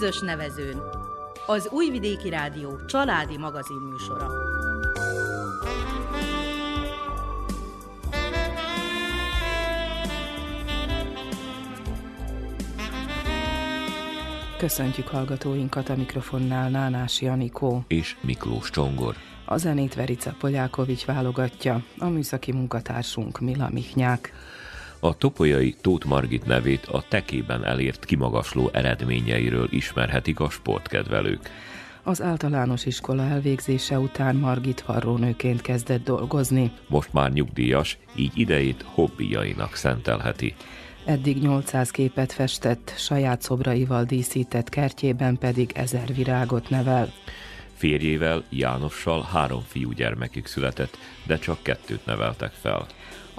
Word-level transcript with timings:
közös 0.00 0.20
nevezőn. 0.20 0.82
Az 1.46 1.68
Újvidéki 1.72 2.28
Rádió 2.28 2.84
családi 2.86 3.36
magazin 3.38 3.76
műsora. 3.76 4.26
Köszöntjük 14.58 15.08
hallgatóinkat 15.08 15.88
a 15.88 15.96
mikrofonnál 15.96 16.70
Nánás 16.70 17.20
Janikó 17.20 17.84
és 17.88 18.16
Miklós 18.20 18.70
Csongor. 18.70 19.14
A 19.44 19.56
zenét 19.56 19.94
Verica 19.94 20.34
Polyákovics 20.38 21.04
válogatja, 21.04 21.84
a 21.98 22.08
műszaki 22.08 22.52
munkatársunk 22.52 23.40
Mila 23.40 23.68
Michnyák. 23.72 24.32
A 25.00 25.16
topolyai 25.16 25.74
Tóth 25.80 26.06
Margit 26.06 26.46
nevét 26.46 26.86
a 26.86 27.04
tekében 27.08 27.64
elért 27.64 28.04
kimagasló 28.04 28.70
eredményeiről 28.72 29.68
ismerhetik 29.70 30.40
a 30.40 30.50
sportkedvelők. 30.50 31.50
Az 32.02 32.22
általános 32.22 32.86
iskola 32.86 33.22
elvégzése 33.22 33.98
után 33.98 34.36
Margit 34.36 34.80
varrónőként 34.80 35.60
kezdett 35.60 36.04
dolgozni. 36.04 36.70
Most 36.88 37.12
már 37.12 37.32
nyugdíjas, 37.32 37.98
így 38.16 38.32
idejét 38.34 38.84
hobbijainak 38.94 39.74
szentelheti. 39.74 40.54
Eddig 41.04 41.38
800 41.38 41.90
képet 41.90 42.32
festett, 42.32 42.94
saját 42.96 43.42
szobraival 43.42 44.04
díszített 44.04 44.68
kertjében 44.68 45.38
pedig 45.38 45.72
ezer 45.74 46.14
virágot 46.14 46.70
nevel. 46.70 47.12
Férjével, 47.74 48.44
Jánossal 48.48 49.22
három 49.32 49.62
fiúgyermekük 49.66 50.46
született, 50.46 50.98
de 51.26 51.38
csak 51.38 51.62
kettőt 51.62 52.06
neveltek 52.06 52.52
fel. 52.52 52.86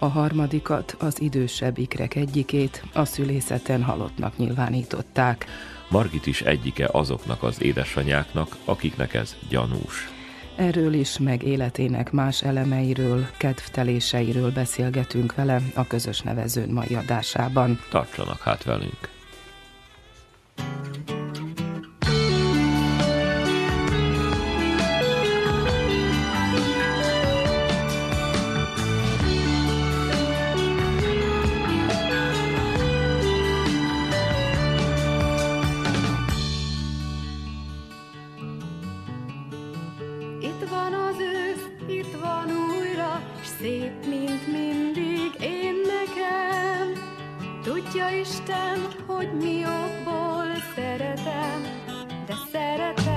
A 0.03 0.07
harmadikat, 0.07 0.95
az 0.99 1.21
idősebb 1.21 1.77
ikrek 1.77 2.15
egyikét 2.15 2.83
a 2.93 3.05
szülészeten 3.05 3.84
halottnak 3.84 4.37
nyilvánították. 4.37 5.45
Margit 5.89 6.26
is 6.27 6.41
egyike 6.41 6.89
azoknak 6.91 7.43
az 7.43 7.62
édesanyáknak, 7.62 8.57
akiknek 8.65 9.13
ez 9.13 9.35
gyanús. 9.49 10.09
Erről 10.55 10.93
is, 10.93 11.20
meg 11.20 11.43
életének 11.43 12.11
más 12.11 12.43
elemeiről, 12.43 13.27
kedvteléseiről 13.37 14.51
beszélgetünk 14.51 15.35
vele 15.35 15.61
a 15.76 15.87
közös 15.87 16.21
nevezőn 16.21 16.70
mai 16.70 16.95
adásában. 16.95 17.79
Tartsanak 17.89 18.41
hát 18.41 18.63
velünk! 18.63 19.09
mindig 44.52 45.32
én 45.41 45.76
nekem. 45.76 47.04
Tudja 47.63 48.10
Isten, 48.10 48.80
hogy 49.05 49.34
mi 49.34 49.66
okból 49.66 50.55
szeretem, 50.76 51.62
de 52.26 52.34
szeretem. 52.52 53.10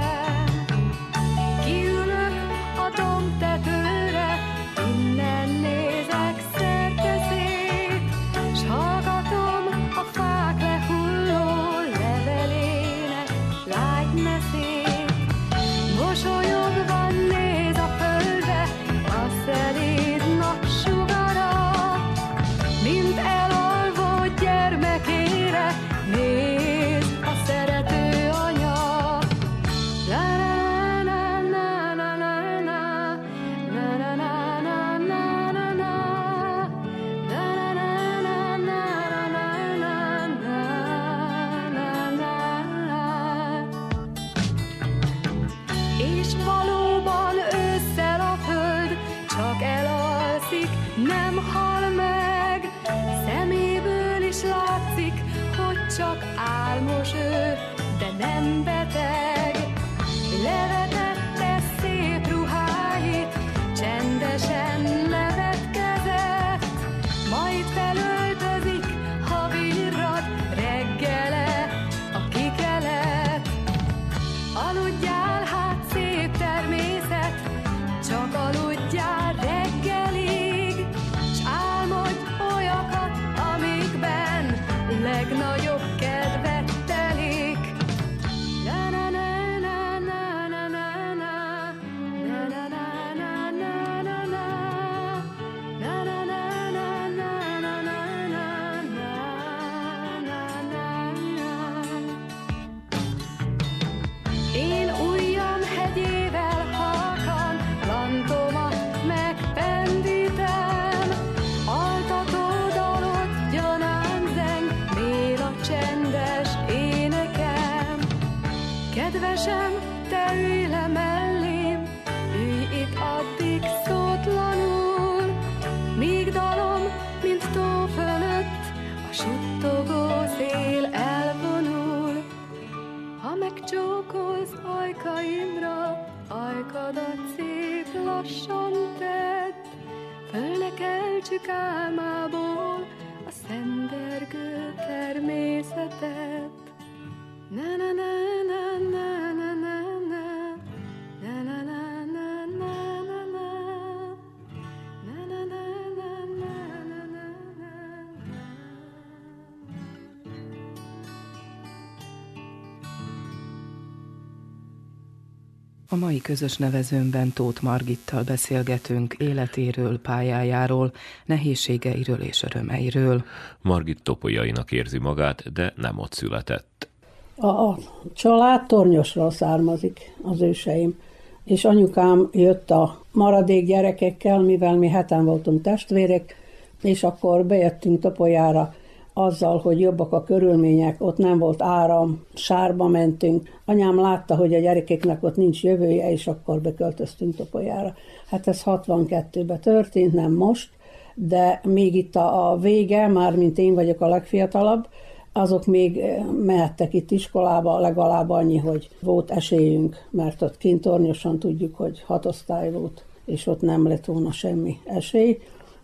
A 165.94 165.96
mai 165.96 166.20
közös 166.20 166.56
nevezőnben 166.56 167.32
Tóth 167.32 167.62
Margittal 167.62 168.22
beszélgetünk 168.22 169.14
életéről, 169.18 170.00
pályájáról, 170.00 170.92
nehézségeiről 171.24 172.20
és 172.20 172.42
örömeiről. 172.42 173.24
Margit 173.62 174.02
topolyainak 174.02 174.72
érzi 174.72 174.98
magát, 174.98 175.52
de 175.52 175.72
nem 175.76 175.98
ott 175.98 176.12
született. 176.12 176.88
A, 177.36 177.46
a 177.46 177.78
család 178.14 178.66
tornyosról 178.66 179.30
származik, 179.30 180.14
az 180.22 180.40
őseim. 180.40 180.98
És 181.44 181.64
anyukám 181.64 182.28
jött 182.32 182.70
a 182.70 183.02
maradék 183.12 183.66
gyerekekkel, 183.66 184.40
mivel 184.40 184.76
mi 184.76 184.88
heten 184.88 185.24
voltunk 185.24 185.62
testvérek, 185.62 186.36
és 186.82 187.02
akkor 187.02 187.44
bejöttünk 187.44 188.00
Topolyára 188.00 188.74
azzal, 189.14 189.58
hogy 189.58 189.80
jobbak 189.80 190.12
a 190.12 190.22
körülmények, 190.22 190.96
ott 190.98 191.16
nem 191.16 191.38
volt 191.38 191.62
áram, 191.62 192.24
sárba 192.34 192.88
mentünk. 192.88 193.48
Anyám 193.64 194.00
látta, 194.00 194.36
hogy 194.36 194.54
a 194.54 194.60
gyerekeknek 194.60 195.22
ott 195.22 195.36
nincs 195.36 195.62
jövője, 195.62 196.10
és 196.10 196.26
akkor 196.26 196.60
beköltöztünk 196.60 197.36
Topolyára. 197.36 197.94
Hát 198.26 198.48
ez 198.48 198.62
62-ben 198.66 199.60
történt, 199.60 200.12
nem 200.12 200.32
most, 200.32 200.70
de 201.14 201.60
még 201.64 201.94
itt 201.94 202.16
a, 202.16 202.50
a 202.50 202.56
vége, 202.56 203.06
már 203.06 203.36
mint 203.36 203.58
én 203.58 203.74
vagyok 203.74 204.00
a 204.00 204.08
legfiatalabb, 204.08 204.88
azok 205.32 205.66
még 205.66 205.98
eh, 205.98 206.24
mehettek 206.24 206.94
itt 206.94 207.10
iskolába, 207.10 207.78
legalább 207.78 208.30
annyi, 208.30 208.56
hogy 208.56 208.88
volt 209.00 209.30
esélyünk, 209.30 210.06
mert 210.10 210.42
ott 210.42 210.56
kint 210.58 210.80
tornyosan 210.80 211.38
tudjuk, 211.38 211.76
hogy 211.76 212.02
hat 212.02 212.26
osztály 212.26 212.72
volt, 212.72 213.04
és 213.24 213.46
ott 213.46 213.60
nem 213.60 213.88
lett 213.88 214.04
volna 214.04 214.32
semmi 214.32 214.76
esély, 214.84 215.38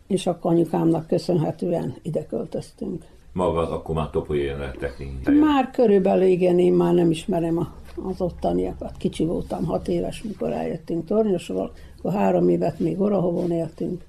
és 0.07 0.27
akkor 0.27 0.51
anyukámnak 0.53 1.07
köszönhetően 1.07 1.95
ide 2.03 2.27
költöztünk. 2.27 3.05
Maga 3.33 3.71
akkor 3.71 3.95
már 3.95 4.11
topolyén 4.11 4.59
lettek 4.59 4.99
Már 5.41 5.71
körülbelül 5.71 6.27
igen, 6.27 6.59
én 6.59 6.73
már 6.73 6.95
nem 6.95 7.11
ismerem 7.11 7.69
az 8.05 8.21
ottaniakat. 8.21 8.97
Kicsi 8.97 9.25
voltam, 9.25 9.65
hat 9.65 9.89
éves, 9.89 10.23
mikor 10.23 10.53
eljöttünk 10.53 11.07
Tornyosról, 11.07 11.73
akkor 11.99 12.13
három 12.13 12.49
évet 12.49 12.79
még 12.79 13.01
Orahovon 13.01 13.51
éltünk, 13.51 14.05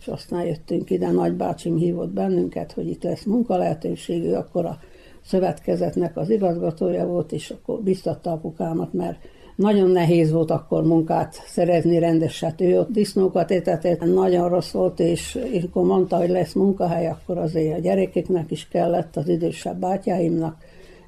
és 0.00 0.06
aztán 0.06 0.44
jöttünk 0.44 0.90
ide, 0.90 1.10
nagybácsim 1.10 1.76
hívott 1.76 2.10
bennünket, 2.10 2.72
hogy 2.72 2.88
itt 2.88 3.02
lesz 3.02 3.24
munkalehetőség, 3.24 4.24
ő 4.24 4.34
akkor 4.34 4.64
a 4.64 4.78
szövetkezetnek 5.24 6.16
az 6.16 6.30
igazgatója 6.30 7.06
volt, 7.06 7.32
és 7.32 7.50
akkor 7.50 7.80
biztatta 7.80 8.32
apukámat, 8.32 8.92
mert 8.92 9.18
nagyon 9.54 9.90
nehéz 9.90 10.32
volt 10.32 10.50
akkor 10.50 10.82
munkát 10.82 11.42
szerezni 11.46 11.98
rendeset. 11.98 12.60
Ő 12.60 12.78
ott 12.78 12.90
disznókat 12.90 13.50
étetett, 13.50 14.00
nagyon 14.00 14.48
rossz 14.48 14.70
volt, 14.70 15.00
és, 15.00 15.38
és 15.52 15.62
akkor 15.62 15.84
mondta, 15.84 16.16
hogy 16.16 16.28
lesz 16.28 16.52
munkahely, 16.52 17.08
akkor 17.08 17.38
azért 17.38 17.78
a 17.78 17.80
gyerekeknek 17.80 18.50
is 18.50 18.68
kellett, 18.68 19.16
az 19.16 19.28
idősebb 19.28 19.76
bátyáimnak, 19.76 20.56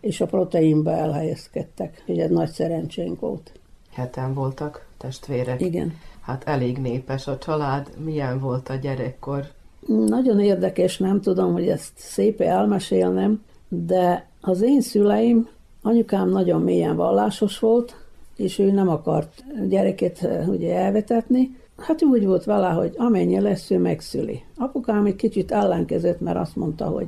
és 0.00 0.20
a 0.20 0.26
proteinbe 0.26 0.90
elhelyezkedtek. 0.90 2.04
Ugye 2.06 2.22
egy 2.22 2.30
nagy 2.30 2.50
szerencsénk 2.50 3.20
volt. 3.20 3.52
Heten 3.92 4.34
voltak 4.34 4.86
testvérek. 4.98 5.60
Igen. 5.60 5.94
Hát 6.20 6.42
elég 6.46 6.78
népes 6.78 7.26
a 7.26 7.38
család. 7.38 7.88
Milyen 8.04 8.40
volt 8.40 8.68
a 8.68 8.74
gyerekkor? 8.74 9.44
Nagyon 9.86 10.40
érdekes, 10.40 10.98
nem 10.98 11.20
tudom, 11.20 11.52
hogy 11.52 11.68
ezt 11.68 11.92
szép 11.94 12.40
elmesélnem, 12.40 13.44
de 13.68 14.26
az 14.40 14.62
én 14.62 14.80
szüleim, 14.80 15.48
anyukám 15.82 16.28
nagyon 16.28 16.62
mélyen 16.62 16.96
vallásos 16.96 17.58
volt, 17.58 18.05
és 18.36 18.58
ő 18.58 18.70
nem 18.70 18.88
akart 18.88 19.44
gyereket 19.68 20.22
eh, 20.22 20.48
ugye 20.48 20.74
elvetetni. 20.76 21.56
Hát 21.76 22.02
úgy 22.02 22.26
volt 22.26 22.44
vele, 22.44 22.68
hogy 22.68 22.94
amennyi 22.96 23.40
lesz, 23.40 23.70
ő 23.70 23.78
megszüli. 23.78 24.42
Apukám 24.56 25.04
egy 25.04 25.16
kicsit 25.16 25.52
ellenkezett, 25.52 26.20
mert 26.20 26.38
azt 26.38 26.56
mondta, 26.56 26.84
hogy 26.84 27.06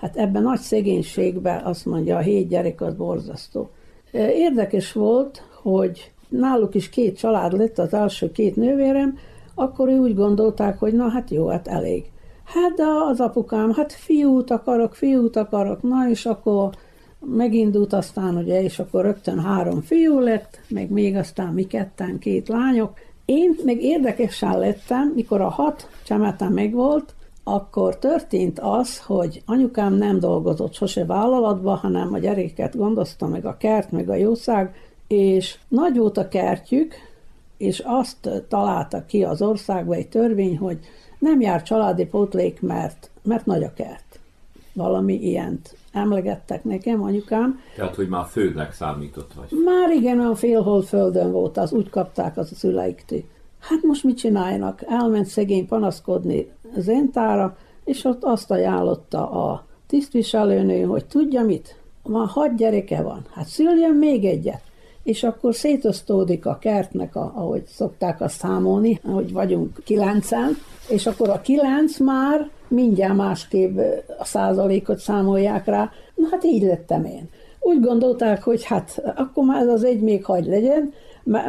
hát 0.00 0.16
ebben 0.16 0.42
nagy 0.42 0.60
szegénységben 0.60 1.64
azt 1.64 1.86
mondja, 1.86 2.16
a 2.16 2.20
hét 2.20 2.48
gyerek 2.48 2.80
az 2.80 2.94
borzasztó. 2.94 3.70
Eh, 4.12 4.28
érdekes 4.28 4.92
volt, 4.92 5.42
hogy 5.62 6.12
náluk 6.28 6.74
is 6.74 6.88
két 6.88 7.18
család 7.18 7.52
lett, 7.52 7.78
az 7.78 7.94
első 7.94 8.32
két 8.32 8.56
nővérem, 8.56 9.18
akkor 9.54 9.88
ő 9.88 9.98
úgy 9.98 10.14
gondolták, 10.14 10.78
hogy 10.78 10.92
na 10.92 11.08
hát 11.08 11.30
jó, 11.30 11.46
hát 11.46 11.68
elég. 11.68 12.04
Hát 12.44 12.74
de 12.74 12.84
az 13.10 13.20
apukám, 13.20 13.72
hát 13.72 13.92
fiút 13.92 14.50
akarok, 14.50 14.94
fiút 14.94 15.36
akarok, 15.36 15.82
na 15.82 16.08
és 16.08 16.26
akkor 16.26 16.70
megindult 17.20 17.92
aztán, 17.92 18.36
ugye, 18.36 18.62
és 18.62 18.78
akkor 18.78 19.04
rögtön 19.04 19.40
három 19.40 19.80
fiú 19.80 20.18
lett, 20.18 20.60
meg 20.68 20.90
még 20.90 21.16
aztán 21.16 21.52
mi 21.52 21.66
ketten, 21.66 22.18
két 22.18 22.48
lányok. 22.48 22.98
Én 23.24 23.56
meg 23.64 23.82
érdekesen 23.82 24.58
lettem, 24.58 25.12
mikor 25.14 25.40
a 25.40 25.48
hat 25.48 25.88
csemetem 26.04 26.52
megvolt, 26.52 27.14
akkor 27.44 27.98
történt 27.98 28.58
az, 28.60 28.98
hogy 28.98 29.42
anyukám 29.46 29.94
nem 29.94 30.18
dolgozott 30.18 30.74
sose 30.74 31.04
vállalatba, 31.04 31.74
hanem 31.74 32.14
a 32.14 32.18
gyerekeket 32.18 32.76
gondozta, 32.76 33.26
meg 33.26 33.46
a 33.46 33.56
kert, 33.56 33.90
meg 33.90 34.08
a 34.08 34.14
jószág, 34.14 34.74
és 35.06 35.58
nagy 35.68 35.96
volt 35.96 36.16
a 36.16 36.28
kertjük, 36.28 36.94
és 37.56 37.82
azt 37.84 38.44
találta 38.48 39.04
ki 39.06 39.24
az 39.24 39.42
országba 39.42 39.94
egy 39.94 40.08
törvény, 40.08 40.58
hogy 40.58 40.78
nem 41.18 41.40
jár 41.40 41.62
családi 41.62 42.06
pótlék, 42.06 42.60
mert, 42.60 43.10
mert 43.22 43.46
nagy 43.46 43.62
a 43.62 43.72
kert. 43.72 44.20
Valami 44.72 45.14
ilyent 45.14 45.76
emlegettek 45.92 46.64
nekem, 46.64 47.02
anyukám. 47.02 47.60
Tehát, 47.76 47.94
hogy 47.94 48.08
már 48.08 48.26
fődnek 48.26 48.72
számított 48.72 49.32
vagy. 49.32 49.58
Már 49.64 49.90
igen, 49.90 50.20
a 50.20 50.34
félhold 50.34 50.84
földön 50.84 51.32
volt, 51.32 51.56
az 51.56 51.72
úgy 51.72 51.90
kapták 51.90 52.36
az 52.36 52.52
a 52.52 52.54
szüleiktől. 52.54 53.22
Hát 53.60 53.82
most 53.82 54.04
mit 54.04 54.18
csináljanak? 54.18 54.82
Elment 54.86 55.26
szegény 55.26 55.66
panaszkodni 55.66 56.50
Zentára, 56.76 57.56
és 57.84 58.04
ott 58.04 58.24
azt 58.24 58.50
ajánlotta 58.50 59.30
a 59.30 59.66
tisztviselőnő, 59.86 60.82
hogy 60.82 61.06
tudja 61.06 61.42
mit? 61.42 61.80
Már 62.04 62.26
hat 62.26 62.56
gyereke 62.56 63.02
van, 63.02 63.26
hát 63.30 63.46
szüljön 63.46 63.94
még 63.94 64.24
egyet 64.24 64.62
és 65.08 65.22
akkor 65.22 65.54
szétosztódik 65.54 66.46
a 66.46 66.58
kertnek, 66.60 67.16
a, 67.16 67.32
ahogy 67.34 67.62
szokták 67.66 68.20
azt 68.20 68.38
számolni, 68.38 69.00
ahogy 69.04 69.32
vagyunk 69.32 69.80
kilencen, 69.84 70.56
és 70.88 71.06
akkor 71.06 71.28
a 71.28 71.40
kilenc 71.40 71.98
már 71.98 72.50
mindjárt 72.68 73.16
másképp 73.16 73.78
a 74.18 74.24
százalékot 74.24 74.98
számolják 74.98 75.66
rá. 75.66 75.90
Na 76.14 76.26
hát 76.30 76.44
így 76.44 76.62
lettem 76.62 77.04
én. 77.04 77.28
Úgy 77.60 77.80
gondolták, 77.80 78.42
hogy 78.42 78.64
hát 78.64 79.02
akkor 79.16 79.44
már 79.44 79.62
ez 79.62 79.68
az 79.68 79.84
egy 79.84 80.00
még 80.00 80.24
hagy 80.24 80.46
legyen, 80.46 80.92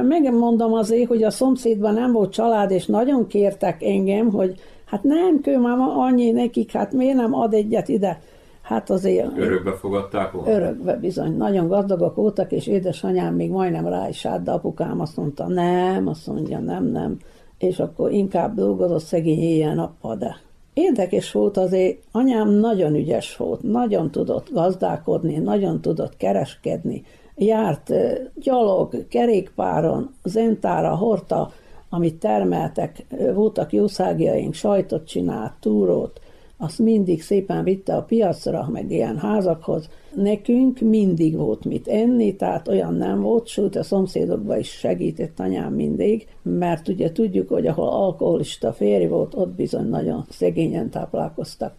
Megmondom 0.08 0.74
azért, 0.74 1.08
hogy 1.08 1.24
a 1.24 1.30
szomszédban 1.30 1.94
nem 1.94 2.12
volt 2.12 2.32
család, 2.32 2.72
és 2.72 2.86
nagyon 2.86 3.28
kértek 3.28 3.84
engem, 3.84 4.30
hogy 4.30 4.60
hát 4.86 5.04
nem, 5.04 5.42
kőmáma 5.42 5.98
annyi 5.98 6.32
nekik, 6.32 6.72
hát 6.72 6.94
miért 6.94 7.16
nem 7.16 7.34
ad 7.34 7.54
egyet 7.54 7.88
ide. 7.88 8.22
Hát 8.70 8.90
azért... 8.90 9.38
Örökbe 9.38 9.72
fogadták 9.72 10.32
volna? 10.32 10.52
Örökbe 10.52 10.96
bizony. 10.96 11.38
Nagyon 11.38 11.68
gazdagok 11.68 12.16
voltak, 12.16 12.52
és 12.52 12.68
édesanyám 12.68 13.36
még 13.36 13.52
majdnem 13.52 13.88
rá 13.88 14.10
is 14.10 14.26
állt, 14.26 14.44
de 14.44 14.52
apukám 14.52 15.00
azt 15.02 15.18
mondta, 15.18 15.48
nem, 15.48 16.08
azt 16.08 16.28
mondja, 16.28 16.60
nem, 16.60 16.86
nem. 16.86 17.18
És 17.58 17.80
akkor 17.80 18.12
inkább 18.12 18.56
dolgozott 18.56 19.04
szegény 19.04 19.40
éjjel-nappal, 19.40 20.16
de 20.16 20.36
Érdekes 20.74 21.32
volt 21.32 21.58
azért, 21.58 22.00
anyám 22.12 22.50
nagyon 22.50 22.96
ügyes 22.96 23.38
volt, 23.38 23.62
nagyon 23.62 24.12
tudott 24.12 24.52
gazdálkodni, 24.52 25.38
nagyon 25.38 25.82
tudott 25.82 26.18
kereskedni, 26.18 27.04
járt 27.36 27.94
gyalog, 28.36 29.08
kerékpáron, 29.08 30.14
zentára, 30.24 30.96
horta, 30.96 31.52
amit 31.90 32.20
termeltek, 32.20 33.06
voltak 33.34 33.74
jószágjaink, 33.74 34.54
sajtot 34.54 35.08
csinált, 35.08 35.54
túrót, 35.60 36.20
azt 36.62 36.80
mindig 36.80 37.22
szépen 37.22 37.64
vitte 37.64 37.96
a 37.96 38.04
piacra, 38.04 38.70
meg 38.72 38.92
ilyen 38.92 39.18
házakhoz. 39.18 39.90
Nekünk 40.16 40.80
mindig 40.80 41.38
volt 41.38 41.66
mit 41.66 41.88
enni, 41.88 42.36
tehát 42.36 42.68
olyan 42.68 42.94
nem 42.94 43.22
volt, 43.22 43.48
sőt 43.48 43.76
a 43.76 43.84
szomszédokban 43.84 44.60
is 44.60 44.70
segített 44.70 45.40
anyám 45.40 45.74
mindig, 45.74 46.28
mert 46.42 46.88
ugye 46.88 47.12
tudjuk, 47.12 47.50
hogy 47.50 47.68
ahol 47.68 47.88
alkoholista 47.88 48.74
férj 48.74 49.06
volt, 49.06 49.36
ott 49.36 49.50
bizony 49.50 49.86
nagyon 49.90 50.26
szegényen 50.30 50.90
táplálkoztak. 50.90 51.76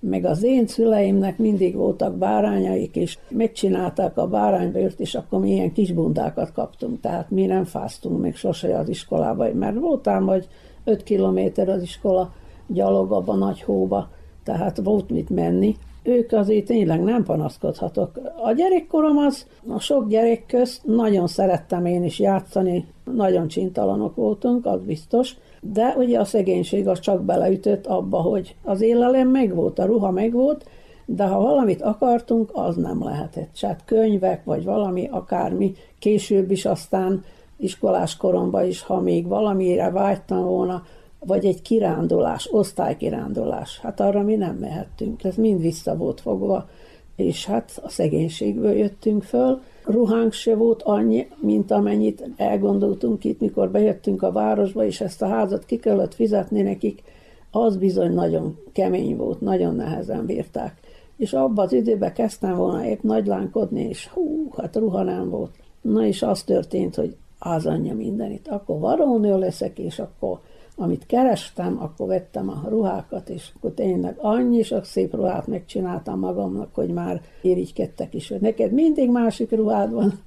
Meg 0.00 0.24
az 0.24 0.42
én 0.42 0.66
szüleimnek 0.66 1.38
mindig 1.38 1.74
voltak 1.74 2.16
bárányaik, 2.16 2.96
és 2.96 3.18
megcsinálták 3.28 4.16
a 4.16 4.26
báránybőrt, 4.26 5.00
és 5.00 5.14
akkor 5.14 5.40
mi 5.40 5.50
ilyen 5.50 5.72
kis 5.72 5.92
bundákat 5.92 6.52
kaptunk, 6.52 7.00
tehát 7.00 7.30
mi 7.30 7.46
nem 7.46 7.64
fáztunk 7.64 8.20
még 8.20 8.34
sose 8.34 8.78
az 8.78 8.88
iskolába, 8.88 9.54
mert 9.54 9.78
voltam, 9.78 10.26
hogy 10.26 10.48
5 10.84 11.02
kilométer 11.02 11.68
az 11.68 11.82
iskola 11.82 12.32
gyalog 12.66 13.12
abban 13.12 13.38
nagy 13.38 13.62
hóba, 13.62 14.10
tehát 14.44 14.80
volt 14.82 15.10
mit 15.10 15.30
menni. 15.30 15.76
Ők 16.02 16.32
azért 16.32 16.66
tényleg 16.66 17.02
nem 17.02 17.24
panaszkodhatok. 17.24 18.20
A 18.42 18.52
gyerekkorom 18.52 19.16
az, 19.16 19.46
a 19.68 19.80
sok 19.80 20.08
gyerek 20.08 20.46
közt 20.46 20.84
nagyon 20.84 21.26
szerettem 21.26 21.86
én 21.86 22.04
is 22.04 22.18
játszani, 22.18 22.86
nagyon 23.14 23.48
csintalanok 23.48 24.14
voltunk, 24.14 24.66
az 24.66 24.80
biztos, 24.80 25.36
de 25.60 25.94
ugye 25.98 26.18
a 26.18 26.24
szegénység 26.24 26.88
az 26.88 27.00
csak 27.00 27.22
beleütött 27.22 27.86
abba, 27.86 28.18
hogy 28.18 28.54
az 28.64 28.80
élelem 28.80 29.28
megvolt, 29.28 29.78
a 29.78 29.84
ruha 29.84 30.10
megvolt, 30.10 30.64
de 31.06 31.24
ha 31.24 31.40
valamit 31.40 31.82
akartunk, 31.82 32.50
az 32.52 32.76
nem 32.76 33.04
lehetett. 33.04 33.50
Tehát 33.60 33.84
könyvek, 33.84 34.44
vagy 34.44 34.64
valami, 34.64 35.08
akármi, 35.10 35.74
később 35.98 36.50
is 36.50 36.64
aztán 36.64 37.24
iskolás 37.56 38.16
koromban 38.16 38.66
is, 38.66 38.82
ha 38.82 39.00
még 39.00 39.26
valamire 39.26 39.90
vágytam 39.90 40.44
volna, 40.44 40.82
vagy 41.20 41.44
egy 41.44 41.62
kirándulás, 41.62 42.48
osztálykirándulás. 42.52 43.78
Hát 43.80 44.00
arra 44.00 44.22
mi 44.22 44.34
nem 44.34 44.56
mehettünk, 44.56 45.24
ez 45.24 45.36
mind 45.36 45.60
vissza 45.60 45.96
volt 45.96 46.20
fogva, 46.20 46.68
és 47.16 47.46
hát 47.46 47.80
a 47.82 47.88
szegénységből 47.88 48.72
jöttünk 48.72 49.22
föl. 49.22 49.60
Ruhánk 49.84 50.32
se 50.32 50.54
volt 50.54 50.82
annyi, 50.82 51.28
mint 51.40 51.70
amennyit 51.70 52.30
elgondoltunk 52.36 53.24
itt, 53.24 53.40
mikor 53.40 53.70
bejöttünk 53.70 54.22
a 54.22 54.32
városba, 54.32 54.84
és 54.84 55.00
ezt 55.00 55.22
a 55.22 55.28
házat 55.28 55.64
ki 55.64 55.76
kellett 55.76 56.14
fizetni 56.14 56.62
nekik, 56.62 57.02
az 57.50 57.76
bizony 57.76 58.14
nagyon 58.14 58.58
kemény 58.72 59.16
volt, 59.16 59.40
nagyon 59.40 59.74
nehezen 59.74 60.26
bírták. 60.26 60.80
És 61.16 61.32
abban 61.32 61.64
az 61.64 61.72
időben 61.72 62.12
kezdtem 62.12 62.56
volna 62.56 62.86
épp 62.86 63.02
nagylánkodni, 63.02 63.82
és 63.88 64.08
hú, 64.08 64.48
hát 64.56 64.76
ruha 64.76 65.02
nem 65.02 65.30
volt. 65.30 65.50
Na 65.80 66.06
és 66.06 66.22
az 66.22 66.42
történt, 66.42 66.94
hogy 66.94 67.16
az 67.38 67.66
anyja 67.66 67.94
mindenit. 67.94 68.48
Akkor 68.48 68.78
varónő 68.78 69.38
leszek, 69.38 69.78
és 69.78 69.98
akkor 69.98 70.40
amit 70.80 71.06
kerestem, 71.06 71.82
akkor 71.82 72.06
vettem 72.06 72.48
a 72.48 72.68
ruhákat, 72.68 73.28
és 73.28 73.50
akkor 73.56 73.70
tényleg 73.70 74.14
annyi 74.18 74.62
sok 74.62 74.84
szép 74.84 75.14
ruhát 75.14 75.46
megcsináltam 75.46 76.18
magamnak, 76.18 76.74
hogy 76.74 76.88
már 76.88 77.20
irigykedtek 77.42 78.14
is, 78.14 78.28
hogy 78.28 78.40
neked 78.40 78.72
mindig 78.72 79.10
másik 79.10 79.50
ruhád 79.50 79.92
van. 79.92 80.20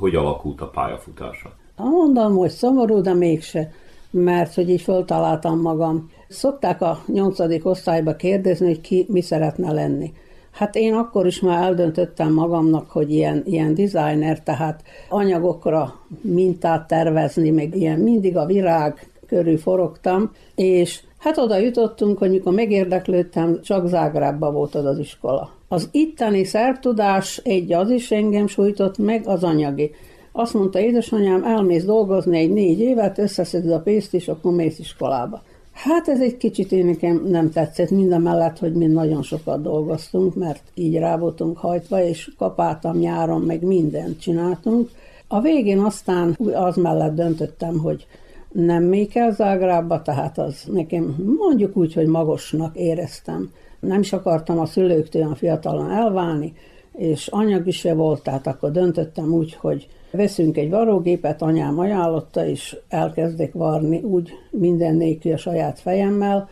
Hogy 0.00 0.14
alakult 0.14 0.60
a 0.60 0.68
pályafutása? 0.68 1.52
Mondom, 1.76 2.36
hogy 2.36 2.50
szomorú, 2.50 3.00
de 3.00 3.14
mégse, 3.14 3.72
mert 4.10 4.54
hogy 4.54 4.70
így 4.70 4.80
föltaláltam 4.80 5.60
magam. 5.60 6.10
Szokták 6.28 6.80
a 6.80 7.02
nyolcadik 7.06 7.66
osztályba 7.66 8.16
kérdezni, 8.16 8.66
hogy 8.66 8.80
ki 8.80 9.06
mi 9.08 9.20
szeretne 9.20 9.72
lenni. 9.72 10.12
Hát 10.50 10.74
én 10.74 10.94
akkor 10.94 11.26
is 11.26 11.40
már 11.40 11.62
eldöntöttem 11.62 12.32
magamnak, 12.32 12.90
hogy 12.90 13.10
ilyen, 13.12 13.42
ilyen 13.46 13.74
designer, 13.74 14.42
tehát 14.42 14.82
anyagokra 15.08 15.94
mintát 16.20 16.86
tervezni, 16.86 17.50
meg 17.50 17.76
ilyen 17.76 17.98
mindig 17.98 18.36
a 18.36 18.46
virág 18.46 19.10
körül 19.26 19.58
forogtam, 19.58 20.30
és 20.54 21.02
hát 21.18 21.38
oda 21.38 21.56
jutottunk, 21.56 22.18
hogy 22.18 22.30
mikor 22.30 22.52
megérdeklődtem, 22.52 23.60
csak 23.62 23.86
Zágrábba 23.86 24.52
volt 24.52 24.74
az, 24.74 24.84
az 24.84 24.98
iskola. 24.98 25.59
Az 25.72 25.88
itteni 25.90 26.44
szertudás 26.44 27.40
egy 27.44 27.72
az 27.72 27.90
is 27.90 28.10
engem 28.10 28.46
sújtott, 28.46 28.98
meg 28.98 29.26
az 29.26 29.44
anyagi. 29.44 29.90
Azt 30.32 30.54
mondta 30.54 30.80
édesanyám, 30.80 31.44
elmész 31.44 31.84
dolgozni 31.84 32.38
egy 32.38 32.52
négy 32.52 32.80
évet, 32.80 33.18
összeszeded 33.18 33.70
a 33.70 33.80
pénzt, 33.80 34.14
és 34.14 34.28
akkor 34.28 34.52
mész 34.52 34.78
iskolába. 34.78 35.42
Hát 35.72 36.08
ez 36.08 36.20
egy 36.20 36.36
kicsit 36.36 36.72
én 36.72 36.86
nekem 36.86 37.26
nem 37.26 37.50
tetszett, 37.50 37.90
mind 37.90 38.22
mellett, 38.22 38.58
hogy 38.58 38.72
mi 38.72 38.86
nagyon 38.86 39.22
sokat 39.22 39.62
dolgoztunk, 39.62 40.34
mert 40.34 40.62
így 40.74 40.96
rá 40.96 41.16
voltunk 41.16 41.58
hajtva, 41.58 42.02
és 42.02 42.30
kapáltam 42.38 42.98
nyáron, 42.98 43.40
meg 43.40 43.62
mindent 43.62 44.20
csináltunk. 44.20 44.90
A 45.28 45.40
végén 45.40 45.78
aztán 45.78 46.38
az 46.54 46.76
mellett 46.76 47.14
döntöttem, 47.14 47.78
hogy 47.78 48.06
nem 48.52 48.82
még 48.82 49.08
kell 49.08 49.30
Zágrába, 49.30 50.02
tehát 50.02 50.38
az 50.38 50.64
nekem 50.72 51.16
mondjuk 51.38 51.76
úgy, 51.76 51.94
hogy 51.94 52.06
magosnak 52.06 52.76
éreztem. 52.76 53.50
Nem 53.80 54.00
is 54.00 54.12
akartam 54.12 54.58
a 54.58 54.66
szülőktől 54.66 55.22
olyan 55.22 55.34
fiatalon 55.34 55.90
elválni, 55.90 56.52
és 56.96 57.26
anyag 57.26 57.66
is 57.66 57.76
se 57.76 57.94
volt, 57.94 58.22
tehát 58.22 58.46
akkor 58.46 58.70
döntöttem 58.70 59.32
úgy, 59.32 59.54
hogy 59.54 59.88
veszünk 60.10 60.56
egy 60.56 60.70
varógépet, 60.70 61.42
anyám 61.42 61.78
ajánlotta, 61.78 62.46
és 62.46 62.76
elkezdek 62.88 63.52
varni 63.52 63.98
úgy 64.02 64.30
minden 64.50 64.94
nélkül 64.94 65.32
a 65.32 65.36
saját 65.36 65.78
fejemmel. 65.78 66.48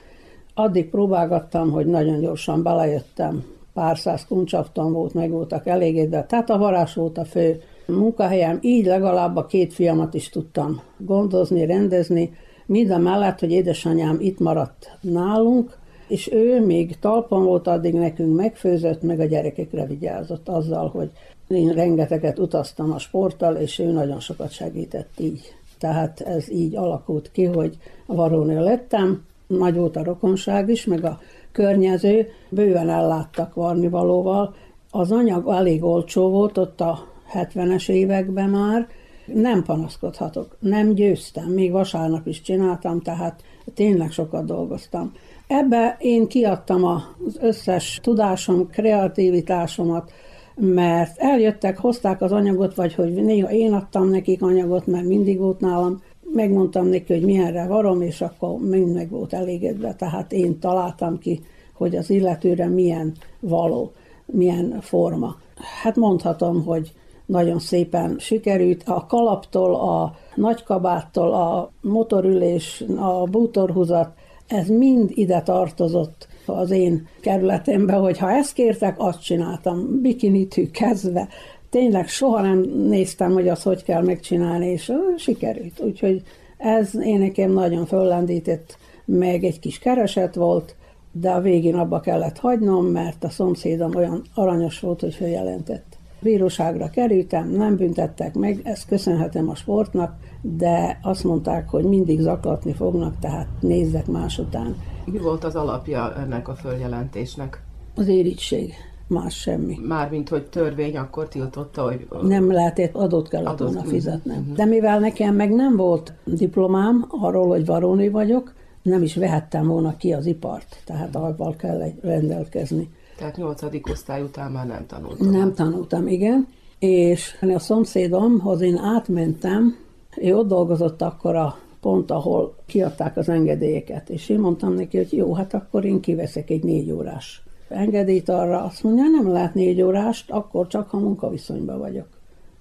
Addig 0.55 0.91
próbálgattam, 0.91 1.71
hogy 1.71 1.87
nagyon 1.87 2.21
gyorsan 2.21 2.63
belejöttem. 2.63 3.45
Pár 3.75 3.99
száz 3.99 4.27
kuncsafton 4.27 4.93
volt, 4.93 5.15
meg 5.15 5.31
voltak 5.31 5.67
elégedve. 5.67 6.25
Tehát 6.25 6.51
a 6.51 6.59
varás 6.59 6.95
volt 6.95 7.19
a 7.19 7.25
fő 7.25 7.61
munkahelyem, 7.87 8.59
így 8.61 8.87
legalább 8.87 9.37
a 9.37 9.47
két 9.47 9.73
fiamat 9.73 10.15
is 10.15 10.29
tudtam 10.29 10.83
gondozni, 10.97 11.67
rendezni, 11.67 12.33
mind 12.67 13.01
mellett, 13.01 13.41
hogy 13.41 13.53
édesanyám 13.53 14.17
itt 14.21 14.39
maradt 14.39 14.99
nálunk, 15.01 15.79
és 16.09 16.33
ő 16.33 16.65
még 16.65 16.99
talpon 16.99 17.45
volt, 17.45 17.67
addig 17.67 17.95
nekünk 17.95 18.37
megfőzött, 18.37 19.03
meg 19.03 19.21
a 19.21 19.25
gyerekekre 19.25 19.87
vigyázott 19.87 20.49
azzal, 20.49 20.89
hogy 20.89 21.11
én 21.49 21.73
rengeteget 21.73 22.39
utaztam 22.39 22.93
a 22.93 22.99
sporttal, 22.99 23.55
és 23.55 23.79
ő 23.79 23.91
nagyon 23.91 24.21
sokat 24.21 24.51
segített 24.51 25.11
így. 25.19 25.55
Tehát 25.79 26.21
ez 26.21 26.51
így 26.51 26.77
alakult 26.77 27.31
ki, 27.33 27.45
hogy 27.45 27.77
varónő 28.07 28.61
lettem, 28.61 29.25
nagy 29.47 29.75
volt 29.75 29.97
a 29.97 30.05
rokonság 30.05 30.69
is, 30.69 30.85
meg 30.85 31.05
a 31.05 31.21
környező, 31.53 32.29
bőven 32.49 32.89
elláttak 32.89 33.55
varnivalóval. 33.55 34.55
Az 34.91 35.13
anyag 35.13 35.49
elég 35.49 35.85
olcsó 35.85 36.29
volt 36.31 36.59
ott 36.59 36.81
a 36.81 37.07
70-es 37.35 37.89
években 37.89 38.51
már, 38.51 38.89
nem 39.27 39.63
panaszkodhatok, 39.63 40.57
nem 40.61 40.95
győztem, 40.95 41.49
még 41.49 41.73
vasárnap 41.73 42.27
is 42.27 42.41
csináltam, 42.41 43.01
tehát 43.01 43.43
tényleg 43.75 44.11
sokat 44.11 44.45
dolgoztam. 44.45 45.13
Ebbe 45.49 45.97
én 46.01 46.27
kiadtam 46.27 46.85
az 46.85 47.39
összes 47.41 47.99
tudásom, 48.03 48.71
kreativitásomat, 48.71 50.13
mert 50.55 51.19
eljöttek, 51.19 51.79
hozták 51.79 52.23
az 52.23 52.33
anyagot, 52.33 52.75
vagy 52.75 52.95
hogy 52.95 53.13
néha 53.13 53.51
én 53.51 53.73
adtam 53.73 54.09
nekik 54.09 54.43
anyagot, 54.43 54.87
mert 54.87 55.07
mindig 55.07 55.39
volt 55.39 55.61
nálam, 55.61 56.03
megmondtam 56.33 56.87
neki, 56.87 57.13
hogy 57.13 57.25
milyenre 57.25 57.67
varom, 57.67 58.03
és 58.03 58.21
akkor 58.21 58.59
mind 58.59 58.95
meg 58.95 59.11
volt 59.11 59.33
elégedve. 59.33 59.95
Tehát 59.95 60.33
én 60.33 60.59
találtam 60.59 61.19
ki, 61.19 61.41
hogy 61.73 61.97
az 61.97 62.11
illetőre 62.11 62.67
milyen 62.67 63.13
való, 63.41 63.93
milyen 64.27 64.81
forma. 64.81 65.37
Hát 65.83 65.97
mondhatom, 65.97 66.65
hogy 66.65 66.93
nagyon 67.27 67.59
szépen 67.59 68.17
sikerült. 68.19 68.83
A 68.87 69.07
kalaptól, 69.07 69.75
a 69.75 70.15
nagykabáttól, 70.35 71.33
a 71.33 71.71
motorülés, 71.81 72.85
a 72.97 73.25
bútorhúzat, 73.25 74.18
ez 74.49 74.69
mind 74.69 75.11
ide 75.15 75.43
tartozott 75.43 76.29
az 76.47 76.71
én 76.71 77.09
kerületembe, 77.21 77.93
hogy 77.93 78.19
ha 78.19 78.31
ezt 78.31 78.53
kértek, 78.53 78.95
azt 78.99 79.23
csináltam, 79.23 80.01
bikinitű 80.01 80.71
kezdve. 80.71 81.29
Tényleg 81.71 82.09
soha 82.09 82.41
nem 82.41 82.59
néztem, 82.89 83.33
hogy 83.33 83.49
azt 83.49 83.63
hogy 83.63 83.83
kell 83.83 84.03
megcsinálni, 84.03 84.67
és 84.67 84.93
sikerült. 85.17 85.81
Úgyhogy 85.81 86.23
ez 86.57 86.97
én 86.97 87.19
nekem 87.19 87.53
nagyon 87.53 87.87
föllendített, 87.87 88.79
meg 89.05 89.45
egy 89.45 89.59
kis 89.61 89.79
kereset 89.79 90.35
volt, 90.35 90.77
de 91.13 91.31
a 91.31 91.41
végén 91.41 91.75
abba 91.75 92.01
kellett 92.01 92.39
hagynom, 92.39 92.87
mert 92.87 93.25
a 93.25 93.31
szomszédom 93.31 93.95
olyan 93.95 94.23
aranyos 94.35 94.81
volt, 94.81 95.01
hogy 95.01 95.15
följelentett. 95.15 95.97
Bíróságra 96.21 96.91
kerültem, 96.91 97.51
nem 97.51 97.77
büntettek 97.77 98.35
meg, 98.35 98.61
ezt 98.65 98.87
köszönhetem 98.87 99.49
a 99.49 99.55
sportnak, 99.55 100.17
de 100.57 100.99
azt 101.03 101.25
mondták, 101.25 101.69
hogy 101.69 101.85
mindig 101.85 102.21
zaklatni 102.21 102.73
fognak, 102.73 103.19
tehát 103.21 103.49
nézzek 103.61 104.07
más 104.07 104.39
után. 104.39 104.77
Mi 105.05 105.19
volt 105.19 105.45
az 105.45 105.55
alapja 105.55 106.15
ennek 106.17 106.49
a 106.49 106.55
följelentésnek? 106.55 107.63
Az 107.95 108.09
érítség, 108.09 108.73
más 109.07 109.39
semmi. 109.39 109.79
Mármint, 109.87 110.29
hogy 110.29 110.47
törvény 110.47 110.97
akkor 110.97 111.29
tiltotta, 111.29 111.83
hogy... 111.83 112.07
Nem 112.23 112.53
lehetett, 112.53 112.95
adót 112.95 113.29
kellett 113.29 113.49
adott, 113.61 113.73
volna 113.73 113.89
fizetnem. 113.89 114.39
Uh-huh. 114.39 114.57
De 114.57 114.65
mivel 114.65 114.99
nekem 114.99 115.35
meg 115.35 115.55
nem 115.55 115.77
volt 115.77 116.13
diplomám 116.25 117.05
arról, 117.09 117.49
hogy 117.49 117.67
varóni 117.67 118.09
vagyok, 118.09 118.55
nem 118.83 119.03
is 119.03 119.17
vehettem 119.17 119.67
volna 119.67 119.97
ki 119.97 120.13
az 120.13 120.27
ipart, 120.27 120.83
tehát 120.85 121.17
avval 121.17 121.57
kell 121.57 121.93
rendelkezni. 122.03 122.91
Tehát 123.19 123.37
nyolcadik 123.37 123.87
osztály 123.91 124.23
után 124.23 124.53
már 124.53 124.67
nem 124.67 124.87
tanultam. 124.87 125.31
Nem 125.31 125.55
tanultam, 125.55 126.07
igen. 126.07 126.47
És 126.79 127.39
a 127.55 127.59
szomszédomhoz 127.59 128.61
én 128.61 128.77
átmentem, 128.77 129.77
ő 130.17 130.37
ott 130.37 130.49
dolgozott 130.49 131.03
akkor 131.03 131.37
a 131.37 131.59
pont, 131.81 132.11
ahol 132.11 132.55
kiadták 132.67 133.17
az 133.17 133.29
engedélyeket, 133.29 134.11
és 134.11 134.29
én 134.29 134.39
mondtam 134.39 134.75
neki, 134.75 134.97
hogy 134.97 135.13
jó, 135.13 135.35
hát 135.35 135.55
akkor 135.55 135.85
én 135.85 136.01
kiveszek 136.01 136.51
egy 136.51 136.63
négy 136.63 136.91
órás 136.91 137.43
engedélyt 137.69 138.29
arra, 138.29 138.63
azt 138.63 138.83
mondja, 138.83 139.05
nem 139.05 139.33
lehet 139.33 139.55
négy 139.55 139.83
órást, 139.83 140.31
akkor 140.31 140.67
csak, 140.67 140.91
ha 140.91 140.99
munkaviszonyban 140.99 141.79
vagyok. 141.79 142.07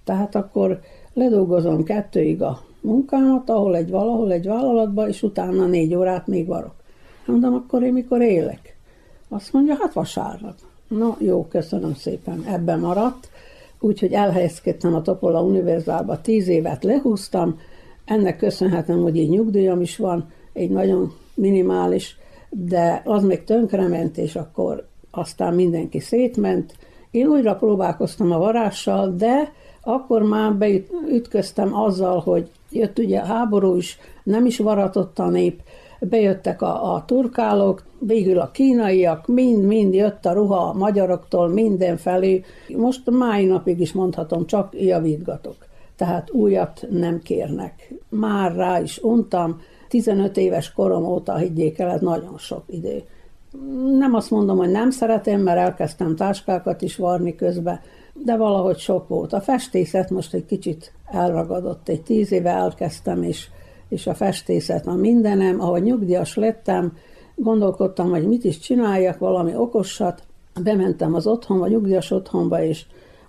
Tehát 0.04 0.36
akkor 0.36 0.80
ledolgozom 1.14 1.84
kettőig 1.84 2.42
a 2.42 2.62
munkámat, 2.82 3.50
ahol 3.50 3.76
egy 3.76 3.90
valahol 3.90 4.32
egy 4.32 4.48
vállalatban, 4.48 5.08
és 5.08 5.24
utána 5.24 5.66
négy 5.66 5.96
órát 5.96 6.28
még 6.28 6.48
varok. 6.48 6.76
Mondom, 7.26 7.54
akkor 7.54 7.84
én 7.84 7.94
mikor 7.94 8.22
élek? 8.22 8.78
Azt 9.30 9.54
mondja, 9.54 9.76
hát 9.80 9.94
vasárnap. 9.94 10.56
Na 10.88 11.16
jó, 11.20 11.46
köszönöm 11.46 11.94
szépen, 11.94 12.44
ebben 12.46 12.80
maradt. 12.80 13.30
Úgyhogy 13.80 14.14
elhelyezkedtem 14.14 14.96
a 14.96 15.02
Topola 15.02 15.44
Univerzálba, 15.44 16.22
tíz 16.22 16.48
évet 16.48 16.84
lehúztam, 16.84 17.60
ennek 18.06 18.38
köszönhetem, 18.38 19.02
hogy 19.02 19.18
így 19.18 19.30
nyugdíjam 19.30 19.82
is 19.82 19.98
van, 19.98 20.30
egy 20.54 20.70
nagyon 20.70 21.14
minimális, 21.34 22.18
de 22.50 23.02
az 23.06 23.24
még 23.24 23.44
tönkrement, 23.44 24.18
és 24.18 24.36
akkor 24.36 24.88
aztán 25.12 25.54
mindenki 25.54 26.00
szétment. 26.00 26.74
Én 27.12 27.28
újra 27.28 27.56
próbálkoztam 27.56 28.32
a 28.32 28.38
varással, 28.38 29.14
de 29.18 29.54
akkor 29.82 30.22
már 30.22 30.54
beütköztem 30.54 31.74
azzal, 31.76 32.20
hogy 32.20 32.50
jött 32.72 33.00
ugye 33.00 33.20
a 33.20 33.26
háború 33.26 33.76
is, 33.76 34.00
nem 34.24 34.46
is 34.46 34.58
varatott 34.58 35.20
a 35.20 35.30
nép, 35.30 35.62
bejöttek 36.00 36.62
a, 36.62 36.94
a 36.94 37.06
turkálók, 37.06 37.84
végül 38.00 38.40
a 38.40 38.52
kínaiak, 38.52 39.28
mind-mind 39.28 39.94
jött 39.94 40.26
a 40.26 40.34
ruha 40.34 40.58
a 40.58 40.74
magyaroktól 40.74 41.48
mindenfelé. 41.48 42.44
Most 42.76 43.10
máj 43.10 43.46
napig 43.46 43.80
is 43.80 43.94
mondhatom, 43.94 44.46
csak 44.46 44.82
javítgatok. 44.82 45.56
Tehát 45.96 46.32
újat 46.32 46.86
nem 46.90 47.22
kérnek. 47.22 47.94
Már 48.10 48.56
rá 48.56 48.82
is 48.82 49.04
untam, 49.04 49.62
15 49.88 50.38
éves 50.38 50.74
korom 50.74 51.06
óta, 51.06 51.36
higgyék 51.36 51.80
el, 51.80 51.90
ez 51.90 52.02
nagyon 52.02 52.38
sok 52.38 52.64
idő. 52.68 53.04
Nem 53.98 54.14
azt 54.14 54.32
mondom, 54.32 54.58
hogy 54.58 54.70
nem 54.70 54.90
szeretem, 54.90 55.42
mert 55.42 55.58
elkezdtem 55.58 56.16
táskákat 56.16 56.82
is 56.82 56.96
varni 56.96 57.36
közben, 57.36 57.80
de 58.14 58.38
valahogy 58.38 58.78
sok 58.78 59.08
volt. 59.08 59.34
A 59.34 59.42
festészet 59.42 60.10
most 60.10 60.34
egy 60.34 60.46
kicsit 60.46 60.94
elragadott. 61.06 61.90
Egy 61.90 62.02
tíz 62.02 62.32
éve 62.32 62.50
elkezdtem, 62.50 63.24
és, 63.24 63.48
és 63.90 64.08
a 64.08 64.14
festészet 64.14 64.88
a 64.88 64.96
mindenem. 64.96 65.62
Ahogy 65.62 65.84
nyugdíjas 65.84 66.36
lettem, 66.36 66.98
gondolkodtam, 67.36 68.10
hogy 68.10 68.28
mit 68.28 68.44
is 68.44 68.60
csináljak, 68.60 69.18
valami 69.18 69.56
okosat. 69.56 70.24
Bementem 70.64 71.14
az 71.14 71.28
otthonba, 71.28 71.68
nyugdíjas 71.68 72.12
otthonba, 72.12 72.64
és 72.64 72.86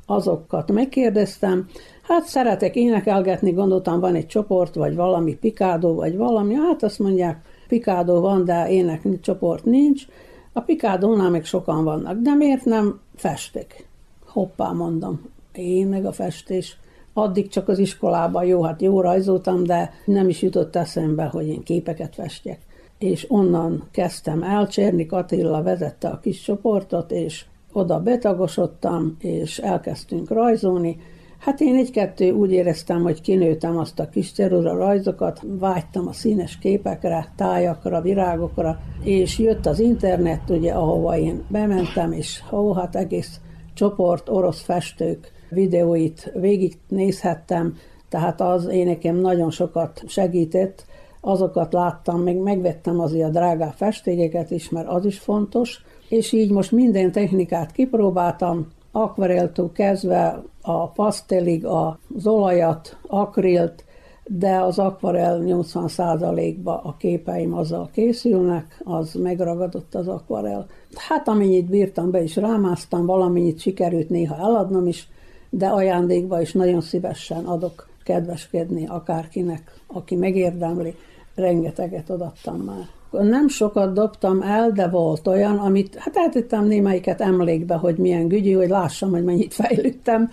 azokat 0.07 0.73
megkérdeztem. 0.73 1.67
Hát 2.03 2.25
szeretek 2.25 2.77
énekelgetni, 2.77 3.51
gondoltam, 3.51 4.01
van 4.01 4.15
egy 4.15 4.27
csoport, 4.27 4.75
vagy 4.75 4.95
valami 4.95 5.35
pikádó, 5.35 5.95
vagy 5.95 6.17
valami. 6.17 6.55
Hát 6.55 6.83
azt 6.83 6.99
mondják, 6.99 7.41
pikádó 7.69 8.21
van, 8.21 8.45
de 8.45 8.69
ének 8.71 9.21
csoport 9.21 9.65
nincs. 9.65 10.07
A 10.53 10.61
pikádónál 10.61 11.31
még 11.31 11.45
sokan 11.45 11.85
vannak, 11.85 12.19
de 12.19 12.35
miért 12.35 12.65
nem 12.65 13.01
festek? 13.15 13.87
Hoppá, 14.27 14.71
mondom, 14.71 15.21
én 15.53 15.87
meg 15.87 16.05
a 16.05 16.13
festés. 16.13 16.79
Addig 17.19 17.49
csak 17.49 17.69
az 17.69 17.79
iskolában 17.79 18.45
jó, 18.45 18.63
hát 18.63 18.83
jó 18.83 19.01
rajzoltam, 19.01 19.65
de 19.65 19.91
nem 20.05 20.29
is 20.29 20.43
jutott 20.43 20.77
eszembe, 20.77 21.25
hogy 21.25 21.49
én 21.49 21.63
képeket 21.63 22.15
festjek. 22.15 22.61
És 22.99 23.27
onnan 23.29 23.89
kezdtem 23.91 24.43
el, 24.43 24.67
Csernik 24.67 25.13
Attila 25.13 25.63
vezette 25.63 26.09
a 26.09 26.21
kis 26.21 26.43
csoportot, 26.43 27.11
és 27.11 27.45
oda 27.73 28.01
betagosodtam, 28.01 29.17
és 29.21 29.59
elkezdtünk 29.59 30.31
rajzolni. 30.31 30.97
Hát 31.39 31.61
én 31.61 31.75
egy-kettő 31.75 32.31
úgy 32.31 32.53
éreztem, 32.53 33.03
hogy 33.03 33.21
kinőttem 33.21 33.79
azt 33.79 34.01
a 34.01 34.09
kis 34.09 34.33
cerura 34.33 34.77
rajzokat, 34.77 35.41
vágytam 35.43 36.09
a 36.09 36.13
színes 36.13 36.59
képekre, 36.59 37.33
tájakra, 37.37 38.01
virágokra, 38.01 38.81
és 39.03 39.39
jött 39.39 39.67
az 39.67 39.81
internet, 39.81 40.51
ugye, 40.51 40.73
ahova 40.73 41.17
én 41.19 41.45
bementem, 41.49 42.13
és 42.13 42.43
ó, 42.53 42.73
hát 42.73 42.97
egész 42.97 43.41
csoport 43.75 44.29
orosz 44.29 44.61
festők 44.61 45.37
videóit 45.51 46.33
végignézhettem, 46.35 47.77
tehát 48.09 48.41
az 48.41 48.67
én 48.67 48.87
nekem 48.87 49.17
nagyon 49.17 49.51
sokat 49.51 50.03
segített, 50.07 50.85
azokat 51.21 51.73
láttam, 51.73 52.23
még 52.23 52.37
megvettem 52.37 53.01
azért 53.01 53.29
a 53.29 53.31
drágább 53.31 53.73
festégeket 53.73 54.51
is, 54.51 54.71
mert 54.71 54.89
az 54.89 55.05
is 55.05 55.19
fontos, 55.19 55.85
és 56.09 56.33
így 56.33 56.51
most 56.51 56.73
minden 56.73 57.13
technikát 57.13 57.73
kipróbáltam, 57.73 58.67
akvareltól 58.93 59.73
kezdve 59.73 60.43
a 60.63 60.89
pasztelig, 60.89 61.65
az 61.65 62.27
olajat, 62.27 62.97
akrilt, 63.07 63.85
de 64.25 64.57
az 64.57 64.79
akvarel 64.79 65.43
80%-ba 65.45 66.81
a 66.85 66.97
képeim 66.99 67.55
azzal 67.55 67.91
készülnek, 67.93 68.81
az 68.85 69.15
megragadott 69.15 69.95
az 69.95 70.09
akvarel. 70.09 70.67
Hát 70.95 71.29
amennyit 71.29 71.71
bírtam, 71.71 72.11
be 72.11 72.23
is 72.23 72.37
rámáztam, 72.37 73.07
valamennyit 73.07 73.61
sikerült 73.61 74.09
néha 74.09 74.37
eladnom 74.37 74.87
is, 74.87 75.09
de 75.51 75.67
ajándékba 75.67 76.41
is 76.41 76.53
nagyon 76.53 76.81
szívesen 76.81 77.45
adok 77.45 77.89
kedveskedni 78.05 78.87
akárkinek, 78.87 79.81
aki 79.87 80.17
megérdemli, 80.17 80.95
rengeteget 81.35 82.11
adattam 82.11 82.57
már. 82.57 82.87
Nem 83.11 83.49
sokat 83.49 83.93
dobtam 83.93 84.43
el, 84.43 84.71
de 84.71 84.89
volt 84.89 85.27
olyan, 85.27 85.59
amit, 85.59 85.95
hát 85.95 86.17
eltettem 86.17 86.65
némelyiket 86.65 87.21
emlékbe, 87.21 87.75
hogy 87.75 87.97
milyen 87.97 88.29
gügyű, 88.29 88.53
hogy 88.53 88.69
lássam, 88.69 89.11
hogy 89.11 89.25
mennyit 89.25 89.55
fejlődtem, 89.55 90.31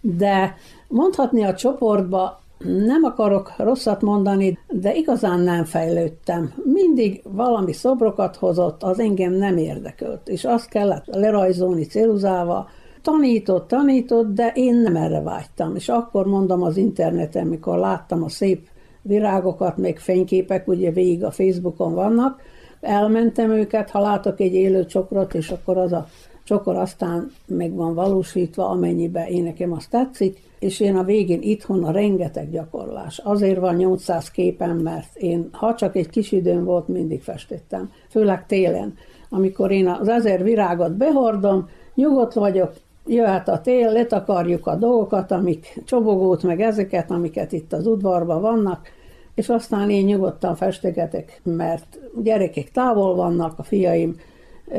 de 0.00 0.54
mondhatni 0.88 1.44
a 1.44 1.54
csoportba 1.54 2.40
nem 2.64 3.04
akarok 3.04 3.52
rosszat 3.56 4.02
mondani, 4.02 4.58
de 4.68 4.94
igazán 4.94 5.40
nem 5.40 5.64
fejlődtem. 5.64 6.52
Mindig 6.64 7.22
valami 7.24 7.72
szobrokat 7.72 8.36
hozott, 8.36 8.82
az 8.82 8.98
engem 8.98 9.32
nem 9.32 9.56
érdekelt, 9.56 10.28
és 10.28 10.44
azt 10.44 10.68
kellett 10.68 11.04
lerajzolni 11.06 11.84
céluzával, 11.84 12.68
tanított, 13.06 13.68
tanított, 13.68 14.34
de 14.34 14.52
én 14.54 14.74
nem 14.74 14.96
erre 14.96 15.20
vágytam. 15.20 15.74
És 15.74 15.88
akkor 15.88 16.26
mondom 16.26 16.62
az 16.62 16.76
interneten, 16.76 17.46
mikor 17.46 17.78
láttam 17.78 18.22
a 18.22 18.28
szép 18.28 18.68
virágokat, 19.02 19.76
még 19.76 19.98
fényképek, 19.98 20.68
ugye 20.68 20.90
végig 20.90 21.24
a 21.24 21.30
Facebookon 21.30 21.94
vannak, 21.94 22.40
elmentem 22.80 23.50
őket, 23.50 23.90
ha 23.90 24.00
látok 24.00 24.40
egy 24.40 24.54
élő 24.54 24.86
csokrot, 24.86 25.34
és 25.34 25.50
akkor 25.50 25.76
az 25.78 25.92
a 25.92 26.06
csokor 26.44 26.76
aztán 26.76 27.30
meg 27.46 27.74
van 27.74 27.94
valósítva, 27.94 28.68
amennyibe 28.68 29.28
én 29.28 29.42
nekem 29.42 29.72
azt 29.72 29.90
tetszik, 29.90 30.42
és 30.58 30.80
én 30.80 30.96
a 30.96 31.04
végén 31.04 31.42
itthon 31.42 31.84
a 31.84 31.90
rengeteg 31.90 32.50
gyakorlás. 32.50 33.18
Azért 33.18 33.58
van 33.58 33.74
800 33.74 34.30
képen, 34.30 34.76
mert 34.76 35.16
én, 35.16 35.48
ha 35.52 35.74
csak 35.74 35.96
egy 35.96 36.08
kis 36.08 36.32
időm 36.32 36.64
volt, 36.64 36.88
mindig 36.88 37.22
festettem, 37.22 37.90
főleg 38.10 38.46
télen. 38.46 38.94
Amikor 39.28 39.70
én 39.70 39.88
az 39.88 40.08
ezer 40.08 40.42
virágot 40.42 40.92
behordom, 40.92 41.68
nyugodt 41.94 42.34
vagyok, 42.34 42.72
jöhet 43.06 43.48
a 43.48 43.60
tél, 43.60 43.92
letakarjuk 43.92 44.66
a 44.66 44.74
dolgokat, 44.74 45.30
amik 45.30 45.82
csobogót, 45.84 46.42
meg 46.42 46.60
ezeket, 46.60 47.10
amiket 47.10 47.52
itt 47.52 47.72
az 47.72 47.86
udvarban 47.86 48.40
vannak, 48.40 48.88
és 49.34 49.48
aztán 49.48 49.90
én 49.90 50.04
nyugodtan 50.04 50.54
festegetek, 50.54 51.40
mert 51.42 51.98
gyerekek 52.22 52.70
távol 52.70 53.14
vannak, 53.14 53.58
a 53.58 53.62
fiaim 53.62 54.16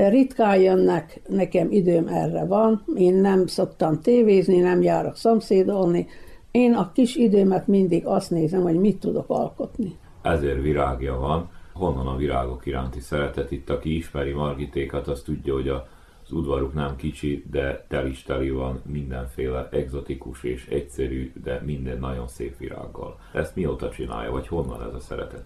ritkán 0.10 0.62
jönnek, 0.62 1.22
nekem 1.28 1.68
időm 1.72 2.08
erre 2.08 2.46
van, 2.46 2.84
én 2.96 3.16
nem 3.16 3.48
szoktam 3.48 4.02
tévézni, 4.02 4.60
nem 4.60 4.82
járok 4.82 5.16
szomszédolni, 5.16 6.08
én 6.52 6.74
a 6.74 6.92
kis 6.92 7.16
időmet 7.16 7.68
mindig 7.68 8.06
azt 8.06 8.32
nézem, 8.32 8.62
hogy 8.62 8.80
mit 8.80 9.00
tudok 9.00 9.30
alkotni. 9.30 9.98
Ezért 10.22 10.62
virágja 10.62 11.20
van. 11.20 11.50
Honnan 11.74 12.08
a 12.08 12.16
virágok 12.16 12.66
iránti 12.66 13.00
szeretet? 13.00 13.52
Itt, 13.52 13.70
aki 13.70 13.96
ismeri 13.96 14.32
Margitékat, 14.32 15.08
az 15.08 15.22
tudja, 15.22 15.54
hogy 15.54 15.68
a 15.68 15.88
az 16.28 16.34
udvaruk 16.34 16.74
nem 16.74 16.96
kicsi, 16.96 17.44
de 17.52 17.86
tel 17.88 18.08
is 18.08 18.24
teli 18.24 18.50
van 18.50 18.82
mindenféle 18.86 19.68
egzotikus 19.72 20.44
és 20.44 20.68
egyszerű, 20.68 21.32
de 21.44 21.62
minden 21.66 22.00
nagyon 22.00 22.28
szép 22.28 22.58
virággal. 22.58 23.20
Ezt 23.34 23.56
mióta 23.56 23.90
csinálja, 23.90 24.32
vagy 24.32 24.48
honnan 24.48 24.82
ez 24.88 24.94
a 24.94 25.00
szeretet? 25.00 25.44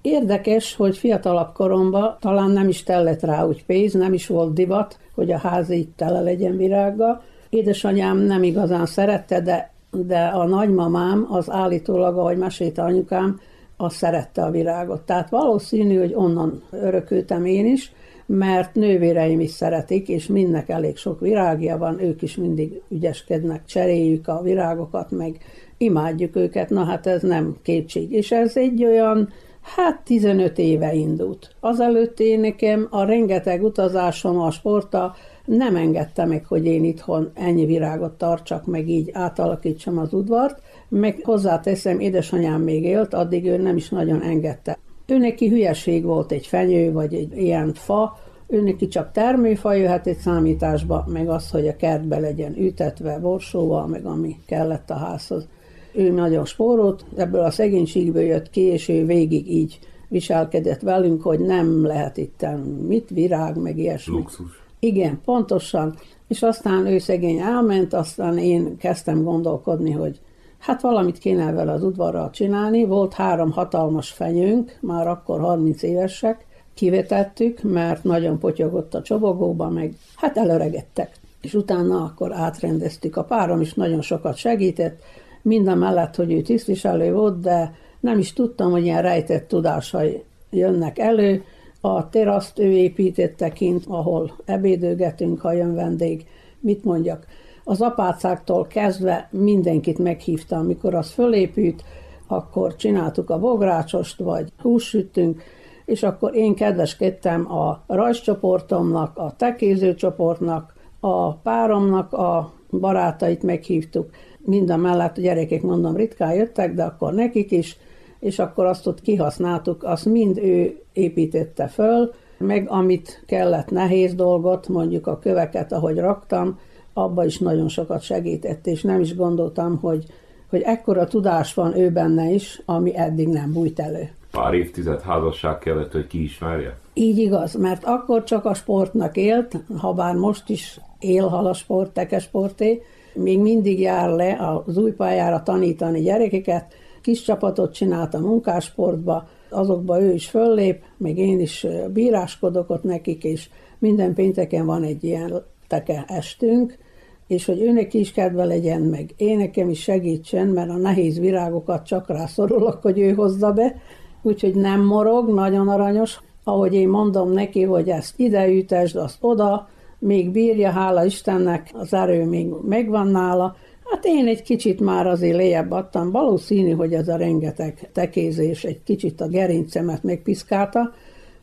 Érdekes, 0.00 0.76
hogy 0.76 0.98
fiatalabb 0.98 1.52
koromban 1.52 2.16
talán 2.20 2.50
nem 2.50 2.68
is 2.68 2.82
tellett 2.82 3.20
rá 3.20 3.44
úgy 3.44 3.64
pénz, 3.64 3.92
nem 3.92 4.12
is 4.12 4.26
volt 4.26 4.52
divat, 4.52 4.98
hogy 5.14 5.32
a 5.32 5.38
ház 5.38 5.70
így 5.70 5.88
tele 5.88 6.20
legyen 6.20 6.56
virággal. 6.56 7.22
Édesanyám 7.48 8.18
nem 8.18 8.42
igazán 8.42 8.86
szerette, 8.86 9.40
de, 9.40 9.72
de 9.90 10.24
a 10.24 10.46
nagymamám 10.46 11.26
az 11.30 11.50
állítólag, 11.50 12.18
ahogy 12.18 12.36
mesélte 12.36 12.82
anyukám, 12.82 13.40
az 13.76 13.94
szerette 13.94 14.42
a 14.42 14.50
virágot. 14.50 15.00
Tehát 15.00 15.30
valószínű, 15.30 15.98
hogy 15.98 16.12
onnan 16.14 16.62
örökültem 16.70 17.44
én 17.44 17.66
is, 17.66 17.92
mert 18.32 18.74
nővéreim 18.74 19.40
is 19.40 19.50
szeretik, 19.50 20.08
és 20.08 20.26
mindnek 20.26 20.68
elég 20.68 20.96
sok 20.96 21.20
virágja 21.20 21.78
van, 21.78 22.02
ők 22.02 22.22
is 22.22 22.36
mindig 22.36 22.80
ügyeskednek, 22.88 23.64
cseréljük 23.64 24.28
a 24.28 24.42
virágokat, 24.42 25.10
meg 25.10 25.38
imádjuk 25.76 26.36
őket, 26.36 26.70
na 26.70 26.84
hát 26.84 27.06
ez 27.06 27.22
nem 27.22 27.56
kétség. 27.62 28.12
És 28.12 28.32
ez 28.32 28.56
egy 28.56 28.84
olyan, 28.84 29.28
hát 29.76 30.00
15 30.04 30.58
éve 30.58 30.94
indult. 30.94 31.54
Azelőtt 31.60 32.20
én 32.20 32.40
nekem 32.40 32.86
a 32.90 33.04
rengeteg 33.04 33.62
utazásom 33.62 34.40
a 34.40 34.50
sporta 34.50 35.14
nem 35.44 35.76
engedte 35.76 36.24
meg, 36.24 36.44
hogy 36.46 36.66
én 36.66 36.84
itthon 36.84 37.30
ennyi 37.34 37.64
virágot 37.64 38.12
tartsak, 38.12 38.66
meg 38.66 38.88
így 38.88 39.10
átalakítsam 39.12 39.98
az 39.98 40.12
udvart, 40.12 40.62
meg 40.88 41.20
hozzáteszem, 41.22 42.00
édesanyám 42.00 42.62
még 42.62 42.84
élt, 42.84 43.14
addig 43.14 43.46
ő 43.46 43.56
nem 43.56 43.76
is 43.76 43.88
nagyon 43.88 44.22
engedte. 44.22 44.78
Ő 45.10 45.18
neki 45.18 45.48
hülyeség 45.48 46.04
volt 46.04 46.32
egy 46.32 46.46
fenyő, 46.46 46.92
vagy 46.92 47.14
egy 47.14 47.36
ilyen 47.36 47.72
fa, 47.74 48.18
ő 48.46 48.62
neki 48.62 48.88
csak 48.88 49.12
termőfa 49.12 49.72
jöhet 49.72 50.06
egy 50.06 50.18
számításba, 50.18 51.04
meg 51.08 51.28
az, 51.28 51.50
hogy 51.50 51.68
a 51.68 51.76
kertbe 51.76 52.18
legyen 52.18 52.56
ütetve 52.58 53.18
borsóval, 53.18 53.86
meg 53.86 54.06
ami 54.06 54.36
kellett 54.46 54.90
a 54.90 54.94
házhoz. 54.94 55.48
Ő 55.92 56.10
nagyon 56.10 56.44
spórolt, 56.44 57.04
ebből 57.16 57.40
a 57.40 57.50
szegénységből 57.50 58.22
jött 58.22 58.50
ki, 58.50 58.60
és 58.60 58.88
ő 58.88 59.06
végig 59.06 59.50
így 59.50 59.78
viselkedett 60.08 60.80
velünk, 60.80 61.22
hogy 61.22 61.40
nem 61.40 61.86
lehet 61.86 62.16
itt 62.16 62.46
mit, 62.88 63.10
virág, 63.10 63.56
meg 63.56 63.78
ilyesmi. 63.78 64.16
Luxus. 64.16 64.62
Igen, 64.78 65.20
pontosan. 65.24 65.94
És 66.28 66.42
aztán 66.42 66.86
ő 66.86 66.98
szegény 66.98 67.38
elment, 67.38 67.94
aztán 67.94 68.38
én 68.38 68.76
kezdtem 68.76 69.22
gondolkodni, 69.22 69.90
hogy 69.90 70.20
Hát 70.60 70.80
valamit 70.80 71.18
kéne 71.18 71.52
vele 71.52 71.72
az 71.72 71.82
udvarral 71.82 72.30
csinálni. 72.30 72.84
Volt 72.84 73.12
három 73.12 73.50
hatalmas 73.50 74.10
fenyőnk, 74.10 74.78
már 74.80 75.08
akkor 75.08 75.40
30 75.40 75.82
évesek, 75.82 76.46
kivetettük, 76.74 77.62
mert 77.62 78.04
nagyon 78.04 78.38
potyogott 78.38 78.94
a 78.94 79.02
csobogóba, 79.02 79.68
meg 79.68 79.94
hát 80.16 80.36
előregettek. 80.36 81.18
és 81.40 81.54
utána 81.54 82.04
akkor 82.04 82.32
átrendeztük. 82.32 83.16
A 83.16 83.24
párom 83.24 83.60
is 83.60 83.74
nagyon 83.74 84.00
sokat 84.02 84.36
segített, 84.36 85.02
minden 85.42 85.78
mellett, 85.78 86.14
hogy 86.16 86.32
ő 86.32 86.40
tisztviselő 86.40 87.12
volt, 87.12 87.40
de 87.40 87.74
nem 88.00 88.18
is 88.18 88.32
tudtam, 88.32 88.70
hogy 88.70 88.84
ilyen 88.84 89.02
rejtett 89.02 89.48
tudásai 89.48 90.22
jönnek 90.50 90.98
elő. 90.98 91.44
A 91.80 92.08
teraszt 92.08 92.58
ő 92.58 92.70
építette 92.70 93.48
kint, 93.48 93.84
ahol 93.88 94.36
ebédőgetünk, 94.44 95.40
ha 95.40 95.52
jön 95.52 95.74
vendég. 95.74 96.26
Mit 96.60 96.84
mondjak? 96.84 97.26
Az 97.70 97.80
apácáktól 97.80 98.66
kezdve 98.66 99.28
mindenkit 99.30 99.98
meghívta, 99.98 100.56
amikor 100.56 100.94
az 100.94 101.10
fölépült, 101.10 101.84
akkor 102.26 102.76
csináltuk 102.76 103.30
a 103.30 103.38
bográcsost, 103.38 104.18
vagy 104.18 104.52
hússütünk, 104.62 105.42
és 105.84 106.02
akkor 106.02 106.34
én 106.34 106.54
kedveskedtem 106.54 107.52
a 107.52 107.82
rajzcsoportomnak, 107.86 109.18
a 109.18 109.34
tekéző 109.36 109.94
csoportnak, 109.94 110.74
a 111.00 111.32
páromnak 111.34 112.12
a 112.12 112.52
barátait 112.70 113.42
meghívtuk, 113.42 114.10
minden 114.38 114.80
mellett 114.80 115.16
a 115.16 115.20
gyerekek 115.20 115.62
mondom 115.62 115.96
ritkán 115.96 116.34
jöttek, 116.34 116.74
de 116.74 116.82
akkor 116.82 117.12
nekik 117.12 117.50
is, 117.50 117.76
és 118.20 118.38
akkor 118.38 118.66
azt 118.66 118.86
ott 118.86 119.00
kihasználtuk, 119.00 119.82
azt 119.84 120.04
mind 120.04 120.38
ő 120.38 120.80
építette 120.92 121.66
föl, 121.66 122.12
meg 122.38 122.66
amit 122.68 123.22
kellett 123.26 123.70
nehéz 123.70 124.14
dolgot, 124.14 124.68
mondjuk 124.68 125.06
a 125.06 125.18
köveket, 125.18 125.72
ahogy 125.72 125.98
raktam, 125.98 126.58
abba 126.92 127.24
is 127.24 127.38
nagyon 127.38 127.68
sokat 127.68 128.02
segített, 128.02 128.66
és 128.66 128.82
nem 128.82 129.00
is 129.00 129.14
gondoltam, 129.14 129.78
hogy, 129.78 130.04
hogy 130.48 130.60
ekkora 130.60 131.06
tudás 131.06 131.54
van 131.54 131.78
ő 131.78 131.90
benne 131.90 132.30
is, 132.30 132.62
ami 132.64 132.96
eddig 132.96 133.28
nem 133.28 133.52
bújt 133.52 133.80
elő. 133.80 134.10
Pár 134.30 134.54
évtized 134.54 135.00
házasság 135.00 135.58
kellett, 135.58 135.92
hogy 135.92 136.06
kiismerje? 136.06 136.78
Így 136.94 137.18
igaz, 137.18 137.54
mert 137.54 137.84
akkor 137.84 138.24
csak 138.24 138.44
a 138.44 138.54
sportnak 138.54 139.16
élt, 139.16 139.56
ha 139.78 139.92
bár 139.92 140.14
most 140.14 140.48
is 140.48 140.80
él 140.98 141.26
hal 141.26 141.46
a 141.46 141.52
sport, 141.52 141.90
tekesporté, 141.90 142.82
még 143.14 143.38
mindig 143.38 143.80
jár 143.80 144.10
le 144.10 144.62
az 144.66 144.76
új 144.76 144.90
pályára 144.90 145.42
tanítani 145.42 146.00
gyerekeket, 146.00 146.74
kis 147.02 147.22
csapatot 147.22 147.74
csinált 147.74 148.14
a 148.14 148.18
munkásportba, 148.18 149.28
azokba 149.48 150.02
ő 150.02 150.12
is 150.12 150.28
föllép, 150.28 150.82
még 150.96 151.18
én 151.18 151.40
is 151.40 151.66
bíráskodok 151.92 152.70
ott 152.70 152.82
nekik, 152.82 153.24
és 153.24 153.48
minden 153.78 154.14
pénteken 154.14 154.66
van 154.66 154.82
egy 154.82 155.04
ilyen 155.04 155.42
teke 155.70 156.04
estünk, 156.08 156.78
és 157.26 157.44
hogy 157.44 157.60
őnek 157.60 157.94
is 157.94 158.12
kedve 158.12 158.44
legyen, 158.44 158.80
meg 158.80 159.10
én 159.16 159.38
nekem 159.38 159.68
is 159.68 159.80
segítsen, 159.80 160.46
mert 160.46 160.70
a 160.70 160.76
nehéz 160.76 161.18
virágokat 161.18 161.86
csak 161.86 162.08
rászorulok, 162.08 162.82
hogy 162.82 162.98
ő 162.98 163.12
hozza 163.12 163.52
be, 163.52 163.76
úgyhogy 164.22 164.54
nem 164.54 164.84
morog, 164.84 165.34
nagyon 165.34 165.68
aranyos. 165.68 166.20
Ahogy 166.44 166.74
én 166.74 166.88
mondom 166.88 167.32
neki, 167.32 167.62
hogy 167.62 167.88
ezt 167.88 168.18
ide 168.18 168.48
ütesd, 168.48 168.96
azt 168.96 169.18
oda, 169.20 169.68
még 169.98 170.30
bírja, 170.30 170.70
hála 170.70 171.04
Istennek, 171.04 171.70
az 171.72 171.94
erő 171.94 172.24
még 172.24 172.48
megvan 172.68 173.06
nála. 173.06 173.56
Hát 173.90 174.04
én 174.04 174.26
egy 174.26 174.42
kicsit 174.42 174.80
már 174.80 175.06
azért 175.06 175.36
léjebb 175.36 175.70
adtam, 175.70 176.10
valószínű, 176.10 176.70
hogy 176.70 176.94
ez 176.94 177.08
a 177.08 177.16
rengeteg 177.16 177.90
tekézés 177.92 178.64
egy 178.64 178.82
kicsit 178.82 179.20
a 179.20 179.28
gerincemet 179.28 180.02
megpiszkálta, 180.02 180.92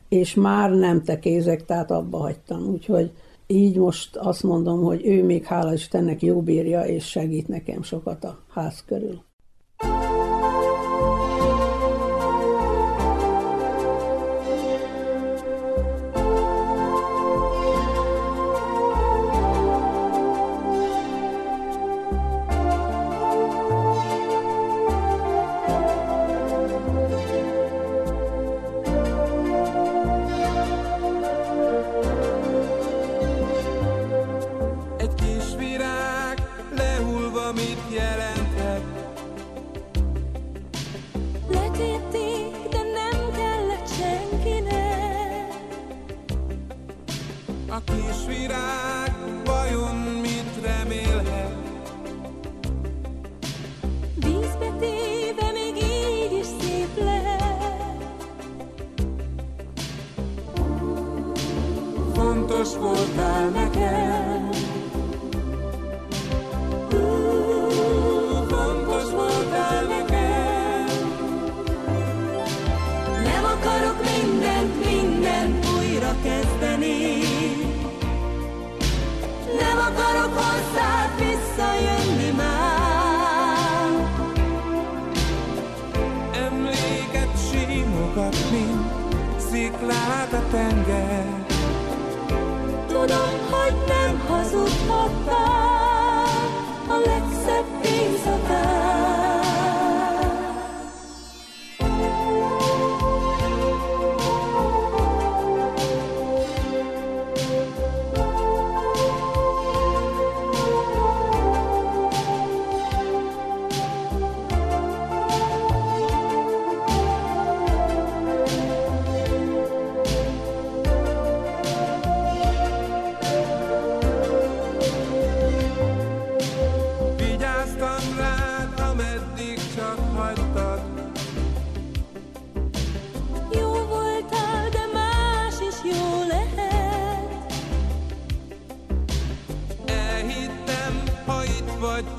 és 0.08 0.34
már 0.34 0.70
nem 0.70 1.02
tekézek, 1.02 1.64
tehát 1.64 1.90
abba 1.90 2.18
hagytam. 2.18 2.66
Úgyhogy 2.72 3.10
így 3.50 3.76
most 3.76 4.16
azt 4.16 4.42
mondom, 4.42 4.82
hogy 4.82 5.06
ő 5.06 5.24
még 5.24 5.44
hála 5.44 5.72
Istennek 5.72 6.22
jó 6.22 6.42
bírja, 6.42 6.82
és 6.82 7.08
segít 7.08 7.48
nekem 7.48 7.82
sokat 7.82 8.24
a 8.24 8.38
ház 8.50 8.84
körül. 8.86 9.22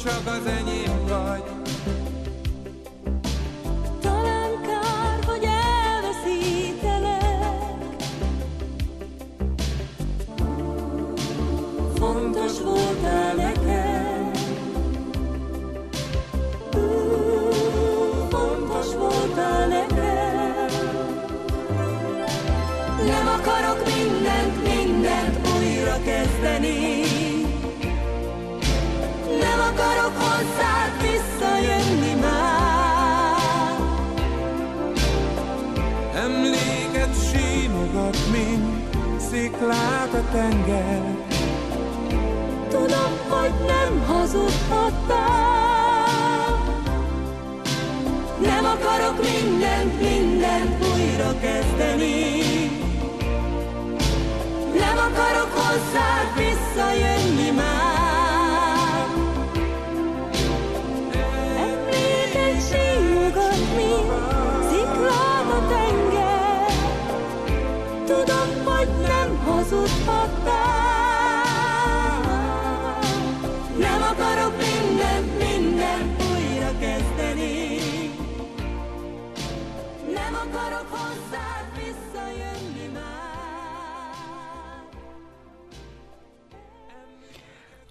csak 0.03 0.21
az 0.25 0.45
enyém 0.45 1.05
vagy. 1.07 1.58
tenger. 40.31 41.01
Tudom, 42.69 43.11
hogy 43.29 43.53
nem 43.67 44.03
hazudhattál, 44.07 45.29
nem 48.41 48.65
akarok 48.65 49.15
mindent, 49.31 50.01
mindent 50.01 50.85
újra 50.93 51.39
kezdeni. 51.39 52.37
Nem 54.73 54.97
akarok 54.97 55.51
hozzád 55.53 56.27
visszajönni 56.37 57.49
már. 57.55 59.07
Emléket 61.57 62.57
sírogatni, 62.69 63.93
sziklát 64.69 65.49
a 65.51 65.67
tenger. 65.69 66.71
Tudom, 68.05 68.38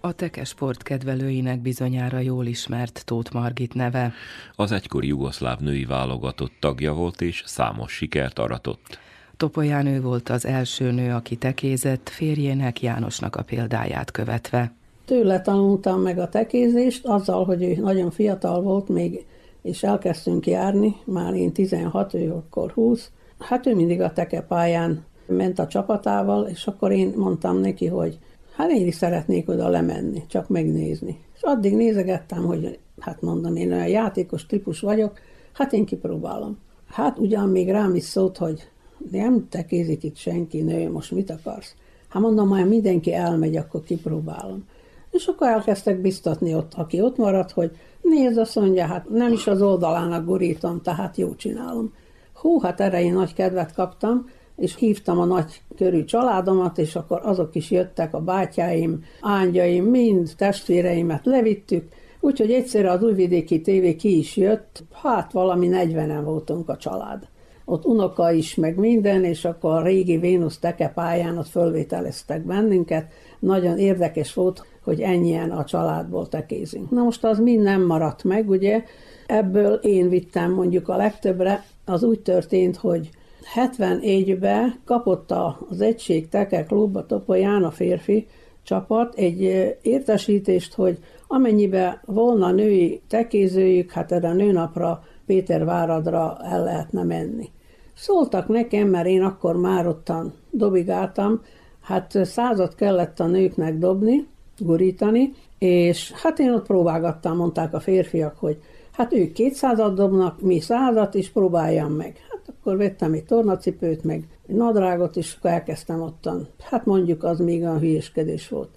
A 0.09 0.13
tekesport 0.13 0.83
kedvelőinek 0.83 1.61
bizonyára 1.61 2.19
jól 2.19 2.47
ismert 2.47 3.03
Tóth 3.05 3.35
Margit 3.35 3.75
neve. 3.75 4.13
Az 4.57 4.73
egykori 4.73 5.07
jugoszláv 5.07 5.59
női 5.59 5.85
válogatott 5.85 6.53
tagja 6.61 6.93
volt 6.93 7.21
és 7.21 7.43
számos 7.47 7.93
sikert 7.93 8.39
aratott. 8.39 8.99
Topolyán 9.37 9.87
ő 9.87 10.01
volt 10.01 10.29
az 10.29 10.47
első 10.47 10.91
nő, 10.91 11.13
aki 11.13 11.37
tekézett, 11.37 12.09
férjének 12.09 12.83
Jánosnak 12.83 13.37
a 13.37 13.43
példáját 13.43 14.11
követve. 14.11 14.73
Tőle 15.05 15.41
tanultam 15.41 16.01
meg 16.01 16.19
a 16.19 16.29
tekézést, 16.29 17.07
azzal, 17.07 17.45
hogy 17.45 17.63
ő 17.63 17.75
nagyon 17.75 18.11
fiatal 18.11 18.61
volt 18.61 18.89
még, 18.89 19.27
és 19.63 19.83
elkezdtünk 19.83 20.47
járni, 20.47 20.97
már 21.05 21.35
én 21.35 21.53
16, 21.53 22.15
ő 22.15 22.33
akkor 22.33 22.71
20. 22.71 23.11
Hát 23.39 23.67
ő 23.67 23.75
mindig 23.75 24.01
a 24.01 24.13
tekepályán 24.13 25.05
ment 25.27 25.59
a 25.59 25.67
csapatával, 25.67 26.47
és 26.47 26.67
akkor 26.67 26.93
én 26.93 27.13
mondtam 27.17 27.61
neki, 27.61 27.87
hogy 27.87 28.19
hát 28.59 28.71
én 28.71 28.91
szeretnék 28.91 29.49
oda 29.49 29.69
lemenni, 29.69 30.23
csak 30.27 30.49
megnézni. 30.49 31.21
És 31.35 31.43
addig 31.43 31.77
nézegettem, 31.77 32.45
hogy 32.45 32.79
hát 32.99 33.23
mondom, 33.23 33.57
én 33.57 33.73
olyan 33.73 33.89
játékos 33.89 34.47
típus 34.47 34.81
vagyok, 34.81 35.19
hát 35.53 35.73
én 35.73 35.85
kipróbálom. 35.85 36.59
Hát 36.87 37.19
ugyan 37.19 37.49
még 37.49 37.71
rám 37.71 37.95
is 37.95 38.03
szólt, 38.03 38.37
hogy 38.37 38.69
nem 39.11 39.49
tekézik 39.49 40.03
itt 40.05 40.17
senki, 40.17 40.63
nő, 40.63 40.91
most 40.91 41.11
mit 41.11 41.31
akarsz? 41.31 41.75
Hát 42.09 42.23
mondom, 42.23 42.49
majd 42.49 42.69
mindenki 42.69 43.15
elmegy, 43.15 43.57
akkor 43.57 43.83
kipróbálom. 43.83 44.65
És 45.11 45.27
akkor 45.27 45.47
elkezdtek 45.49 46.01
biztatni 46.01 46.55
ott, 46.55 46.75
aki 46.75 47.01
ott 47.01 47.17
maradt, 47.17 47.51
hogy 47.51 47.77
nézd, 48.03 48.39
azt 48.39 48.55
mondja, 48.55 48.87
hát 48.87 49.09
nem 49.09 49.33
is 49.33 49.47
az 49.47 49.63
oldalának 49.63 50.25
gurítom, 50.25 50.81
tehát 50.83 51.17
jó 51.17 51.35
csinálom. 51.35 51.93
Hú, 52.33 52.61
hát 52.61 52.81
erre 52.81 53.03
én 53.03 53.13
nagy 53.13 53.35
kedvet 53.35 53.75
kaptam, 53.75 54.27
és 54.59 54.77
hívtam 54.77 55.19
a 55.19 55.25
nagy 55.25 55.63
körű 55.77 56.05
családomat, 56.05 56.79
és 56.79 56.97
akkor 56.97 57.21
azok 57.23 57.55
is 57.55 57.71
jöttek, 57.71 58.15
a 58.15 58.21
bátyáim, 58.21 59.05
ángyaim, 59.21 59.85
mind 59.85 60.33
testvéreimet 60.37 61.25
levittük, 61.25 61.89
úgyhogy 62.21 62.53
egyszerre 62.53 62.91
az 62.91 63.03
újvidéki 63.03 63.61
tévé 63.61 63.97
ki 63.97 64.19
is 64.19 64.37
jött, 64.37 64.85
hát 65.03 65.33
valami 65.33 65.69
40-en 65.73 66.21
voltunk 66.25 66.69
a 66.69 66.77
család. 66.77 67.29
Ott 67.65 67.85
unoka 67.85 68.33
is, 68.33 68.55
meg 68.55 68.77
minden, 68.77 69.25
és 69.25 69.45
akkor 69.45 69.75
a 69.75 69.83
régi 69.83 70.17
Vénusz 70.17 70.59
tekepályán 70.59 71.39
ott 71.39 71.49
fölvételeztek 71.49 72.43
bennünket. 72.43 73.07
Nagyon 73.39 73.79
érdekes 73.79 74.35
volt, 74.35 74.67
hogy 74.83 75.01
ennyien 75.01 75.51
a 75.51 75.65
családból 75.65 76.29
tekézünk. 76.29 76.91
Na 76.91 77.03
most 77.03 77.25
az 77.25 77.39
mind 77.39 77.63
nem 77.63 77.87
maradt 77.87 78.25
meg, 78.25 78.49
ugye? 78.49 78.85
Ebből 79.27 79.75
én 79.75 80.09
vittem 80.09 80.53
mondjuk 80.53 80.89
a 80.89 80.97
legtöbbre. 80.97 81.65
Az 81.85 82.03
úgy 82.03 82.21
történt, 82.21 82.77
hogy 82.77 83.11
71-ben 83.55 84.81
kapott 84.85 85.31
az 85.69 85.81
Egység 85.81 86.29
Teke 86.29 86.67
a 86.93 87.07
Topolyán 87.07 87.65
a 87.65 87.71
férfi 87.71 88.27
csapat 88.63 89.15
egy 89.15 89.41
értesítést, 89.83 90.75
hogy 90.75 90.99
amennyibe 91.27 92.03
volna 92.05 92.51
női 92.51 93.01
tekézőjük, 93.09 93.91
hát 93.91 94.13
erre 94.13 94.29
a 94.29 94.33
nőnapra 94.33 95.03
Péterváradra 95.27 96.37
el 96.43 96.65
lehetne 96.65 97.03
menni. 97.03 97.51
Szóltak 97.95 98.49
nekem, 98.49 98.89
mert 98.89 99.07
én 99.07 99.23
akkor 99.23 99.57
már 99.57 99.87
ottan 99.87 100.35
dobigáltam, 100.51 101.43
hát 101.81 102.19
százat 102.25 102.75
kellett 102.75 103.21
a 103.21 103.27
nőknek 103.27 103.79
dobni, 103.79 104.27
gurítani, 104.59 105.33
és 105.59 106.13
hát 106.13 106.39
én 106.39 106.53
ott 106.53 106.67
próbálgattam, 106.67 107.37
mondták 107.37 107.75
a 107.75 107.81
férfiak, 107.81 108.37
hogy 108.39 108.59
hát 108.93 109.13
ők 109.13 109.33
kétszázat 109.33 109.95
dobnak, 109.95 110.41
mi 110.41 110.61
százat, 110.61 111.15
és 111.15 111.31
próbáljam 111.31 111.93
meg. 111.93 112.17
Akkor 112.49 112.77
vettem 112.77 113.13
egy 113.13 113.25
tornacipőt, 113.25 114.05
meg 114.05 114.29
egy 114.47 114.55
nadrágot, 114.55 115.17
és 115.17 115.35
akkor 115.39 115.51
elkezdtem 115.51 116.03
ottan. 116.03 116.49
Hát 116.61 116.87
mondjuk 116.87 117.25
az 117.25 117.39
még 117.39 117.65
a 117.65 117.79
hülyeskedés 117.79 118.49
volt. 118.49 118.71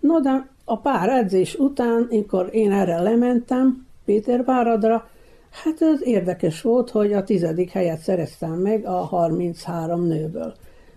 No, 0.00 0.20
de 0.20 0.50
a 0.64 0.78
pár 0.78 1.08
edzés 1.08 1.54
után, 1.54 2.06
amikor 2.10 2.48
én 2.52 2.72
erre 2.72 3.00
lementem, 3.00 3.86
Péterváradra, 4.04 5.08
hát 5.50 5.82
ez 5.82 6.06
érdekes 6.06 6.62
volt, 6.62 6.90
hogy 6.90 7.12
a 7.12 7.24
tizedik 7.24 7.70
helyet 7.70 8.00
szereztem 8.00 8.52
meg 8.52 8.84
a 8.84 8.90
33 8.90 10.06
nőből 10.06 10.54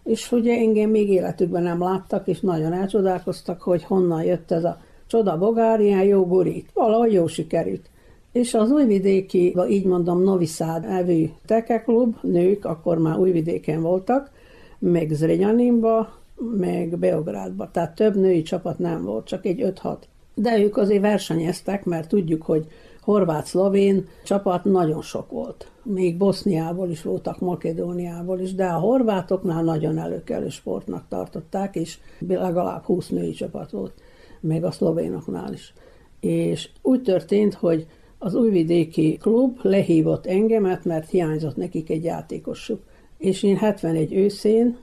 és 0.09 0.31
ugye 0.31 0.57
engem 0.57 0.89
még 0.89 1.09
életükben 1.09 1.63
nem 1.63 1.81
láttak, 1.81 2.27
és 2.27 2.39
nagyon 2.39 2.73
elcsodálkoztak, 2.73 3.61
hogy 3.61 3.83
honnan 3.83 4.23
jött 4.23 4.51
ez 4.51 4.63
a 4.63 4.81
csoda 5.07 5.37
bogár, 5.37 5.79
ilyen 5.79 6.03
jó 6.03 6.25
gurít. 6.25 6.69
Valahogy 6.73 7.13
jó 7.13 7.27
sikerült. 7.27 7.89
És 8.31 8.53
az 8.53 8.71
újvidéki, 8.71 9.55
így 9.69 9.85
mondom, 9.85 10.23
Noviszád 10.23 10.87
nevű 10.87 11.29
tekeklub, 11.45 12.15
nők 12.21 12.65
akkor 12.65 12.97
már 12.97 13.17
újvidéken 13.17 13.81
voltak, 13.81 14.31
meg 14.79 15.09
Zrenyaninba, 15.11 16.17
meg 16.57 16.97
Beográdba. 16.97 17.69
Tehát 17.71 17.95
több 17.95 18.15
női 18.15 18.41
csapat 18.41 18.79
nem 18.79 19.03
volt, 19.03 19.27
csak 19.27 19.45
egy 19.45 19.73
5-6. 19.83 19.97
De 20.33 20.59
ők 20.59 20.77
azért 20.77 21.01
versenyeztek, 21.01 21.85
mert 21.85 22.07
tudjuk, 22.07 22.41
hogy 22.41 22.67
horvát-szlovén 23.01 24.07
csapat 24.23 24.63
nagyon 24.63 25.01
sok 25.01 25.31
volt. 25.31 25.71
Még 25.83 26.17
Boszniából 26.17 26.89
is 26.89 27.01
voltak, 27.01 27.39
Makedóniából 27.39 28.39
is, 28.39 28.55
de 28.55 28.65
a 28.65 28.79
horvátoknál 28.79 29.63
nagyon 29.63 29.97
előkelő 29.97 30.49
sportnak 30.49 31.05
tartották, 31.07 31.75
és 31.75 31.97
legalább 32.27 32.83
20 32.83 33.07
női 33.07 33.31
csapat 33.31 33.71
volt, 33.71 33.93
még 34.39 34.63
a 34.63 34.71
szlovénoknál 34.71 35.53
is. 35.53 35.73
És 36.19 36.69
úgy 36.81 37.01
történt, 37.01 37.53
hogy 37.53 37.87
az 38.19 38.35
újvidéki 38.35 39.17
klub 39.17 39.59
lehívott 39.61 40.25
engemet, 40.25 40.85
mert 40.85 41.09
hiányzott 41.09 41.55
nekik 41.55 41.89
egy 41.89 42.03
játékosuk. 42.03 42.79
És 43.17 43.43
én 43.43 43.57
71 43.57 44.13
őszén 44.13 44.77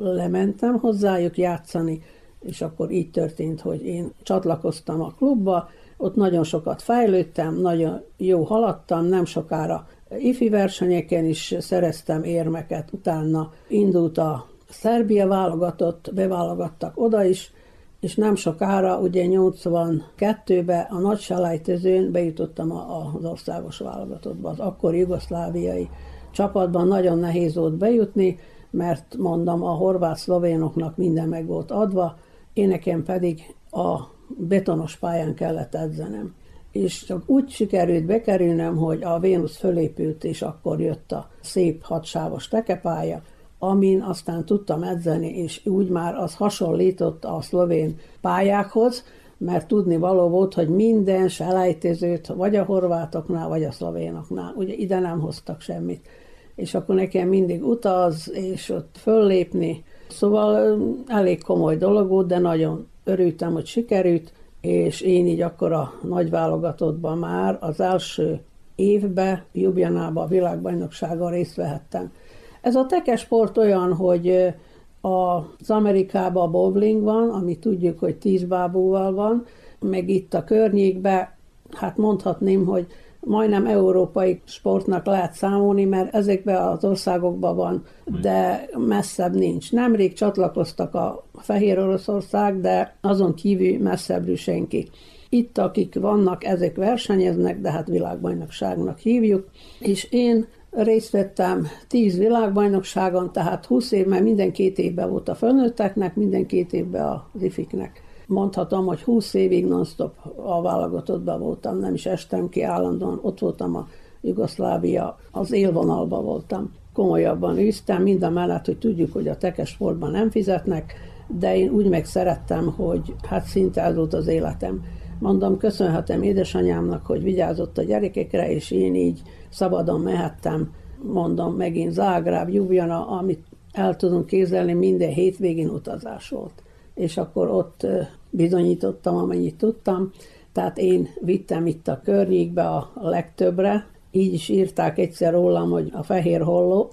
lementem 0.00 0.78
hozzájuk 0.78 1.38
játszani, 1.38 2.02
és 2.40 2.60
akkor 2.60 2.90
így 2.90 3.10
történt, 3.10 3.60
hogy 3.60 3.86
én 3.86 4.12
csatlakoztam 4.22 5.00
a 5.00 5.12
klubba, 5.16 5.70
ott 5.96 6.14
nagyon 6.14 6.44
sokat 6.44 6.82
fejlődtem, 6.82 7.60
nagyon 7.60 8.00
jó 8.16 8.42
haladtam, 8.42 9.04
nem 9.04 9.24
sokára 9.24 9.88
ifi 10.18 10.48
versenyeken 10.48 11.24
is 11.24 11.54
szereztem 11.58 12.22
érmeket, 12.22 12.88
utána 12.92 13.52
indult 13.68 14.18
a 14.18 14.46
Szerbia 14.70 15.26
válogatott, 15.26 16.10
beválogattak 16.14 17.00
oda 17.00 17.24
is, 17.24 17.52
és 18.00 18.14
nem 18.14 18.34
sokára, 18.34 18.98
ugye 18.98 19.24
82-ben 19.28 20.86
a 20.90 20.98
nagy 20.98 21.18
selejtezőn 21.18 22.12
bejutottam 22.12 22.72
az 23.16 23.24
országos 23.24 23.78
válogatottba. 23.78 24.48
Az 24.48 24.58
akkor 24.58 24.94
jugoszláviai 24.94 25.88
csapatban 26.30 26.86
nagyon 26.86 27.18
nehéz 27.18 27.54
volt 27.54 27.74
bejutni, 27.74 28.38
mert 28.70 29.16
mondom, 29.18 29.62
a 29.62 29.70
horvát-szlovénoknak 29.70 30.96
minden 30.96 31.28
meg 31.28 31.46
volt 31.46 31.70
adva, 31.70 32.18
én 32.52 32.68
nekem 32.68 33.02
pedig 33.02 33.54
a 33.70 34.00
betonos 34.36 34.96
pályán 34.96 35.34
kellett 35.34 35.74
edzenem. 35.74 36.34
És 36.72 37.04
csak 37.04 37.22
úgy 37.26 37.50
sikerült 37.50 38.04
bekerülnem, 38.04 38.76
hogy 38.76 39.02
a 39.02 39.18
Vénusz 39.18 39.56
fölépült, 39.56 40.24
és 40.24 40.42
akkor 40.42 40.80
jött 40.80 41.12
a 41.12 41.28
szép 41.40 41.82
hatsávos 41.82 42.48
tekepálya, 42.48 43.22
amin 43.58 44.00
aztán 44.00 44.44
tudtam 44.44 44.82
edzeni, 44.82 45.38
és 45.38 45.66
úgy 45.66 45.88
már 45.88 46.14
az 46.14 46.34
hasonlított 46.34 47.24
a 47.24 47.38
szlovén 47.40 47.98
pályákhoz, 48.20 49.04
mert 49.38 49.66
tudni 49.66 49.96
való 49.96 50.28
volt, 50.28 50.54
hogy 50.54 50.68
minden 50.68 51.28
selejtezőt 51.28 52.26
vagy 52.26 52.56
a 52.56 52.64
horvátoknál, 52.64 53.48
vagy 53.48 53.64
a 53.64 53.72
szlovénoknál, 53.72 54.52
ugye 54.56 54.74
ide 54.74 54.98
nem 54.98 55.20
hoztak 55.20 55.60
semmit. 55.60 56.06
És 56.54 56.74
akkor 56.74 56.94
nekem 56.94 57.28
mindig 57.28 57.64
utaz, 57.64 58.30
és 58.32 58.68
ott 58.68 58.96
föllépni. 59.00 59.84
Szóval 60.08 60.78
elég 61.06 61.42
komoly 61.42 61.76
dolog 61.76 62.08
volt, 62.08 62.26
de 62.26 62.38
nagyon 62.38 62.86
örültem, 63.04 63.52
hogy 63.52 63.66
sikerült, 63.66 64.32
és 64.60 65.00
én 65.00 65.26
így 65.26 65.40
akkor 65.40 65.72
a 65.72 65.92
nagy 66.02 66.30
válogatottban 66.30 67.18
már 67.18 67.58
az 67.60 67.80
első 67.80 68.40
évbe, 68.74 69.44
Jubjanában 69.52 70.24
a 70.24 70.28
világbajnokságon 70.28 71.30
részt 71.30 71.54
vehettem. 71.54 72.12
Ez 72.60 72.74
a 72.74 72.86
tekesport 72.86 73.58
olyan, 73.58 73.94
hogy 73.94 74.54
az 75.00 75.70
Amerikában 75.70 76.46
a 76.46 76.50
bowling 76.50 77.02
van, 77.02 77.30
ami 77.30 77.58
tudjuk, 77.58 77.98
hogy 77.98 78.16
tíz 78.16 78.44
bábúval 78.44 79.14
van, 79.14 79.44
meg 79.80 80.08
itt 80.08 80.34
a 80.34 80.44
környékben, 80.44 81.28
hát 81.70 81.96
mondhatném, 81.96 82.66
hogy 82.66 82.86
majdnem 83.20 83.66
európai 83.66 84.40
sportnak 84.44 85.06
lehet 85.06 85.32
számolni, 85.32 85.84
mert 85.84 86.14
ezekben 86.14 86.62
az 86.62 86.84
országokban 86.84 87.56
van, 87.56 87.82
de 88.20 88.68
messzebb 88.76 89.34
nincs. 89.34 89.72
Nemrég 89.72 90.12
csatlakoztak 90.12 90.94
a 90.94 91.24
Fehér 91.34 91.78
Oroszország, 91.78 92.60
de 92.60 92.96
azon 93.00 93.34
kívül 93.34 93.82
messzebbről 93.82 94.36
senki. 94.36 94.88
Itt, 95.28 95.58
akik 95.58 95.94
vannak, 95.94 96.44
ezek 96.44 96.76
versenyeznek, 96.76 97.60
de 97.60 97.70
hát 97.70 97.88
világbajnokságnak 97.88 98.98
hívjuk, 98.98 99.48
és 99.78 100.08
én 100.10 100.46
részt 100.70 101.10
vettem 101.10 101.66
10 101.88 102.18
világbajnokságon, 102.18 103.32
tehát 103.32 103.66
20 103.66 103.92
év, 103.92 104.06
mert 104.06 104.22
minden 104.22 104.52
két 104.52 104.78
évben 104.78 105.10
volt 105.10 105.28
a 105.28 105.34
fölnőtteknek, 105.34 106.16
minden 106.16 106.46
két 106.46 106.72
évben 106.72 107.22
az 107.32 107.42
ifiknek 107.42 108.02
mondhatom, 108.28 108.86
hogy 108.86 109.02
20 109.02 109.34
évig 109.34 109.66
non-stop 109.66 110.14
a 110.36 110.62
válogatottban 110.62 111.40
voltam, 111.40 111.78
nem 111.78 111.94
is 111.94 112.06
estem 112.06 112.48
ki 112.48 112.62
állandóan, 112.62 113.18
ott 113.22 113.38
voltam 113.38 113.76
a 113.76 113.88
Jugoszlávia, 114.20 115.18
az 115.30 115.52
élvonalban 115.52 116.24
voltam. 116.24 116.72
Komolyabban 116.92 117.58
űztem, 117.58 118.02
mind 118.02 118.22
a 118.22 118.30
mellett, 118.30 118.64
hogy 118.64 118.78
tudjuk, 118.78 119.12
hogy 119.12 119.28
a 119.28 119.36
tekes 119.36 119.68
sportban 119.68 120.10
nem 120.10 120.30
fizetnek, 120.30 120.94
de 121.26 121.56
én 121.56 121.70
úgy 121.70 121.88
meg 121.88 122.04
szerettem, 122.04 122.72
hogy 122.76 123.14
hát 123.28 123.44
szinte 123.44 123.82
ez 123.82 123.94
volt 123.94 124.14
az 124.14 124.26
életem. 124.26 124.84
Mondom, 125.18 125.58
köszönhetem 125.58 126.22
édesanyámnak, 126.22 127.06
hogy 127.06 127.22
vigyázott 127.22 127.78
a 127.78 127.82
gyerekekre, 127.82 128.50
és 128.52 128.70
én 128.70 128.94
így 128.94 129.22
szabadon 129.50 130.00
mehettem, 130.00 130.74
mondom, 131.02 131.54
megint 131.54 131.92
Zágráb, 131.92 132.48
Jubjana, 132.48 133.06
amit 133.06 133.44
el 133.72 133.96
tudunk 133.96 134.26
kézelni, 134.26 134.72
minden 134.72 135.10
hétvégén 135.10 135.68
utazás 135.68 136.28
volt. 136.28 136.62
És 136.94 137.16
akkor 137.16 137.48
ott 137.50 137.86
bizonyítottam, 138.30 139.16
amennyit 139.16 139.58
tudtam, 139.58 140.12
tehát 140.52 140.78
én 140.78 141.08
vittem 141.20 141.66
itt 141.66 141.88
a 141.88 142.00
környékbe 142.04 142.68
a 142.68 142.92
legtöbbre, 142.94 143.86
így 144.10 144.32
is 144.32 144.48
írták 144.48 144.98
egyszer 144.98 145.32
rólam, 145.32 145.70
hogy 145.70 145.90
a 145.92 146.02
fehér 146.02 146.40
holló, 146.40 146.88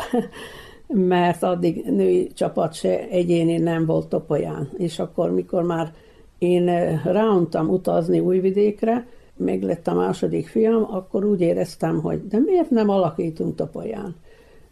mert 0.87 1.43
addig 1.43 1.83
női 1.85 2.31
csapat 2.33 2.73
se 2.73 3.07
egyéni 3.07 3.57
nem 3.57 3.85
volt 3.85 4.07
Topolyán. 4.07 4.69
És 4.77 4.99
akkor, 4.99 5.31
mikor 5.31 5.63
már 5.63 5.93
én 6.37 6.65
ráuntam 7.03 7.69
utazni 7.69 8.19
Újvidékre, 8.19 9.07
meg 9.37 9.63
lett 9.63 9.87
a 9.87 9.93
második 9.93 10.47
fiam, 10.47 10.87
akkor 10.89 11.25
úgy 11.25 11.41
éreztem, 11.41 12.01
hogy 12.01 12.27
de 12.27 12.39
miért 12.39 12.69
nem 12.69 12.89
alakítunk 12.89 13.55
Topolyán 13.55 14.15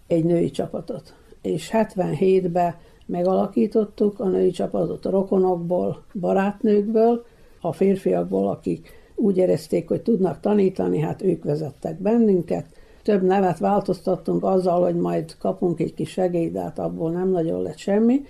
egy 0.08 0.24
női 0.24 0.52
csapatot. 0.52 1.16
És 1.42 1.70
77-ben 1.74 2.76
megalakítottuk 3.06 4.20
a 4.20 4.28
női 4.28 4.52
csapatot 4.52 5.06
a 5.06 5.10
rokonokból, 5.10 6.04
barátnőkből, 6.20 7.26
a 7.62 7.72
férfiakból, 7.72 8.48
akik 8.48 8.90
úgy 9.16 9.38
érezték, 9.38 9.88
hogy 9.88 10.02
tudnak 10.02 10.40
tanítani, 10.40 11.00
hát 11.00 11.22
ők 11.22 11.44
vezettek 11.44 12.02
bennünket. 12.02 12.66
Több 13.04 13.24
nevet 13.24 13.60
változtattunk 13.60 14.44
azzal, 14.44 14.82
hogy 14.82 14.96
majd 14.96 15.38
kapunk 15.38 15.80
egy 15.80 15.94
kis 15.94 16.10
segélyt, 16.10 16.52
de 16.52 16.62
hát 16.62 16.80
abból 16.80 17.12
nem 17.12 17.30
nagyon 17.30 17.62
lett 17.62 17.78
semmi. 17.78 18.22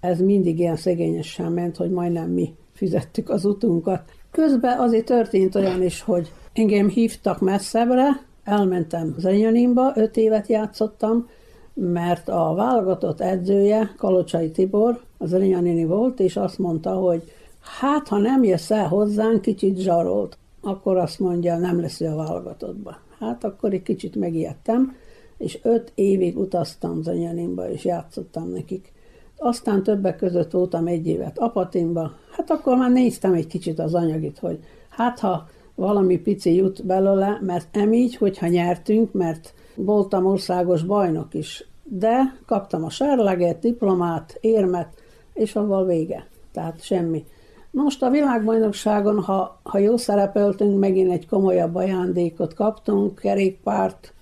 Ez 0.00 0.20
mindig 0.20 0.58
ilyen 0.58 0.76
szegényesen 0.76 1.52
ment, 1.52 1.76
hogy 1.76 1.90
majdnem 1.90 2.30
mi 2.30 2.54
fizettük 2.72 3.30
az 3.30 3.44
utunkat. 3.44 4.02
Közben 4.30 4.78
azért 4.78 5.04
történt 5.04 5.54
olyan 5.54 5.82
is, 5.82 6.02
hogy 6.02 6.32
engem 6.52 6.88
hívtak 6.88 7.40
messzebbre, 7.40 8.08
elmentem 8.44 9.14
Zenyanimba, 9.18 9.92
öt 9.94 10.16
évet 10.16 10.46
játszottam, 10.46 11.28
mert 11.74 12.28
a 12.28 12.54
válogatott 12.54 13.20
edzője, 13.20 13.94
Kalocsai 13.96 14.50
Tibor, 14.50 15.00
az 15.18 15.32
Renyanini 15.32 15.84
volt, 15.84 16.20
és 16.20 16.36
azt 16.36 16.58
mondta, 16.58 16.90
hogy 16.90 17.32
hát, 17.80 18.08
ha 18.08 18.18
nem 18.18 18.44
jössz 18.44 18.70
el 18.70 18.88
hozzánk, 18.88 19.40
kicsit 19.40 19.78
zsarolt, 19.78 20.38
akkor 20.60 20.96
azt 20.96 21.18
mondja, 21.18 21.58
nem 21.58 21.80
lesz 21.80 22.00
a 22.00 22.14
válogatottba. 22.14 22.96
Hát 23.18 23.44
akkor 23.44 23.72
egy 23.72 23.82
kicsit 23.82 24.16
megijedtem, 24.16 24.96
és 25.38 25.58
öt 25.62 25.92
évig 25.94 26.38
utaztam 26.38 27.02
Zanyaninba, 27.02 27.70
és 27.70 27.84
játszottam 27.84 28.50
nekik. 28.50 28.92
Aztán 29.42 29.82
többek 29.82 30.16
között 30.16 30.50
voltam 30.50 30.86
egy 30.86 31.06
évet 31.06 31.38
Apatinba, 31.38 32.12
hát 32.30 32.50
akkor 32.50 32.76
már 32.76 32.90
néztem 32.90 33.32
egy 33.32 33.46
kicsit 33.46 33.78
az 33.78 33.94
anyagit, 33.94 34.38
hogy 34.38 34.58
hát 34.88 35.18
ha 35.18 35.48
valami 35.74 36.18
pici 36.18 36.54
jut 36.54 36.86
belőle, 36.86 37.38
mert 37.40 37.66
nem 37.72 37.92
így, 37.92 38.16
hogyha 38.16 38.46
nyertünk, 38.46 39.12
mert 39.12 39.54
voltam 39.74 40.26
országos 40.26 40.82
bajnok 40.82 41.34
is, 41.34 41.68
de 41.82 42.36
kaptam 42.46 42.84
a 42.84 42.90
sárleget, 42.90 43.58
diplomát, 43.58 44.38
érmet, 44.40 44.88
és 45.34 45.56
avval 45.56 45.86
vége. 45.86 46.26
Tehát 46.52 46.82
semmi. 46.82 47.24
Most 47.70 48.02
a 48.02 48.10
világbajnokságon, 48.10 49.22
ha, 49.22 49.60
ha 49.62 49.78
jó 49.78 49.96
szerepeltünk, 49.96 50.78
megint 50.78 51.10
egy 51.10 51.28
komolyabb 51.28 51.74
ajándékot 51.74 52.54
kaptunk, 52.54 53.18
kerékpárt, 53.18 54.12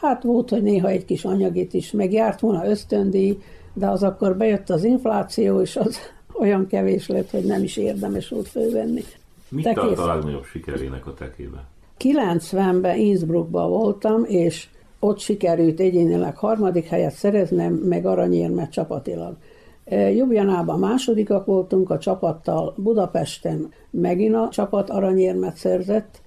hát 0.00 0.22
volt, 0.22 0.50
hogy 0.50 0.62
néha 0.62 0.88
egy 0.88 1.04
kis 1.04 1.24
anyagit 1.24 1.74
is, 1.74 1.90
meg 1.90 2.12
járt 2.12 2.40
volna 2.40 2.66
ösztöndíj, 2.66 3.38
de 3.72 3.88
az 3.88 4.02
akkor 4.02 4.36
bejött 4.36 4.70
az 4.70 4.84
infláció, 4.84 5.60
és 5.60 5.76
az 5.76 5.98
olyan 6.40 6.66
kevés 6.66 7.08
lett, 7.08 7.30
hogy 7.30 7.44
nem 7.44 7.62
is 7.62 7.76
érdemes 7.76 8.28
volt 8.28 8.48
fölvenni. 8.48 9.02
Mit 9.48 9.64
Te 9.64 9.72
tart 9.72 9.98
a 9.98 10.06
legnagyobb 10.06 10.44
sikerének 10.44 11.06
a 11.06 11.14
tekébe? 11.14 11.64
90-ben 11.98 12.98
Innsbruckban 12.98 13.70
voltam, 13.70 14.24
és 14.24 14.68
ott 14.98 15.18
sikerült 15.18 15.80
egyénileg 15.80 16.36
harmadik 16.36 16.86
helyet 16.86 17.14
szereznem, 17.14 17.72
meg 17.72 18.06
aranyérmet 18.06 18.70
csapatilag. 18.70 19.36
E, 19.84 20.10
Jubjanában 20.10 20.78
másodikak 20.78 21.44
voltunk 21.44 21.90
a 21.90 21.98
csapattal, 21.98 22.74
Budapesten 22.76 23.68
megint 23.90 24.34
a 24.34 24.48
csapat 24.50 24.90
aranyérmet 24.90 25.56
szerzett, 25.56 26.20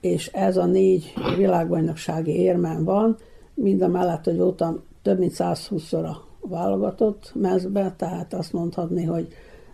és 0.00 0.26
ez 0.26 0.56
a 0.56 0.66
négy 0.66 1.12
világbajnoksági 1.36 2.38
érmem 2.40 2.84
van, 2.84 3.16
mind 3.54 3.82
a 3.82 3.88
mellett, 3.88 4.24
hogy 4.24 4.36
voltam 4.36 4.82
több 5.02 5.18
mint 5.18 5.32
120-szor 5.38 6.04
a 6.04 6.33
válogatott 6.48 7.32
mezbe, 7.34 7.94
tehát 7.96 8.34
azt 8.34 8.52
mondhatni, 8.52 9.04
hogy 9.04 9.28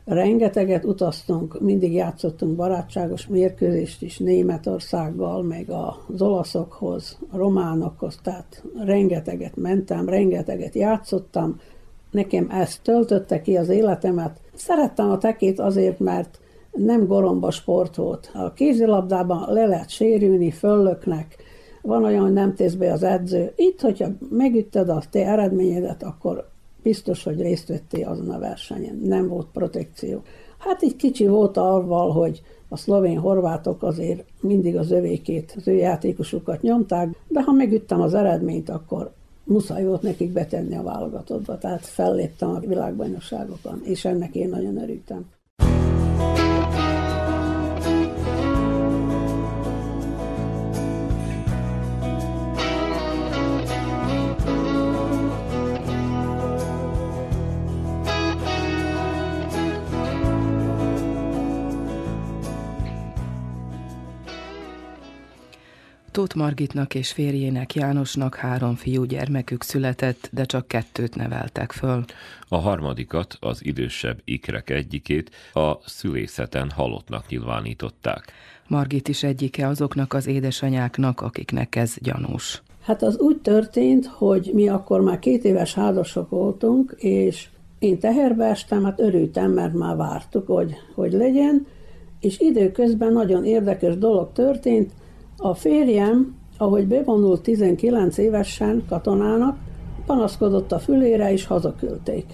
rengeteget 0.04 0.84
utaztunk, 0.84 1.60
mindig 1.60 1.92
játszottunk 1.92 2.56
barátságos 2.56 3.26
mérkőzést 3.26 4.02
is 4.02 4.18
Németországgal, 4.18 5.42
meg 5.42 5.70
az 5.70 6.22
olaszokhoz, 6.22 7.18
a 7.30 7.36
románokhoz, 7.36 8.18
tehát 8.22 8.64
rengeteget 8.84 9.56
mentem, 9.56 10.08
rengeteget 10.08 10.74
játszottam. 10.74 11.60
Nekem 12.10 12.46
ezt 12.50 12.82
töltötte 12.82 13.40
ki 13.40 13.56
az 13.56 13.68
életemet. 13.68 14.40
Szerettem 14.54 15.10
a 15.10 15.18
tekét 15.18 15.58
azért, 15.58 15.98
mert 15.98 16.38
nem 16.72 17.06
goromba 17.06 17.50
sport 17.50 17.96
volt. 17.96 18.30
A 18.34 18.52
kézilabdában 18.52 19.52
le 19.52 19.66
lehet 19.66 19.88
sérülni, 19.88 20.50
föllöknek, 20.50 21.36
van 21.82 22.04
olyan, 22.04 22.22
hogy 22.22 22.32
nem 22.32 22.54
tész 22.54 22.74
be 22.74 22.92
az 22.92 23.02
edző. 23.02 23.52
Itt, 23.56 23.80
hogyha 23.80 24.08
megütted 24.30 24.88
a 24.88 25.02
te 25.10 25.26
eredményedet, 25.26 26.02
akkor 26.02 26.49
biztos, 26.82 27.22
hogy 27.22 27.40
részt 27.40 27.68
vettél 27.68 28.08
azon 28.08 28.30
a 28.30 28.38
versenyen. 28.38 29.00
Nem 29.02 29.28
volt 29.28 29.46
protekció. 29.52 30.22
Hát 30.58 30.82
egy 30.82 30.96
kicsi 30.96 31.26
volt 31.26 31.56
arval, 31.56 32.10
hogy 32.10 32.42
a 32.68 32.76
szlovén-horvátok 32.76 33.82
azért 33.82 34.24
mindig 34.40 34.76
az 34.76 34.90
övékét, 34.90 35.54
az 35.56 35.68
ő 35.68 35.72
játékosukat 35.72 36.62
nyomták, 36.62 37.08
de 37.28 37.42
ha 37.42 37.52
megüttem 37.52 38.00
az 38.00 38.14
eredményt, 38.14 38.68
akkor 38.68 39.12
muszáj 39.44 39.84
volt 39.84 40.02
nekik 40.02 40.32
betenni 40.32 40.76
a 40.76 40.82
válogatottba, 40.82 41.58
tehát 41.58 41.86
felléptem 41.86 42.50
a 42.50 42.58
világbajnokságokon, 42.58 43.80
és 43.84 44.04
ennek 44.04 44.34
én 44.34 44.48
nagyon 44.48 44.76
örültem. 44.76 45.26
Tóth 66.20 66.36
Margitnak 66.36 66.94
és 66.94 67.12
férjének 67.12 67.74
Jánosnak 67.74 68.34
három 68.34 68.74
fiú 68.74 69.04
gyermekük 69.04 69.62
született, 69.62 70.28
de 70.32 70.44
csak 70.44 70.68
kettőt 70.68 71.14
neveltek 71.14 71.72
föl. 71.72 72.04
A 72.48 72.56
harmadikat, 72.56 73.36
az 73.40 73.64
idősebb 73.64 74.20
ikrek 74.24 74.70
egyikét 74.70 75.30
a 75.52 75.72
szülészeten 75.86 76.70
halottnak 76.70 77.28
nyilvánították. 77.28 78.32
Margit 78.68 79.08
is 79.08 79.22
egyike 79.22 79.66
azoknak 79.66 80.12
az 80.12 80.26
édesanyáknak, 80.26 81.20
akiknek 81.20 81.76
ez 81.76 81.94
gyanús. 81.98 82.62
Hát 82.82 83.02
az 83.02 83.18
úgy 83.18 83.36
történt, 83.36 84.06
hogy 84.06 84.50
mi 84.54 84.68
akkor 84.68 85.00
már 85.00 85.18
két 85.18 85.44
éves 85.44 85.74
házasok 85.74 86.30
voltunk, 86.30 86.94
és 86.98 87.48
én 87.78 87.98
teherbe 87.98 88.44
estem, 88.44 88.84
hát 88.84 89.00
örültem, 89.00 89.50
mert 89.50 89.74
már 89.74 89.96
vártuk, 89.96 90.46
hogy, 90.46 90.74
hogy 90.94 91.12
legyen, 91.12 91.66
és 92.20 92.40
időközben 92.40 93.12
nagyon 93.12 93.44
érdekes 93.44 93.98
dolog 93.98 94.32
történt. 94.32 94.92
A 95.42 95.54
férjem, 95.54 96.34
ahogy 96.58 96.86
bevonult 96.86 97.42
19 97.42 98.18
évesen 98.18 98.84
katonának, 98.88 99.58
panaszkodott 100.06 100.72
a 100.72 100.78
fülére, 100.78 101.32
és 101.32 101.46
hazaküldték. 101.46 102.24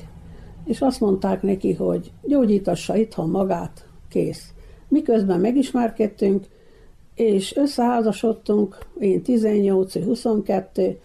És 0.65 0.81
azt 0.81 1.01
mondták 1.01 1.43
neki, 1.43 1.73
hogy 1.73 2.13
gyógyítassa 2.23 2.97
itthon 2.97 3.31
magát, 3.31 3.87
kész. 4.09 4.53
Miközben 4.89 5.41
megismerkedtünk, 5.41 6.45
és 7.15 7.57
összeházasodtunk, 7.57 8.79
én 8.99 9.23
18, 9.23 9.95
ő 9.95 10.05
22, 10.05 10.99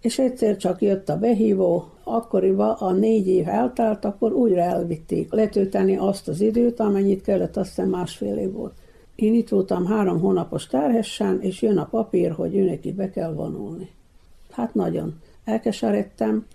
és 0.00 0.18
egyszer 0.18 0.56
csak 0.56 0.82
jött 0.82 1.08
a 1.08 1.18
behívó, 1.18 1.88
akkoriban 2.04 2.70
a 2.70 2.92
négy 2.92 3.28
év 3.28 3.48
eltelt, 3.48 4.04
akkor 4.04 4.32
újra 4.32 4.60
elvitték 4.60 5.32
letölteni 5.32 5.96
azt 5.96 6.28
az 6.28 6.40
időt, 6.40 6.80
amennyit 6.80 7.22
kellett, 7.22 7.56
azt 7.56 7.68
hiszem 7.68 7.88
másfél 7.88 8.36
év 8.36 8.52
volt. 8.52 8.74
Én 9.14 9.34
itt 9.34 9.48
voltam 9.48 9.86
három 9.86 10.20
hónapos 10.20 10.66
terhessen, 10.66 11.40
és 11.40 11.62
jön 11.62 11.78
a 11.78 11.84
papír, 11.84 12.30
hogy 12.30 12.56
ő 12.56 12.64
neki 12.64 12.92
be 12.92 13.10
kell 13.10 13.32
vonulni. 13.32 13.90
Hát 14.50 14.74
nagyon 14.74 15.20
elkeseredtem, 15.44 16.46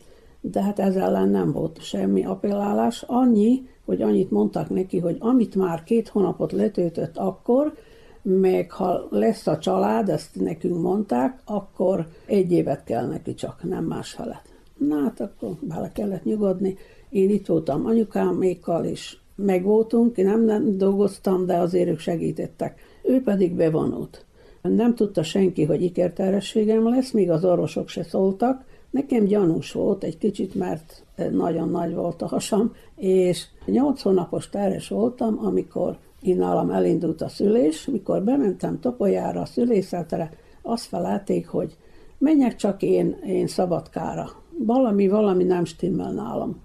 de 0.42 0.64
hát 0.64 0.80
ez 0.80 0.96
ellen 0.96 1.30
nem 1.30 1.52
volt 1.52 1.82
semmi 1.82 2.26
appellálás. 2.26 3.04
Annyi, 3.08 3.68
hogy 3.86 4.02
annyit 4.02 4.32
mondtak 4.32 4.70
neki, 4.70 5.00
hogy 5.00 5.18
amit 5.20 5.56
már 5.56 5.84
két 5.84 6.08
hónapot 6.08 6.52
letöltött 6.52 7.18
akkor, 7.18 7.74
meg 8.22 8.72
ha 8.72 9.08
lesz 9.10 9.48
a 9.48 9.58
család, 9.58 10.10
ezt 10.10 10.36
nekünk 10.36 10.82
mondták, 10.82 11.40
akkor 11.46 12.08
egy 12.26 12.52
évet 12.52 12.84
kell 12.84 13.08
neki 13.08 13.34
csak, 13.34 13.64
nem 13.64 13.84
más 13.84 14.12
felett. 14.12 14.48
Na 14.78 15.02
hát 15.02 15.20
akkor 15.20 15.50
bele 15.62 15.92
kellett 15.92 16.24
nyugodni. 16.24 16.78
Én 17.10 17.30
itt 17.30 17.46
voltam 17.46 17.86
anyukámékkal, 17.86 18.86
és 18.86 19.18
megvoltunk, 19.46 20.18
én 20.18 20.26
nem, 20.26 20.44
nem 20.46 20.78
dolgoztam, 20.78 21.46
de 21.46 21.58
azért 21.58 21.90
ők 21.90 22.00
segítettek. 22.00 22.80
Ő 23.04 23.22
pedig 23.22 23.56
bevonult. 23.56 24.26
Nem 24.62 24.96
tudta 24.96 25.24
senki, 25.24 25.64
hogy 25.64 25.84
ikerterességem 25.84 26.90
lesz, 26.90 27.12
míg 27.12 27.30
az 27.30 27.46
orvosok 27.46 27.88
se 27.88 28.04
szóltak. 28.04 28.66
Nekem 28.90 29.26
gyanús 29.26 29.72
volt 29.72 30.04
egy 30.04 30.18
kicsit, 30.18 30.56
mert 30.56 31.04
nagyon 31.32 31.70
nagy 31.70 31.94
volt 31.94 32.22
a 32.22 32.28
hasam, 32.28 32.72
és 32.96 33.46
8 33.66 34.02
hónapos 34.02 34.50
teres 34.50 34.88
voltam, 34.88 35.40
amikor 35.44 35.98
én 36.22 36.38
nálam 36.38 36.70
elindult 36.70 37.22
a 37.22 37.28
szülés, 37.28 37.86
mikor 37.86 38.24
bementem 38.24 38.80
Topolyára 38.80 39.42
a 39.42 39.46
szülészetre, 39.46 40.32
azt 40.62 40.86
felelték, 40.86 41.48
hogy 41.48 41.78
menjek 42.18 42.56
csak 42.56 42.82
én, 42.82 43.18
én 43.26 43.48
szabadkára. 43.48 44.30
Valami, 44.58 45.08
valami 45.08 45.44
nem 45.44 45.66
stimmel 45.66 46.12
nálam. 46.12 46.62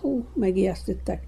Hú, 0.00 0.24
megijesztettek. 0.34 1.22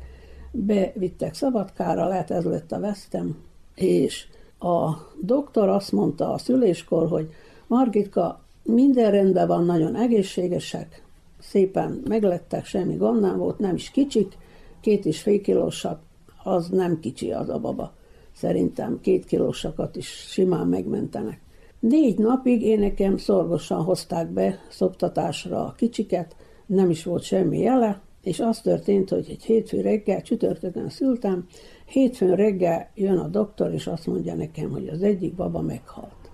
Bevittek 0.51 1.35
szabadkára, 1.35 2.09
lehet 2.09 2.31
ez 2.31 2.45
lett 2.45 2.73
a 2.73 2.81
vesztem, 2.81 3.37
és 3.75 4.27
a 4.59 4.91
doktor 5.21 5.69
azt 5.69 5.93
mondta 5.93 6.33
a 6.33 6.39
szüléskor, 6.39 7.09
hogy 7.09 7.31
Margitka, 7.67 8.41
minden 8.63 9.11
rendben 9.11 9.47
van, 9.47 9.65
nagyon 9.65 9.97
egészségesek, 9.97 11.03
szépen 11.39 12.03
meglettek, 12.09 12.65
semmi 12.65 12.95
gond 12.95 13.21
nem 13.21 13.39
volt, 13.39 13.59
nem 13.59 13.75
is 13.75 13.91
kicsik, 13.91 14.37
két 14.81 15.05
és 15.07 15.21
fél 15.21 15.41
kilósak, 15.41 16.01
az 16.43 16.69
nem 16.69 17.01
kicsi 17.01 17.33
az 17.33 17.49
a 17.49 17.59
baba. 17.59 17.93
Szerintem 18.33 19.01
két 19.01 19.25
kilósakat 19.25 19.97
is 19.97 20.07
simán 20.07 20.67
megmentenek. 20.67 21.41
Négy 21.81 22.19
napig 22.19 22.63
én 22.63 22.79
nekem 22.79 23.17
szorgosan 23.17 23.83
hozták 23.83 24.29
be 24.29 24.59
szoptatásra 24.69 25.65
a 25.67 25.75
kicsiket, 25.77 26.37
nem 26.67 26.91
is 26.91 27.05
volt 27.05 27.23
semmi 27.23 27.59
jele, 27.59 28.01
és 28.23 28.41
az 28.41 28.61
történt, 28.61 29.09
hogy 29.09 29.27
egy 29.31 29.43
hétfő 29.43 29.81
reggel, 29.81 30.23
csütörtökön 30.23 30.89
szültem, 30.89 31.47
hétfőn 31.85 32.37
reggel 32.37 32.91
jön 32.95 33.19
a 33.19 33.29
doktor, 33.29 33.73
és 33.73 33.87
azt 33.87 34.07
mondja 34.07 34.35
nekem, 34.35 34.71
hogy 34.71 34.89
az 34.89 35.03
egyik 35.03 35.35
baba 35.35 35.61
meghalt. 35.61 36.31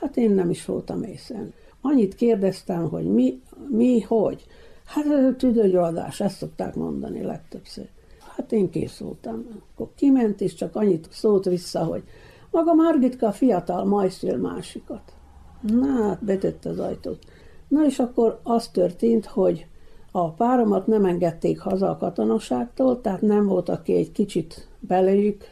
Hát 0.00 0.16
én 0.16 0.30
nem 0.30 0.50
is 0.50 0.64
voltam 0.64 1.02
észen. 1.02 1.52
Annyit 1.80 2.14
kérdeztem, 2.14 2.88
hogy 2.88 3.04
mi, 3.04 3.40
mi 3.68 4.00
hogy. 4.00 4.46
Hát 4.84 5.06
ez 5.06 5.24
a 5.24 5.36
tüdőgyulladás, 5.36 6.20
ezt 6.20 6.36
szokták 6.36 6.74
mondani 6.74 7.22
legtöbbször. 7.22 7.88
Hát 8.36 8.52
én 8.52 8.70
kész 8.70 8.98
voltam. 8.98 9.46
Akkor 9.74 9.88
kiment, 9.94 10.40
és 10.40 10.54
csak 10.54 10.76
annyit 10.76 11.08
szólt 11.10 11.44
vissza, 11.44 11.84
hogy 11.84 12.02
maga 12.50 12.74
Margitka 12.74 13.32
fiatal, 13.32 13.84
majd 13.84 14.10
szül 14.10 14.36
másikat. 14.36 15.12
Na, 15.60 16.02
hát 16.02 16.24
betette 16.24 16.68
az 16.68 16.78
ajtót. 16.78 17.18
Na 17.68 17.84
és 17.84 17.98
akkor 17.98 18.40
az 18.42 18.68
történt, 18.68 19.26
hogy 19.26 19.66
a 20.16 20.30
páromat 20.30 20.86
nem 20.86 21.04
engedték 21.04 21.58
haza 21.58 21.90
a 21.90 21.96
katonaságtól, 21.96 23.00
tehát 23.00 23.20
nem 23.20 23.46
volt, 23.46 23.68
aki 23.68 23.94
egy 23.94 24.12
kicsit 24.12 24.68
belejük 24.80 25.44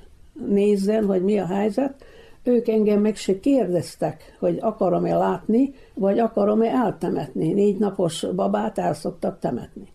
nézzen, 0.48 1.06
hogy 1.06 1.22
mi 1.22 1.38
a 1.38 1.46
helyzet. 1.46 2.04
Ők 2.42 2.68
engem 2.68 3.00
meg 3.00 3.16
se 3.16 3.40
kérdeztek, 3.40 4.36
hogy 4.38 4.58
akarom-e 4.60 5.16
látni, 5.16 5.74
vagy 5.94 6.18
akarom-e 6.18 6.68
eltemetni. 6.68 7.52
Négy 7.52 7.78
napos 7.78 8.26
babát 8.34 8.78
el 8.78 8.94
szoktak 8.94 9.38
temetni. 9.38 9.88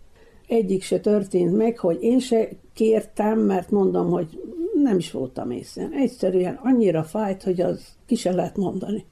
Egyik 0.48 0.82
se 0.82 1.00
történt 1.00 1.58
meg, 1.58 1.78
hogy 1.78 1.98
én 2.02 2.20
se 2.20 2.50
kértem, 2.74 3.40
mert 3.40 3.72
mondom, 3.72 4.10
hogy 4.10 4.42
nem 4.84 4.98
is 4.98 5.12
voltam 5.12 5.52
észen. 5.52 5.92
Egyszerűen 5.94 6.60
annyira 6.64 7.04
fájt, 7.04 7.44
hogy 7.44 7.62
az 7.62 7.86
ki 8.06 8.16
se 8.16 8.32
lehet 8.32 8.58
mondani. 8.58 9.06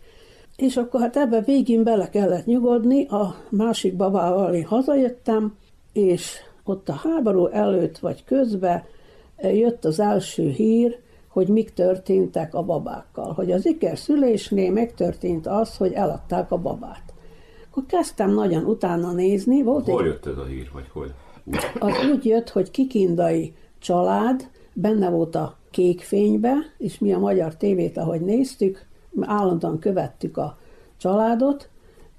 És 0.57 0.77
akkor 0.77 1.01
hát 1.01 1.17
ebbe 1.17 1.41
végén 1.41 1.83
bele 1.83 2.09
kellett 2.09 2.45
nyugodni, 2.45 3.05
a 3.07 3.35
másik 3.49 3.95
babával 3.95 4.53
én 4.53 4.65
hazajöttem, 4.65 5.55
és 5.93 6.37
ott 6.63 6.89
a 6.89 6.93
háború 6.93 7.45
előtt 7.45 7.97
vagy 7.97 8.23
közben 8.23 8.83
jött 9.41 9.85
az 9.85 9.99
első 9.99 10.49
hír, 10.49 10.99
hogy 11.27 11.47
mik 11.47 11.73
történtek 11.73 12.53
a 12.53 12.63
babákkal. 12.63 13.33
Hogy 13.33 13.51
az 13.51 13.65
iker 13.65 13.97
szülésnél 13.97 14.71
megtörtént 14.71 15.47
az, 15.47 15.77
hogy 15.77 15.93
eladták 15.93 16.51
a 16.51 16.57
babát. 16.57 17.13
Akkor 17.69 17.85
kezdtem 17.85 18.33
nagyon 18.33 18.63
utána 18.63 19.11
nézni. 19.11 19.63
Volt 19.63 19.85
Hol 19.85 20.01
egy, 20.01 20.05
jött 20.07 20.25
ez 20.25 20.37
a 20.37 20.45
hír, 20.45 20.69
vagy 20.73 20.87
hogy? 20.93 21.13
az 21.79 21.93
úgy 22.13 22.25
jött, 22.25 22.49
hogy 22.49 22.71
kikindai 22.71 23.53
család, 23.79 24.49
benne 24.73 25.09
volt 25.09 25.35
a 25.35 25.57
kékfénybe, 25.71 26.53
és 26.77 26.99
mi 26.99 27.13
a 27.13 27.19
magyar 27.19 27.55
tévét, 27.55 27.97
ahogy 27.97 28.21
néztük, 28.21 28.85
állandóan 29.21 29.79
követtük 29.79 30.37
a 30.37 30.57
családot, 30.97 31.69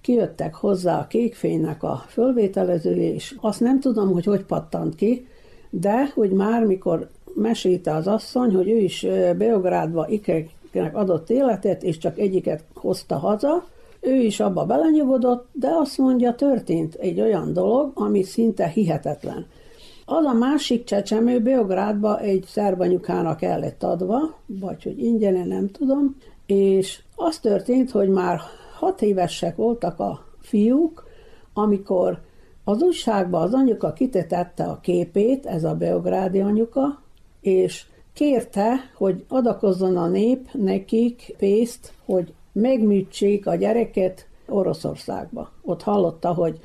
kijöttek 0.00 0.54
hozzá 0.54 0.98
a 0.98 1.06
kékfénynek 1.06 1.82
a 1.82 2.04
fölvételezője, 2.08 3.12
és 3.12 3.34
azt 3.40 3.60
nem 3.60 3.80
tudom, 3.80 4.12
hogy 4.12 4.24
hogy 4.24 4.44
pattant 4.44 4.94
ki, 4.94 5.26
de 5.70 6.10
hogy 6.14 6.30
már 6.30 6.64
mikor 6.64 7.08
mesélte 7.34 7.94
az 7.94 8.06
asszony, 8.06 8.54
hogy 8.54 8.68
ő 8.68 8.76
is 8.76 9.06
Beográdba 9.38 10.08
ikreknek 10.08 10.96
adott 10.96 11.30
életet, 11.30 11.82
és 11.82 11.98
csak 11.98 12.18
egyiket 12.18 12.64
hozta 12.74 13.16
haza, 13.16 13.64
ő 14.00 14.14
is 14.14 14.40
abba 14.40 14.64
belenyugodott, 14.64 15.48
de 15.52 15.68
azt 15.80 15.98
mondja, 15.98 16.34
történt 16.34 16.94
egy 16.94 17.20
olyan 17.20 17.52
dolog, 17.52 17.90
ami 17.94 18.22
szinte 18.22 18.66
hihetetlen. 18.66 19.46
Az 20.04 20.24
a 20.24 20.32
másik 20.32 20.84
csecsemő 20.84 21.40
Beográdba 21.40 22.20
egy 22.20 22.44
szerbanyukának 22.48 23.42
el 23.42 23.58
lett 23.58 23.82
adva, 23.82 24.18
vagy 24.46 24.82
hogy 24.82 24.98
ingyen, 24.98 25.48
nem 25.48 25.70
tudom, 25.70 26.16
és 26.46 27.02
az 27.14 27.38
történt, 27.38 27.90
hogy 27.90 28.08
már 28.08 28.40
hat 28.78 29.02
évesek 29.02 29.56
voltak 29.56 29.98
a 30.00 30.24
fiúk, 30.40 31.04
amikor 31.52 32.20
az 32.64 32.82
újságban 32.82 33.42
az 33.42 33.54
anyuka 33.54 33.92
kitetette 33.92 34.64
a 34.64 34.80
képét, 34.80 35.46
ez 35.46 35.64
a 35.64 35.74
beográdi 35.74 36.40
anyuka, 36.40 37.02
és 37.40 37.84
kérte, 38.12 38.74
hogy 38.94 39.24
adakozzon 39.28 39.96
a 39.96 40.08
nép 40.08 40.48
nekik 40.52 41.34
pénzt, 41.38 41.92
hogy 42.04 42.34
megműtsék 42.52 43.46
a 43.46 43.54
gyereket 43.54 44.26
Oroszországba. 44.48 45.50
Ott 45.62 45.82
hallotta, 45.82 46.34
hogy 46.34 46.60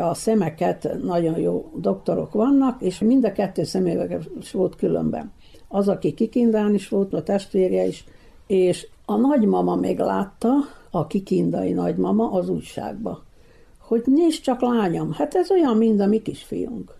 a 0.00 0.14
szemeket 0.14 0.96
nagyon 1.02 1.38
jó 1.38 1.70
doktorok 1.76 2.32
vannak, 2.32 2.82
és 2.82 2.98
mind 2.98 3.24
a 3.24 3.32
kettő 3.32 3.64
szemüveges 3.64 4.52
volt 4.52 4.76
különben. 4.76 5.32
Az, 5.68 5.88
aki 5.88 6.14
kikindán 6.14 6.74
is 6.74 6.88
volt, 6.88 7.14
a 7.14 7.22
testvérje 7.22 7.86
is, 7.86 8.04
és 8.50 8.86
a 9.04 9.16
nagymama 9.16 9.74
még 9.74 9.98
látta, 9.98 10.50
a 10.90 11.06
kikindai 11.06 11.72
nagymama 11.72 12.30
az 12.30 12.48
újságba, 12.48 13.22
hogy 13.78 14.02
nézd 14.04 14.42
csak 14.42 14.60
lányom, 14.60 15.12
hát 15.12 15.34
ez 15.34 15.50
olyan, 15.50 15.76
mint 15.76 16.00
a 16.00 16.06
mi 16.06 16.22
kisfiunk. 16.22 16.94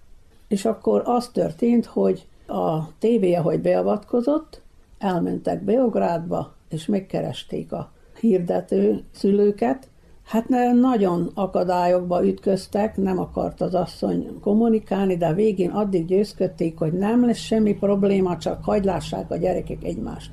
És 0.48 0.64
akkor 0.64 1.02
az 1.04 1.28
történt, 1.28 1.86
hogy 1.86 2.26
a 2.46 2.92
tévé, 2.98 3.34
ahogy 3.34 3.60
beavatkozott, 3.60 4.60
elmentek 4.98 5.62
Beográdba, 5.62 6.54
és 6.68 6.86
megkeresték 6.86 7.72
a 7.72 7.90
hirdető 8.20 9.04
szülőket. 9.12 9.88
Hát 10.24 10.48
nagyon 10.80 11.30
akadályokba 11.34 12.26
ütköztek, 12.26 12.96
nem 12.96 13.18
akart 13.18 13.60
az 13.60 13.74
asszony 13.74 14.38
kommunikálni, 14.40 15.16
de 15.16 15.34
végén 15.34 15.70
addig 15.70 16.06
győzködték, 16.06 16.78
hogy 16.78 16.92
nem 16.92 17.26
lesz 17.26 17.38
semmi 17.38 17.74
probléma, 17.74 18.36
csak 18.36 18.64
hagylássák 18.64 19.30
a 19.30 19.36
gyerekek 19.36 19.84
egymást. 19.84 20.30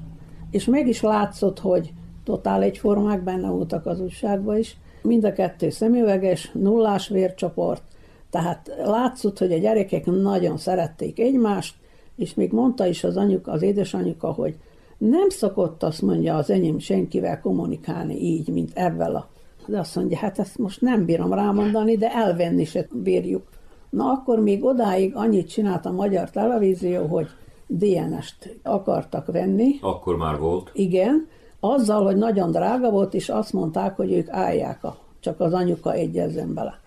És 0.57 0.65
meg 0.65 0.87
is 0.87 1.01
látszott, 1.01 1.59
hogy 1.59 1.93
totál 2.23 2.61
egyformák 2.61 3.23
benne 3.23 3.49
voltak 3.49 3.85
az 3.85 3.99
újságban 3.99 4.57
is. 4.57 4.77
Mind 5.01 5.23
a 5.23 5.33
kettő 5.33 5.69
szemüveges, 5.69 6.51
nullás 6.53 7.07
vércsoport, 7.07 7.81
tehát 8.29 8.71
látszott, 8.83 9.37
hogy 9.37 9.51
a 9.51 9.57
gyerekek 9.57 10.05
nagyon 10.05 10.57
szerették 10.57 11.19
egymást, 11.19 11.75
és 12.15 12.33
még 12.33 12.51
mondta 12.51 12.85
is 12.85 13.03
az 13.03 13.17
anyuka, 13.17 13.51
az 13.51 13.61
édesanyuka, 13.61 14.31
hogy 14.31 14.57
nem 14.97 15.29
szokott 15.29 15.83
azt 15.83 16.01
mondja 16.01 16.35
az 16.35 16.49
enyém 16.49 16.79
senkivel 16.79 17.39
kommunikálni 17.39 18.15
így, 18.15 18.47
mint 18.47 18.71
ebben 18.73 19.15
a... 19.15 19.27
De 19.65 19.79
azt 19.79 19.95
mondja, 19.95 20.17
hát 20.17 20.39
ezt 20.39 20.57
most 20.57 20.81
nem 20.81 21.05
bírom 21.05 21.33
rámondani, 21.33 21.97
de 21.97 22.11
elvenni 22.11 22.65
se 22.65 22.87
bírjuk. 22.91 23.43
Na 23.89 24.11
akkor 24.11 24.39
még 24.39 24.63
odáig 24.63 25.15
annyit 25.15 25.49
csinált 25.49 25.85
a 25.85 25.91
magyar 25.91 26.29
televízió, 26.29 27.05
hogy 27.05 27.27
DNS-t 27.67 28.55
akartak 28.63 29.31
venni, 29.31 29.75
Akkor 29.81 30.17
már 30.17 30.39
volt. 30.39 30.71
igen, 30.73 31.27
azzal, 31.59 32.03
hogy 32.03 32.15
nagyon 32.17 32.51
drága 32.51 32.89
volt, 32.89 33.13
és 33.13 33.29
azt 33.29 33.53
mondták, 33.53 33.95
hogy 33.95 34.11
ők 34.11 34.29
állják, 34.29 34.83
a, 34.83 34.97
csak 35.19 35.39
az 35.39 35.53
anyuka 35.53 35.93
egyezzen 35.93 36.53
bele. 36.53 36.79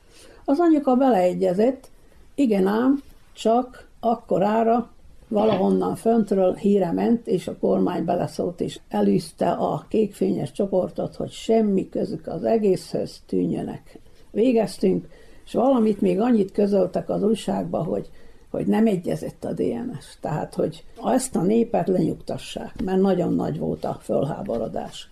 Az 0.45 0.59
anyuka 0.59 0.95
beleegyezett, 0.95 1.91
igen 2.35 2.67
ám, 2.67 3.03
csak 3.33 3.89
akkorára 4.01 4.91
valahonnan 5.29 5.95
föntről 5.95 6.55
híre 6.55 6.93
ment, 6.93 7.27
és 7.27 7.49
a 7.49 7.57
kormány 7.61 8.05
beleszólt, 8.05 8.61
és 8.61 8.81
elűzte 8.89 9.51
a 9.51 9.85
kékfényes 9.89 10.53
csoportot, 10.53 11.17
hogy 11.17 11.31
semmi 11.31 11.89
közük 11.89 12.27
az 12.27 12.45
egészhöz 12.45 13.23
tűnjönek. 13.27 13.99
Végeztünk, 14.31 15.09
és 15.45 15.53
valamit 15.53 16.01
még 16.01 16.21
annyit 16.21 16.53
közöltek 16.53 17.09
az 17.09 17.23
újságba, 17.23 17.83
hogy 17.83 18.11
hogy 18.51 18.67
nem 18.67 18.87
egyezett 18.87 19.45
a 19.45 19.53
DNS. 19.53 20.19
Tehát, 20.21 20.55
hogy 20.55 20.85
ezt 21.05 21.37
a 21.37 21.43
népet 21.43 21.89
lenyugtassák, 21.89 22.83
mert 22.85 23.01
nagyon 23.01 23.35
nagy 23.35 23.59
volt 23.59 23.85
a 23.85 23.99
fölháborodás. 24.03 25.11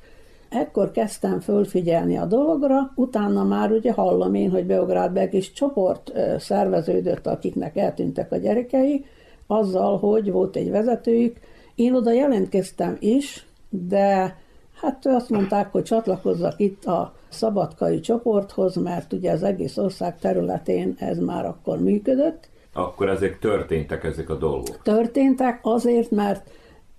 Ekkor 0.49 0.91
kezdtem 0.91 1.41
fölfigyelni 1.41 2.17
a 2.17 2.27
dologra, 2.27 2.93
utána 2.95 3.45
már 3.45 3.71
ugye 3.71 3.93
hallom 3.93 4.35
én, 4.35 4.51
hogy 4.51 4.67
Beográdberg 4.67 5.35
is 5.35 5.53
csoport 5.53 6.13
szerveződött, 6.39 7.27
akiknek 7.27 7.77
eltűntek 7.77 8.33
a 8.33 8.37
gyerekei, 8.37 9.05
azzal, 9.47 9.99
hogy 9.99 10.31
volt 10.31 10.57
egy 10.57 10.71
vezetőjük. 10.71 11.37
Én 11.75 11.95
oda 11.95 12.13
jelentkeztem 12.13 12.97
is, 13.01 13.47
de 13.69 14.37
hát 14.81 15.07
azt 15.07 15.31
mondták, 15.31 15.73
hogy 15.73 15.83
csatlakozzak 15.83 16.61
itt 16.61 16.85
a 16.85 17.15
szabadkai 17.29 18.01
csoporthoz, 18.01 18.77
mert 18.77 19.13
ugye 19.13 19.33
az 19.33 19.43
egész 19.43 19.77
ország 19.77 20.19
területén 20.19 20.95
ez 20.99 21.19
már 21.19 21.47
akkor 21.47 21.81
működött. 21.81 22.49
Akkor 22.73 23.09
ezek 23.09 23.39
történtek, 23.39 24.05
ezek 24.05 24.31
a 24.31 24.35
dolgok. 24.35 24.83
Történtek 24.83 25.61
azért, 25.63 26.11
mert 26.11 26.51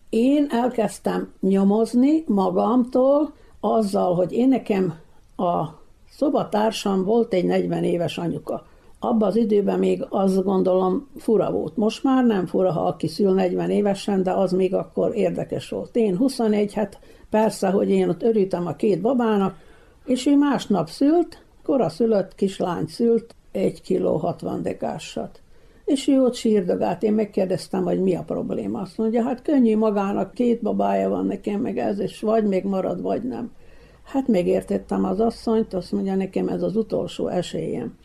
én 0.09 0.47
elkezdtem 0.49 1.33
nyomozni 1.39 2.23
magamtól, 2.27 3.33
azzal, 3.59 4.15
hogy 4.15 4.31
én 4.31 4.47
nekem 4.47 4.93
a 5.37 5.65
szobatársam 6.09 7.03
volt 7.03 7.33
egy 7.33 7.45
40 7.45 7.83
éves 7.83 8.17
anyuka. 8.17 8.65
Abban 8.99 9.27
az 9.27 9.35
időben 9.35 9.79
még 9.79 10.05
azt 10.09 10.43
gondolom 10.43 11.07
fura 11.17 11.51
volt. 11.51 11.77
Most 11.77 12.03
már 12.03 12.25
nem 12.25 12.45
fura, 12.45 12.71
ha 12.71 12.81
aki 12.81 13.07
szül 13.07 13.33
40 13.33 13.69
évesen, 13.69 14.23
de 14.23 14.31
az 14.31 14.51
még 14.51 14.73
akkor 14.73 15.15
érdekes 15.15 15.69
volt. 15.69 15.95
Én 15.95 16.17
21, 16.17 16.73
hát 16.73 16.99
persze, 17.29 17.69
hogy 17.69 17.89
én 17.89 18.09
ott 18.09 18.23
örültem 18.23 18.67
a 18.67 18.75
két 18.75 19.01
babának, 19.01 19.55
és 20.05 20.25
ő 20.25 20.37
másnap 20.37 20.89
szült, 20.89 21.43
kora 21.63 21.89
szülött 21.89 22.35
kislány 22.35 22.85
szült, 22.87 23.35
egy 23.51 23.81
kiló 23.81 24.15
60 24.15 24.61
dekássat. 24.61 25.41
És 25.89 26.07
ő 26.07 26.21
ott 26.21 26.33
sírdogált, 26.33 27.03
én 27.03 27.13
megkérdeztem, 27.13 27.83
hogy 27.83 28.01
mi 28.01 28.15
a 28.15 28.23
probléma. 28.23 28.79
Azt 28.81 28.97
mondja, 28.97 29.23
hát 29.23 29.41
könnyű 29.41 29.77
magának, 29.77 30.33
két 30.33 30.61
babája 30.61 31.09
van 31.09 31.25
nekem, 31.25 31.61
meg 31.61 31.77
ez, 31.77 31.99
és 31.99 32.19
vagy 32.19 32.43
még 32.43 32.63
marad, 32.63 33.01
vagy 33.01 33.23
nem. 33.23 33.51
Hát 34.03 34.27
megértettem 34.27 35.03
az 35.05 35.19
asszonyt, 35.19 35.73
azt 35.73 35.91
mondja, 35.91 36.15
nekem 36.15 36.47
ez 36.47 36.61
az 36.61 36.75
utolsó 36.75 37.27
esélyem. 37.27 37.97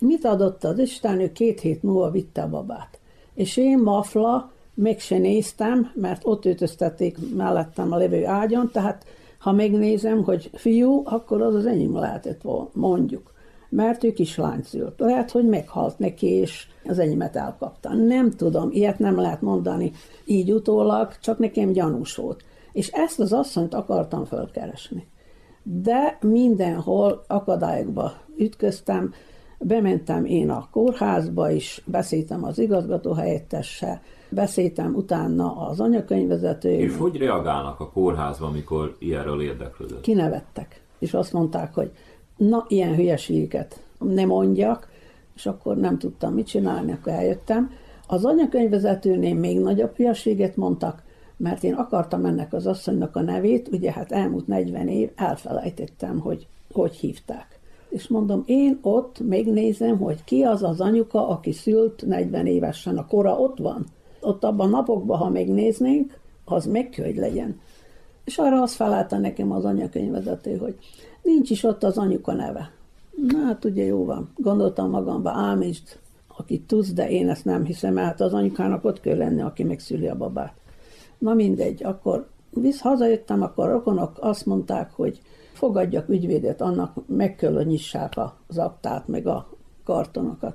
Mit 0.00 0.24
adott 0.24 0.64
az 0.64 0.78
Isten, 0.78 1.20
ő 1.20 1.32
két 1.32 1.60
hét 1.60 1.82
múlva 1.82 2.10
vitte 2.10 2.42
a 2.42 2.48
babát. 2.48 2.98
És 3.34 3.56
én 3.56 3.78
mafla, 3.78 4.52
meg 4.74 4.98
se 4.98 5.18
néztem, 5.18 5.90
mert 5.94 6.22
ott 6.24 6.44
ütöztették 6.44 7.16
mellettem 7.34 7.92
a 7.92 7.96
lévő 7.96 8.26
ágyon, 8.26 8.70
tehát 8.72 9.04
ha 9.38 9.52
megnézem, 9.52 10.24
hogy 10.24 10.50
fiú, 10.52 11.02
akkor 11.04 11.42
az 11.42 11.54
az 11.54 11.66
enyém 11.66 11.96
lehetett 11.96 12.42
volna, 12.42 12.68
mondjuk. 12.72 13.31
Mert 13.74 14.04
ő 14.04 14.12
kislány 14.12 14.62
szült. 14.62 15.00
Lehet, 15.00 15.30
hogy 15.30 15.46
meghalt 15.46 15.98
neki, 15.98 16.26
és 16.26 16.66
az 16.84 16.98
enyémet 16.98 17.36
elkapta. 17.36 17.94
Nem 17.94 18.30
tudom, 18.30 18.68
ilyet 18.72 18.98
nem 18.98 19.16
lehet 19.16 19.40
mondani 19.40 19.92
így 20.24 20.52
utólag, 20.52 21.18
csak 21.20 21.38
nekem 21.38 21.72
gyanús 21.72 22.16
volt. 22.16 22.44
És 22.72 22.88
ezt 22.88 23.20
az 23.20 23.32
asszonyt 23.32 23.74
akartam 23.74 24.24
fölkeresni. 24.24 25.06
De 25.62 26.18
mindenhol 26.20 27.24
akadályokba 27.26 28.12
ütköztem, 28.36 29.12
bementem 29.58 30.24
én 30.24 30.50
a 30.50 30.68
kórházba 30.70 31.50
is, 31.50 31.82
beszéltem 31.86 32.44
az 32.44 32.58
igazgató 32.58 33.12
helyettessel, 33.12 34.00
beszéltem 34.28 34.94
utána 34.94 35.56
az 35.56 35.80
anyakönyvvezető. 35.80 36.70
És 36.70 36.96
hogy 36.96 37.16
reagálnak 37.16 37.80
a 37.80 37.90
kórházban, 37.90 38.48
amikor 38.48 38.96
ilyenről 38.98 39.42
érdeklődött? 39.42 40.00
Kinevettek, 40.00 40.82
és 40.98 41.14
azt 41.14 41.32
mondták, 41.32 41.74
hogy 41.74 41.90
na, 42.48 42.64
ilyen 42.68 42.94
hülyeségeket 42.94 43.80
nem 43.98 44.28
mondjak, 44.28 44.90
és 45.34 45.46
akkor 45.46 45.76
nem 45.76 45.98
tudtam 45.98 46.34
mit 46.34 46.46
csinálni, 46.46 46.92
akkor 46.92 47.12
eljöttem. 47.12 47.70
Az 48.06 48.24
anyakönyvvezetőnél 48.24 49.34
még 49.34 49.58
nagyobb 49.60 49.96
hülyeséget 49.96 50.56
mondtak, 50.56 51.02
mert 51.36 51.64
én 51.64 51.74
akartam 51.74 52.24
ennek 52.24 52.52
az 52.52 52.66
asszonynak 52.66 53.16
a 53.16 53.20
nevét, 53.20 53.68
ugye 53.72 53.92
hát 53.92 54.12
elmúlt 54.12 54.46
40 54.46 54.88
év, 54.88 55.10
elfelejtettem, 55.14 56.18
hogy 56.18 56.46
hogy 56.72 56.94
hívták. 56.94 57.60
És 57.88 58.08
mondom, 58.08 58.42
én 58.46 58.78
ott 58.82 59.20
megnézem, 59.28 59.98
hogy 59.98 60.24
ki 60.24 60.42
az 60.42 60.62
az 60.62 60.80
anyuka, 60.80 61.28
aki 61.28 61.52
szült 61.52 62.06
40 62.06 62.46
évesen, 62.46 62.98
a 62.98 63.06
kora 63.06 63.38
ott 63.38 63.58
van. 63.58 63.86
Ott 64.20 64.44
abban 64.44 64.66
a 64.66 64.76
napokban, 64.76 65.18
ha 65.18 65.28
megnéznénk, 65.28 66.18
az 66.44 66.66
meg 66.66 66.88
kell, 66.88 67.04
hogy 67.04 67.16
legyen. 67.16 67.60
És 68.24 68.38
arra 68.38 68.62
azt 68.62 68.74
felállta 68.74 69.18
nekem 69.18 69.52
az 69.52 69.64
anyakönyvvezető, 69.64 70.56
hogy 70.56 70.76
nincs 71.22 71.50
is 71.50 71.62
ott 71.62 71.82
az 71.82 71.98
anyuka 71.98 72.32
neve. 72.32 72.70
Na 73.28 73.38
hát 73.38 73.64
ugye 73.64 73.84
jó 73.84 74.04
van. 74.04 74.32
Gondoltam 74.36 74.90
magamba, 74.90 75.30
ámítsd, 75.30 75.98
akit 76.36 76.66
tudsz, 76.66 76.92
de 76.92 77.10
én 77.10 77.28
ezt 77.28 77.44
nem 77.44 77.64
hiszem, 77.64 77.92
mert 77.92 78.20
az 78.20 78.34
anyukának 78.34 78.84
ott 78.84 79.00
kell 79.00 79.16
lenni, 79.16 79.42
aki 79.42 79.64
megszüli 79.64 80.08
a 80.08 80.16
babát. 80.16 80.54
Na 81.18 81.34
mindegy, 81.34 81.84
akkor 81.84 82.28
visz, 82.50 82.80
hazajöttem, 82.80 83.42
akkor 83.42 83.68
a 83.68 83.72
rokonok 83.72 84.16
azt 84.20 84.46
mondták, 84.46 84.92
hogy 84.92 85.20
fogadjak 85.52 86.08
ügyvédet, 86.08 86.60
annak 86.60 86.96
meg 87.06 87.34
kell, 87.34 87.52
hogy 87.52 87.66
nyissák 87.66 88.12
az 88.46 88.58
aktát, 88.58 89.08
meg 89.08 89.26
a 89.26 89.48
kartonokat. 89.84 90.54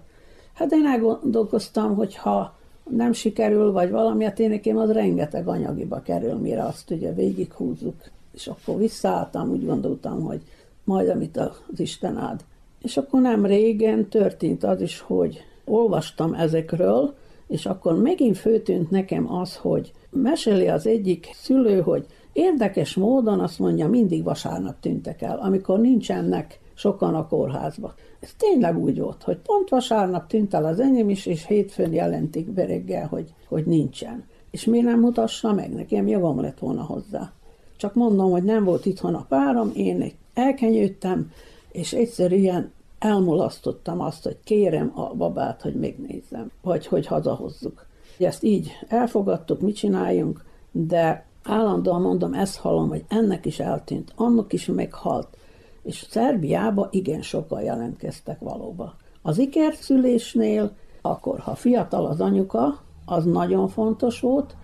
Hát 0.53 0.71
én 0.71 0.85
elgondolkoztam, 0.85 1.95
hogy 1.95 2.15
ha 2.15 2.55
nem 2.89 3.13
sikerül, 3.13 3.71
vagy 3.71 3.91
valami, 3.91 4.23
hát 4.23 4.39
én 4.39 4.49
nekem 4.49 4.77
az 4.77 4.91
rengeteg 4.91 5.47
anyagiba 5.47 6.01
kerül, 6.01 6.33
mire 6.33 6.63
azt 6.63 6.91
ugye 6.91 7.13
végighúzzuk. 7.13 7.95
És 8.33 8.47
akkor 8.47 8.77
visszaálltam, 8.77 9.49
úgy 9.49 9.65
gondoltam, 9.65 10.21
hogy 10.21 10.41
majd 10.87 11.09
amit 11.09 11.37
az 11.37 11.79
Isten 11.79 12.17
áld. 12.17 12.39
És 12.81 12.97
akkor 12.97 13.21
nem 13.21 13.45
régen 13.45 14.09
történt 14.09 14.63
az 14.63 14.81
is, 14.81 14.99
hogy 14.99 15.43
olvastam 15.65 16.33
ezekről, 16.33 17.13
és 17.47 17.65
akkor 17.65 18.01
megint 18.01 18.37
főtűnt 18.37 18.89
nekem 18.89 19.33
az, 19.33 19.55
hogy 19.55 19.91
meséli 20.09 20.67
az 20.67 20.87
egyik 20.87 21.29
szülő, 21.33 21.81
hogy 21.81 22.05
érdekes 22.33 22.95
módon 22.95 23.39
azt 23.39 23.59
mondja, 23.59 23.87
mindig 23.87 24.23
vasárnap 24.23 24.79
tűntek 24.79 25.21
el, 25.21 25.37
amikor 25.37 25.79
nincsenek 25.79 26.59
sokan 26.73 27.15
a 27.15 27.27
kórházba. 27.27 27.93
Ez 28.19 28.33
tényleg 28.37 28.77
úgy 28.77 28.99
volt, 28.99 29.23
hogy 29.23 29.37
pont 29.37 29.69
vasárnap 29.69 30.27
tűnt 30.27 30.53
el 30.53 30.65
az 30.65 30.79
enyém 30.79 31.09
is, 31.09 31.25
és 31.25 31.45
hétfőn 31.45 31.93
jelentik 31.93 32.49
be 32.49 32.65
reggel, 32.65 33.07
hogy, 33.07 33.33
hogy 33.47 33.65
nincsen. 33.65 34.23
És 34.51 34.65
mi 34.65 34.79
nem 34.79 34.99
mutassa 34.99 35.53
meg? 35.53 35.73
Nekem 35.73 36.07
jogom 36.07 36.41
lett 36.41 36.59
volna 36.59 36.83
hozzá. 36.83 37.31
Csak 37.77 37.93
mondom, 37.93 38.31
hogy 38.31 38.43
nem 38.43 38.63
volt 38.63 38.85
itthon 38.85 39.15
a 39.15 39.25
párom, 39.29 39.71
én 39.73 40.11
elkenyődtem, 40.37 41.31
és 41.71 41.93
egyszerűen 41.93 42.71
elmulasztottam 42.99 44.01
azt, 44.01 44.23
hogy 44.23 44.37
kérem 44.43 44.91
a 44.95 45.13
babát, 45.13 45.61
hogy 45.61 45.75
megnézzem, 45.75 46.51
vagy 46.61 46.87
hogy 46.87 47.07
hazahozzuk. 47.07 47.85
Ezt 48.19 48.43
így 48.43 48.71
elfogadtuk, 48.87 49.61
mit 49.61 49.75
csináljunk, 49.75 50.45
de 50.71 51.25
állandóan 51.43 52.01
mondom, 52.01 52.33
ezt 52.33 52.57
hallom, 52.57 52.89
hogy 52.89 53.03
ennek 53.07 53.45
is 53.45 53.59
eltűnt, 53.59 54.13
annak 54.15 54.53
is 54.53 54.65
meghalt, 54.65 55.27
és 55.83 56.05
Szerbiába 56.09 56.87
igen 56.91 57.21
sokan 57.21 57.61
jelentkeztek 57.61 58.39
valóban. 58.39 58.93
Az 59.21 59.37
ikerszülésnél, 59.37 60.71
akkor 61.01 61.39
ha 61.39 61.55
fiatal 61.55 62.05
az 62.05 62.21
anyuka, 62.21 62.79
az 63.05 63.25
nagyon 63.25 63.67
fontos 63.67 64.19
volt, 64.19 64.55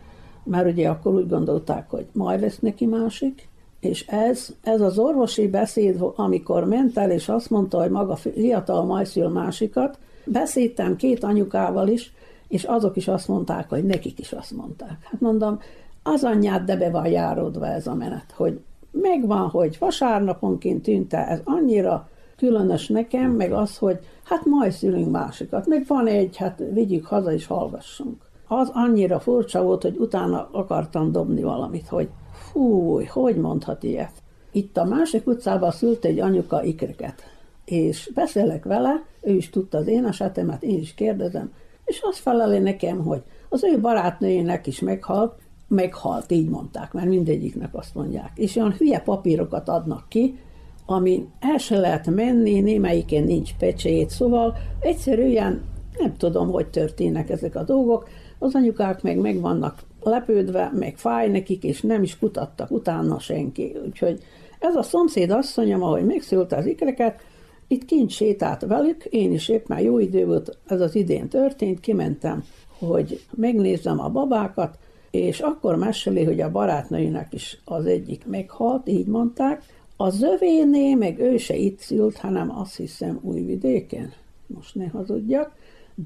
mert 0.43 0.71
ugye 0.71 0.89
akkor 0.89 1.13
úgy 1.13 1.27
gondolták, 1.27 1.89
hogy 1.89 2.07
majd 2.11 2.41
lesz 2.41 2.59
neki 2.59 2.85
másik, 2.85 3.47
és 3.83 4.07
ez, 4.07 4.49
ez 4.63 4.81
az 4.81 4.97
orvosi 4.97 5.47
beszéd, 5.47 6.03
amikor 6.15 6.65
ment 6.65 6.97
el, 6.97 7.11
és 7.11 7.29
azt 7.29 7.49
mondta, 7.49 7.81
hogy 7.81 7.89
maga 7.89 8.15
fiatal 8.15 8.85
majd 8.85 9.05
szül 9.05 9.27
másikat, 9.27 9.97
beszéltem 10.25 10.95
két 10.95 11.23
anyukával 11.23 11.87
is, 11.87 12.13
és 12.47 12.63
azok 12.63 12.95
is 12.95 13.07
azt 13.07 13.27
mondták, 13.27 13.69
hogy 13.69 13.83
nekik 13.83 14.19
is 14.19 14.31
azt 14.31 14.51
mondták. 14.51 14.97
Hát 15.01 15.21
mondom, 15.21 15.59
az 16.03 16.23
anyját, 16.23 16.63
de 16.63 16.77
be 16.77 16.89
van 16.89 17.07
járódva 17.07 17.67
ez 17.67 17.87
a 17.87 17.93
menet, 17.93 18.33
hogy 18.35 18.59
megvan, 18.91 19.49
hogy 19.49 19.77
vasárnaponként 19.79 20.83
tűnt 20.83 21.13
el, 21.13 21.25
ez 21.27 21.39
annyira 21.43 22.09
különös 22.37 22.87
nekem, 22.87 23.31
meg 23.31 23.51
az, 23.51 23.77
hogy 23.77 23.99
hát 24.23 24.45
majd 24.45 24.71
szülünk 24.71 25.11
másikat, 25.11 25.67
meg 25.67 25.83
van 25.87 26.07
egy, 26.07 26.37
hát 26.37 26.63
vigyük 26.73 27.05
haza 27.05 27.33
és 27.33 27.45
hallgassunk. 27.47 28.21
Az 28.47 28.71
annyira 28.73 29.19
furcsa 29.19 29.63
volt, 29.63 29.81
hogy 29.81 29.95
utána 29.97 30.49
akartam 30.51 31.11
dobni 31.11 31.43
valamit, 31.43 31.87
hogy 31.87 32.09
fúj, 32.53 33.05
hogy 33.05 33.35
mondhat 33.35 33.83
ilyet? 33.83 34.11
Itt 34.51 34.77
a 34.77 34.85
másik 34.85 35.27
utcában 35.27 35.71
szült 35.71 36.05
egy 36.05 36.19
anyuka 36.19 36.63
ikreket, 36.63 37.21
és 37.65 38.11
beszélek 38.13 38.63
vele, 38.63 39.03
ő 39.21 39.33
is 39.33 39.49
tudta 39.49 39.77
az 39.77 39.87
én 39.87 40.05
esetemet, 40.05 40.63
én 40.63 40.79
is 40.79 40.93
kérdezem, 40.93 41.51
és 41.85 42.01
azt 42.01 42.17
feleli 42.17 42.59
nekem, 42.59 43.03
hogy 43.03 43.21
az 43.49 43.63
ő 43.63 43.79
barátnőjének 43.79 44.67
is 44.67 44.79
meghalt, 44.79 45.33
meghalt, 45.67 46.31
így 46.31 46.49
mondták, 46.49 46.93
mert 46.93 47.07
mindegyiknek 47.07 47.75
azt 47.75 47.95
mondják. 47.95 48.31
És 48.35 48.55
olyan 48.55 48.73
hülye 48.73 48.99
papírokat 48.99 49.69
adnak 49.69 50.05
ki, 50.09 50.39
ami 50.85 51.27
el 51.39 51.57
se 51.57 51.77
lehet 51.77 52.07
menni, 52.07 52.59
némelyiken 52.59 53.23
nincs 53.23 53.53
pecsét, 53.57 54.09
szóval 54.09 54.57
egyszerűen 54.79 55.63
nem 55.97 56.17
tudom, 56.17 56.51
hogy 56.51 56.67
történnek 56.67 57.29
ezek 57.29 57.55
a 57.55 57.63
dolgok, 57.63 58.07
az 58.39 58.55
anyukák 58.55 59.01
meg 59.01 59.17
meg 59.17 59.39
vannak 59.41 59.79
lepődve, 60.05 60.71
meg 60.73 60.97
fáj 60.97 61.29
nekik, 61.29 61.63
és 61.63 61.81
nem 61.81 62.03
is 62.03 62.17
kutattak 62.17 62.71
utána 62.71 63.19
senki. 63.19 63.75
Úgyhogy 63.85 64.23
ez 64.59 64.75
a 64.75 64.83
szomszéd 64.83 65.31
asszonyom, 65.31 65.83
ahogy 65.83 66.05
megszülte 66.05 66.55
az 66.55 66.65
ikreket, 66.65 67.21
itt 67.67 67.85
kint 67.85 68.09
sétált 68.09 68.61
velük, 68.61 69.05
én 69.05 69.31
is 69.31 69.49
épp 69.49 69.67
már 69.67 69.81
jó 69.81 69.99
idő 69.99 70.25
volt, 70.25 70.57
ez 70.67 70.81
az 70.81 70.95
idén 70.95 71.27
történt, 71.27 71.79
kimentem, 71.79 72.43
hogy 72.77 73.21
megnézzem 73.31 73.99
a 73.99 74.09
babákat, 74.09 74.77
és 75.11 75.39
akkor 75.39 75.75
meséli, 75.75 76.23
hogy 76.23 76.41
a 76.41 76.51
barátnőjének 76.51 77.33
is 77.33 77.61
az 77.65 77.85
egyik 77.85 78.25
meghalt, 78.25 78.87
így 78.87 79.07
mondták, 79.07 79.63
a 79.97 80.09
zövéné, 80.09 80.93
meg 80.93 81.19
ő 81.19 81.37
se 81.37 81.55
itt 81.55 81.79
szült, 81.79 82.17
hanem 82.17 82.59
azt 82.59 82.75
hiszem 82.75 83.19
újvidéken, 83.21 84.13
most 84.47 84.75
ne 84.75 84.87
hazudjak, 84.87 85.51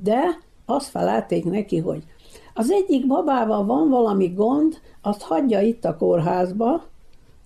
de 0.04 0.40
azt 0.66 0.90
felelték 0.90 1.46
neki, 1.46 1.78
hogy 1.78 2.04
az 2.60 2.72
egyik 2.72 3.08
babával 3.08 3.66
van 3.66 3.90
valami 3.90 4.28
gond, 4.28 4.80
azt 5.02 5.22
hagyja 5.22 5.62
itt 5.62 5.86
a 5.86 5.98
kórházba, 5.98 6.84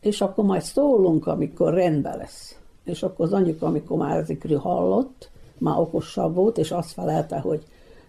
és 0.01 0.21
akkor 0.21 0.45
majd 0.45 0.61
szólunk, 0.61 1.27
amikor 1.27 1.73
rendben 1.73 2.17
lesz. 2.17 2.59
És 2.83 3.03
akkor 3.03 3.25
az 3.25 3.33
anyuka, 3.33 3.65
amikor 3.65 3.97
már 3.97 4.17
ezekről 4.17 4.57
hallott, 4.57 5.29
már 5.57 5.79
okosabb 5.79 6.35
volt, 6.35 6.57
és 6.57 6.71
azt 6.71 6.91
felelte, 6.91 7.39
hogy 7.39 7.63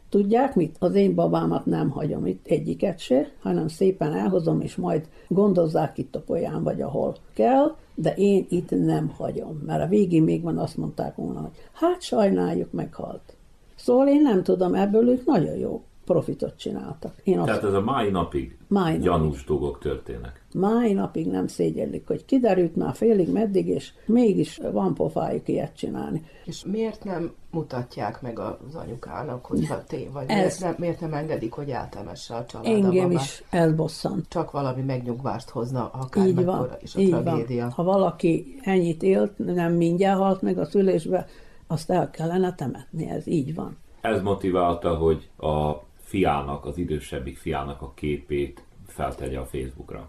tudják 0.08 0.54
mit, 0.54 0.76
az 0.78 0.94
én 0.94 1.14
babámat 1.14 1.66
nem 1.66 1.90
hagyom 1.90 2.26
itt 2.26 2.46
egyiket 2.46 2.98
se, 2.98 3.30
hanem 3.40 3.68
szépen 3.68 4.14
elhozom, 4.14 4.60
és 4.60 4.76
majd 4.76 5.08
gondozzák 5.28 5.98
itt 5.98 6.16
a 6.16 6.20
polyán, 6.20 6.62
vagy 6.62 6.82
ahol 6.82 7.14
kell, 7.34 7.74
de 7.94 8.14
én 8.14 8.46
itt 8.48 8.70
nem 8.70 9.08
hagyom, 9.16 9.62
mert 9.66 9.82
a 9.82 9.88
végén 9.88 10.22
még 10.22 10.42
van 10.42 10.58
azt 10.58 10.76
mondták 10.76 11.16
volna, 11.16 11.40
hogy 11.40 11.56
hát 11.72 12.02
sajnáljuk, 12.02 12.72
meghalt. 12.72 13.36
Szóval 13.76 14.08
én 14.08 14.22
nem 14.22 14.42
tudom, 14.42 14.74
ebből 14.74 15.08
ők 15.08 15.24
nagyon 15.26 15.56
jó 15.56 15.82
profitot 16.04 16.56
csináltak. 16.56 17.14
Én 17.24 17.38
azt 17.38 17.46
Tehát 17.46 17.64
ez 17.64 17.72
a 17.72 17.80
mai 17.80 18.10
napig 18.10 18.56
Mai 18.68 18.90
napig. 18.90 19.02
gyanús 19.04 19.44
dolgok 19.44 19.78
történnek. 19.78 20.44
mai 20.54 20.92
napig 20.92 21.26
nem 21.26 21.46
szégyellik, 21.46 22.06
hogy 22.06 22.24
kiderült 22.24 22.76
már 22.76 22.94
félig 22.94 23.32
meddig, 23.32 23.68
és 23.68 23.92
mégis 24.06 24.60
van 24.72 24.94
pofájuk 24.94 25.48
ilyet 25.48 25.76
csinálni. 25.76 26.24
És 26.44 26.64
miért 26.64 27.04
nem 27.04 27.32
mutatják 27.50 28.22
meg 28.22 28.38
az 28.38 28.74
anyukának, 28.74 29.46
hogy 29.46 29.66
ha 29.68 29.84
té, 29.84 30.08
vagy 30.12 30.24
Ez- 30.28 30.36
miért 30.36 30.60
nem, 30.60 30.74
miért 30.78 31.00
nem 31.00 31.14
engedik, 31.14 31.52
hogy 31.52 31.68
eltemesse 31.70 32.34
a 32.34 32.44
család 32.44 32.66
a 32.66 32.68
Engem 32.70 33.08
babát? 33.08 33.22
is 33.24 33.42
elbosszant. 33.50 34.28
Csak 34.28 34.50
valami 34.50 34.82
megnyugvást 34.82 35.48
hozna, 35.50 35.90
akár 35.92 36.26
Így 36.26 36.44
van, 36.44 36.68
is 36.80 36.94
a 36.94 37.00
így 37.00 37.08
tragédia. 37.10 37.62
van. 37.62 37.70
Ha 37.70 37.82
valaki 37.82 38.58
ennyit 38.62 39.02
élt, 39.02 39.38
nem 39.38 39.72
mindjárt 39.72 40.18
halt 40.18 40.42
meg 40.42 40.58
a 40.58 40.64
szülésbe, 40.64 41.26
azt 41.66 41.90
el 41.90 42.10
kellene 42.10 42.54
temetni, 42.54 43.08
ez 43.10 43.26
így 43.26 43.54
van. 43.54 43.76
Ez 44.00 44.22
motiválta, 44.22 44.94
hogy 44.96 45.30
a 45.38 45.72
fiának, 46.12 46.64
az 46.64 46.78
idősebbik 46.78 47.36
fiának 47.38 47.82
a 47.82 47.92
képét 47.94 48.64
feltegye 48.86 49.38
a 49.38 49.44
Facebookra. 49.44 50.08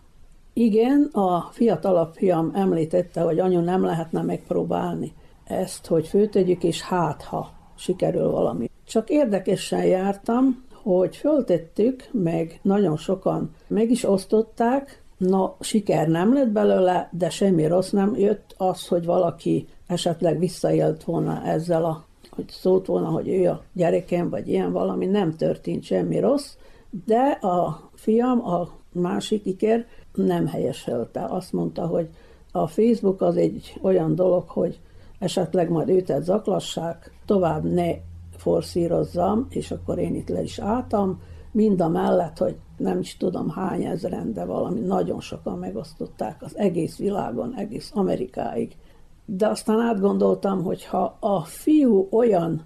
Igen, 0.53 1.09
a 1.11 1.49
fiatalabb 1.51 2.13
fiam 2.13 2.51
említette, 2.53 3.21
hogy 3.21 3.39
anyu 3.39 3.59
nem 3.59 3.83
lehetne 3.83 4.21
megpróbálni 4.21 5.13
ezt, 5.43 5.87
hogy 5.87 6.07
főtegyük, 6.07 6.63
és 6.63 6.81
hát, 6.81 7.21
ha 7.21 7.53
sikerül 7.75 8.29
valami. 8.29 8.69
Csak 8.87 9.09
érdekesen 9.09 9.85
jártam, 9.85 10.63
hogy 10.71 11.15
föltettük, 11.15 12.09
meg 12.11 12.59
nagyon 12.61 12.97
sokan 12.97 13.55
meg 13.67 13.91
is 13.91 14.03
osztották, 14.03 15.01
na, 15.17 15.55
siker 15.59 16.07
nem 16.07 16.33
lett 16.33 16.49
belőle, 16.49 17.09
de 17.11 17.29
semmi 17.29 17.67
rossz 17.67 17.89
nem 17.89 18.15
jött 18.15 18.53
az, 18.57 18.87
hogy 18.87 19.05
valaki 19.05 19.67
esetleg 19.87 20.39
visszaélt 20.39 21.03
volna 21.03 21.45
ezzel 21.45 21.85
a 21.85 22.05
hogy 22.35 22.49
szólt 22.49 22.85
volna, 22.85 23.07
hogy 23.07 23.27
ő 23.27 23.49
a 23.49 23.61
gyerekem, 23.73 24.29
vagy 24.29 24.47
ilyen 24.47 24.71
valami, 24.71 25.05
nem 25.05 25.35
történt 25.35 25.83
semmi 25.83 26.19
rossz, 26.19 26.55
de 27.05 27.21
a 27.41 27.89
fiam, 27.93 28.47
a 28.47 28.69
másik 28.91 29.45
iker 29.45 29.85
nem 30.13 30.47
helyeselte. 30.47 31.25
Azt 31.25 31.53
mondta, 31.53 31.85
hogy 31.85 32.09
a 32.51 32.67
Facebook 32.67 33.21
az 33.21 33.37
egy 33.37 33.79
olyan 33.81 34.15
dolog, 34.15 34.49
hogy 34.49 34.79
esetleg 35.19 35.69
majd 35.69 35.89
őtet 35.89 36.23
zaklassák, 36.23 37.11
tovább 37.25 37.63
ne 37.63 37.93
forszírozzam, 38.37 39.47
és 39.49 39.71
akkor 39.71 39.97
én 39.97 40.15
itt 40.15 40.29
le 40.29 40.41
is 40.41 40.59
álltam, 40.59 41.21
mind 41.51 41.81
a 41.81 41.87
mellett, 41.87 42.37
hogy 42.37 42.55
nem 42.77 42.99
is 42.99 43.17
tudom 43.17 43.49
hány 43.49 43.83
ezeren, 43.83 44.33
de 44.33 44.45
valami 44.45 44.79
nagyon 44.79 45.19
sokan 45.19 45.57
megosztották 45.57 46.41
az 46.41 46.57
egész 46.57 46.97
világon, 46.97 47.55
egész 47.57 47.91
Amerikáig. 47.93 48.75
De 49.25 49.47
aztán 49.47 49.79
átgondoltam, 49.79 50.63
hogy 50.63 50.85
ha 50.85 51.17
a 51.19 51.43
fiú 51.43 52.07
olyan, 52.11 52.65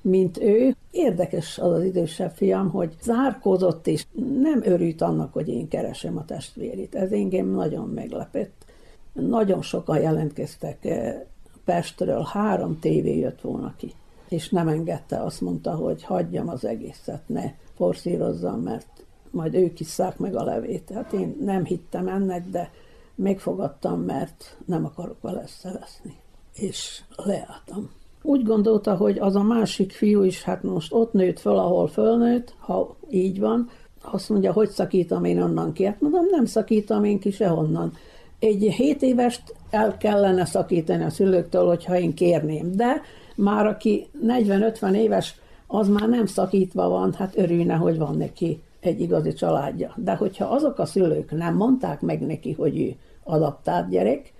mint 0.00 0.38
ő, 0.38 0.76
érdekes 0.90 1.58
az 1.58 1.72
az 1.72 1.82
idősebb 1.82 2.30
fiam, 2.30 2.70
hogy 2.70 2.96
zárkózott 3.02 3.86
és 3.86 4.06
nem 4.40 4.60
örült 4.64 5.02
annak, 5.02 5.32
hogy 5.32 5.48
én 5.48 5.68
keresem 5.68 6.16
a 6.16 6.24
testvérét. 6.24 6.94
Ez 6.94 7.10
engem 7.10 7.46
nagyon 7.46 7.88
meglepett. 7.88 8.64
Nagyon 9.12 9.62
sokan 9.62 10.00
jelentkeztek 10.00 10.84
eh, 10.84 11.22
Pestről, 11.64 12.28
három 12.32 12.78
tévé 12.78 13.18
jött 13.18 13.40
volna 13.40 13.74
ki, 13.76 13.92
és 14.28 14.48
nem 14.48 14.68
engedte, 14.68 15.22
azt 15.22 15.40
mondta, 15.40 15.74
hogy 15.74 16.04
hagyjam 16.04 16.48
az 16.48 16.64
egészet, 16.64 17.22
ne 17.26 17.52
forszírozzam, 17.76 18.60
mert 18.60 18.86
majd 19.30 19.54
ők 19.54 19.80
isszák 19.80 20.18
meg 20.18 20.36
a 20.36 20.44
levét. 20.44 20.90
Hát 20.94 21.12
én 21.12 21.36
nem 21.40 21.64
hittem 21.64 22.08
ennek, 22.08 22.46
de 22.46 22.70
megfogadtam, 23.18 24.00
mert 24.00 24.56
nem 24.64 24.84
akarok 24.84 25.20
vele 25.20 25.42
összeveszni. 25.42 26.16
És 26.54 27.02
leálltam. 27.16 27.90
Úgy 28.22 28.44
gondolta, 28.44 28.96
hogy 28.96 29.18
az 29.18 29.36
a 29.36 29.42
másik 29.42 29.92
fiú 29.92 30.22
is, 30.22 30.42
hát 30.42 30.62
most 30.62 30.92
ott 30.92 31.12
nőtt 31.12 31.38
föl, 31.38 31.58
ahol 31.58 31.88
fölnőtt, 31.88 32.54
ha 32.58 32.96
így 33.10 33.40
van, 33.40 33.70
azt 34.02 34.28
mondja, 34.28 34.52
hogy 34.52 34.68
szakítom 34.68 35.24
én 35.24 35.42
onnan 35.42 35.72
ki. 35.72 35.84
Hát 35.84 36.00
mondom, 36.00 36.24
nem 36.30 36.44
szakítom 36.44 37.04
én 37.04 37.18
ki 37.18 37.30
sehonnan. 37.30 37.92
Egy 38.38 38.62
7 38.62 39.02
évest 39.02 39.54
el 39.70 39.96
kellene 39.96 40.44
szakítani 40.44 41.04
a 41.04 41.10
szülőktől, 41.10 41.66
hogyha 41.66 41.98
én 41.98 42.14
kérném. 42.14 42.76
De 42.76 43.00
már 43.36 43.66
aki 43.66 44.06
40-50 44.26 44.94
éves, 44.94 45.40
az 45.66 45.88
már 45.88 46.08
nem 46.08 46.26
szakítva 46.26 46.88
van, 46.88 47.12
hát 47.12 47.36
örülne, 47.36 47.74
hogy 47.74 47.98
van 47.98 48.16
neki 48.16 48.62
egy 48.80 49.00
igazi 49.00 49.32
családja. 49.32 49.92
De 49.96 50.14
hogyha 50.14 50.44
azok 50.44 50.78
a 50.78 50.86
szülők 50.86 51.30
nem 51.30 51.54
mondták 51.54 52.00
meg 52.00 52.26
neki, 52.26 52.52
hogy 52.52 52.80
ő 52.80 52.96
adaptált 53.28 53.88
gyerek, 53.88 54.32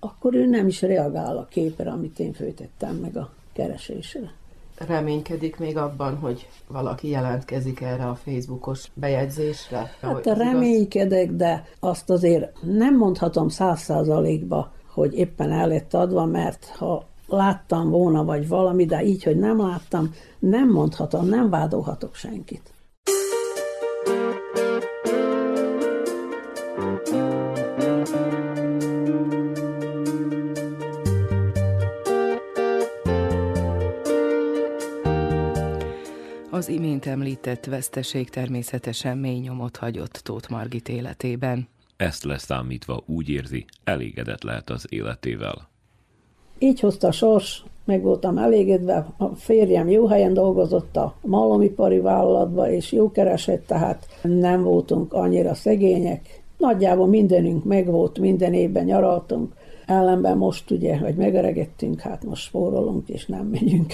akkor 0.00 0.34
ő 0.34 0.46
nem 0.46 0.66
is 0.66 0.82
reagál 0.82 1.36
a 1.36 1.46
képre, 1.50 1.90
amit 1.90 2.18
én 2.18 2.32
főtettem 2.32 2.96
meg 2.96 3.16
a 3.16 3.30
keresésre. 3.52 4.32
Reménykedik 4.86 5.58
még 5.58 5.76
abban, 5.76 6.16
hogy 6.16 6.48
valaki 6.66 7.08
jelentkezik 7.08 7.80
erre 7.80 8.04
a 8.04 8.14
Facebookos 8.14 8.84
bejegyzésre? 8.94 9.92
Hát 10.00 10.26
igaz? 10.26 10.38
reménykedek, 10.38 11.30
de 11.30 11.64
azt 11.80 12.10
azért 12.10 12.62
nem 12.62 12.96
mondhatom 12.96 13.48
száz 13.48 13.80
százalékba, 13.80 14.72
hogy 14.86 15.14
éppen 15.14 15.52
el 15.52 15.68
lett 15.68 15.94
adva, 15.94 16.24
mert 16.24 16.64
ha 16.64 17.06
láttam 17.26 17.90
volna, 17.90 18.24
vagy 18.24 18.48
valami, 18.48 18.84
de 18.84 19.04
így, 19.04 19.22
hogy 19.22 19.36
nem 19.36 19.60
láttam, 19.60 20.14
nem 20.38 20.70
mondhatom, 20.70 21.26
nem 21.26 21.50
vádolhatok 21.50 22.14
senkit. 22.14 22.72
Az 36.68 36.74
imént 36.74 37.06
említett 37.06 37.64
veszteség 37.64 38.30
természetesen 38.30 39.18
mély 39.18 39.38
nyomot 39.38 39.76
hagyott 39.76 40.20
Tóth 40.24 40.50
Margit 40.50 40.88
életében. 40.88 41.68
Ezt 41.96 42.24
leszámítva 42.24 43.02
úgy 43.06 43.28
érzi, 43.28 43.64
elégedett 43.84 44.42
lehet 44.42 44.70
az 44.70 44.86
életével. 44.88 45.68
Így 46.58 46.80
hozta 46.80 47.08
a 47.08 47.12
sors, 47.12 47.64
meg 47.84 48.02
voltam 48.02 48.38
elégedve, 48.38 49.06
a 49.16 49.26
férjem 49.26 49.88
jó 49.88 50.06
helyen 50.06 50.34
dolgozott 50.34 50.96
a 50.96 51.14
malomipari 51.20 51.98
vállalatba, 51.98 52.70
és 52.70 52.92
jó 52.92 53.10
keresett, 53.10 53.66
tehát 53.66 54.06
nem 54.22 54.62
voltunk 54.62 55.12
annyira 55.12 55.54
szegények. 55.54 56.42
Nagyjából 56.56 57.06
mindenünk 57.06 57.64
megvolt, 57.64 58.18
minden 58.18 58.54
évben 58.54 58.84
nyaraltunk, 58.84 59.54
ellenben 59.86 60.36
most 60.36 60.70
ugye, 60.70 60.98
hogy 60.98 61.14
megeregettünk, 61.14 62.00
hát 62.00 62.24
most 62.24 62.42
spórolunk, 62.42 63.08
és 63.08 63.26
nem 63.26 63.46
megyünk. 63.46 63.92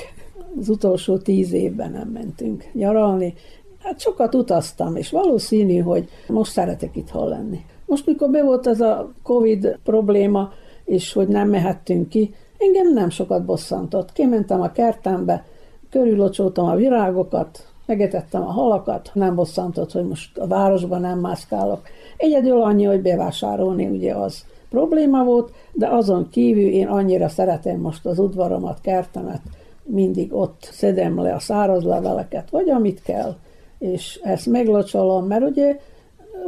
Az 0.59 0.68
utolsó 0.68 1.18
tíz 1.18 1.52
évben 1.52 1.90
nem 1.90 2.09
mentünk 2.09 2.64
nyaralni. 2.72 3.34
Hát 3.78 4.00
sokat 4.00 4.34
utaztam, 4.34 4.96
és 4.96 5.11
valószínű, 5.11 5.78
hogy 5.78 6.09
most 6.28 6.52
szeretek 6.52 6.96
itthon 6.96 7.28
lenni. 7.28 7.64
Most, 7.86 8.07
mikor 8.07 8.30
be 8.30 8.42
volt 8.42 8.66
ez 8.66 8.80
a 8.80 9.12
Covid 9.22 9.78
probléma, 9.84 10.52
és 10.84 11.12
hogy 11.12 11.28
nem 11.28 11.48
mehettünk 11.48 12.09
ki, 12.09 12.34
engem 12.59 12.92
nem 12.92 13.11
sokat 13.11 13.44
bosszantott. 13.44 14.12
Kimentem 14.12 14.61
a 14.61 14.72
kertembe, 14.72 15.44
körülocsoltam 15.90 16.66
a 16.66 16.74
virágokat, 16.74 17.66
megetettem 17.86 18.42
a 18.42 18.50
halakat, 18.50 19.11
nem 19.14 19.34
bosszantott, 19.34 19.92
hogy 19.92 20.07
most 20.07 20.38
a 20.38 20.46
városban 20.46 21.00
nem 21.00 21.18
mászkálok. 21.18 21.80
Egyedül 22.16 22.62
annyi, 22.62 22.84
hogy 22.84 23.02
bevásárolni 23.02 23.86
ugye 23.86 24.14
az 24.14 24.44
probléma 24.70 25.24
volt, 25.24 25.52
de 25.72 25.88
azon 25.88 26.28
kívül 26.30 26.68
én 26.68 26.86
annyira 26.86 27.28
szeretem 27.28 27.80
most 27.80 28.07
az 28.07 28.18
udvaromat, 28.18 28.80
kertemet, 28.80 29.40
mindig 29.85 30.35
ott 30.35 30.68
szedem 30.72 31.20
le 31.20 31.35
a 31.35 31.39
száraz 31.39 31.85
leveleket, 31.85 32.51
vagy 32.51 32.70
amit 32.70 33.03
kell, 33.03 33.37
és 33.78 34.20
ezt 34.22 34.47
meglocsolom, 34.47 35.26
mert 35.26 35.45
ugye 35.45 35.80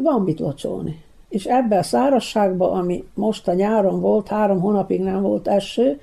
van 0.02 0.22
mit 0.22 0.40
locsolni. 0.40 1.04
És 1.28 1.44
ebben 1.44 1.78
a 1.78 1.82
szárazságban, 1.82 2.78
ami 2.78 3.04
most 3.14 3.48
a 3.48 3.52
nyáron 3.52 4.00
volt, 4.00 4.28
három 4.28 4.60
hónapig 4.60 5.00
nem 5.00 5.22
volt 5.22 5.48
eső, 5.48 6.00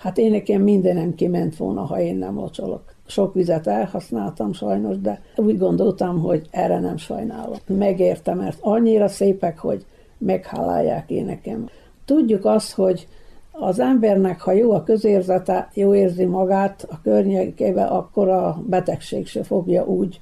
Hát 0.00 0.18
én 0.18 0.30
nekem 0.30 0.62
mindenem 0.62 1.14
kiment 1.14 1.56
volna, 1.56 1.84
ha 1.84 2.00
én 2.00 2.16
nem 2.16 2.34
locsolok. 2.34 2.82
Sok 3.06 3.34
vizet 3.34 3.66
elhasználtam 3.66 4.52
sajnos, 4.52 4.98
de 4.98 5.22
úgy 5.36 5.58
gondoltam, 5.58 6.20
hogy 6.20 6.48
erre 6.50 6.80
nem 6.80 6.96
sajnálom. 6.96 7.58
Megértem, 7.66 8.38
mert 8.38 8.58
annyira 8.60 9.08
szépek, 9.08 9.58
hogy 9.58 9.84
meghálálják 10.18 11.10
én 11.10 11.24
nekem. 11.24 11.68
Tudjuk 12.04 12.44
azt, 12.44 12.72
hogy 12.72 13.08
az 13.60 13.80
embernek, 13.80 14.40
ha 14.40 14.52
jó 14.52 14.72
a 14.72 14.82
közérzete, 14.82 15.70
jó 15.74 15.94
érzi 15.94 16.24
magát 16.24 16.86
a 16.90 17.00
környékébe, 17.02 17.84
akkor 17.84 18.28
a 18.28 18.62
betegség 18.66 19.26
se 19.26 19.42
fogja 19.42 19.84
úgy, 19.84 20.20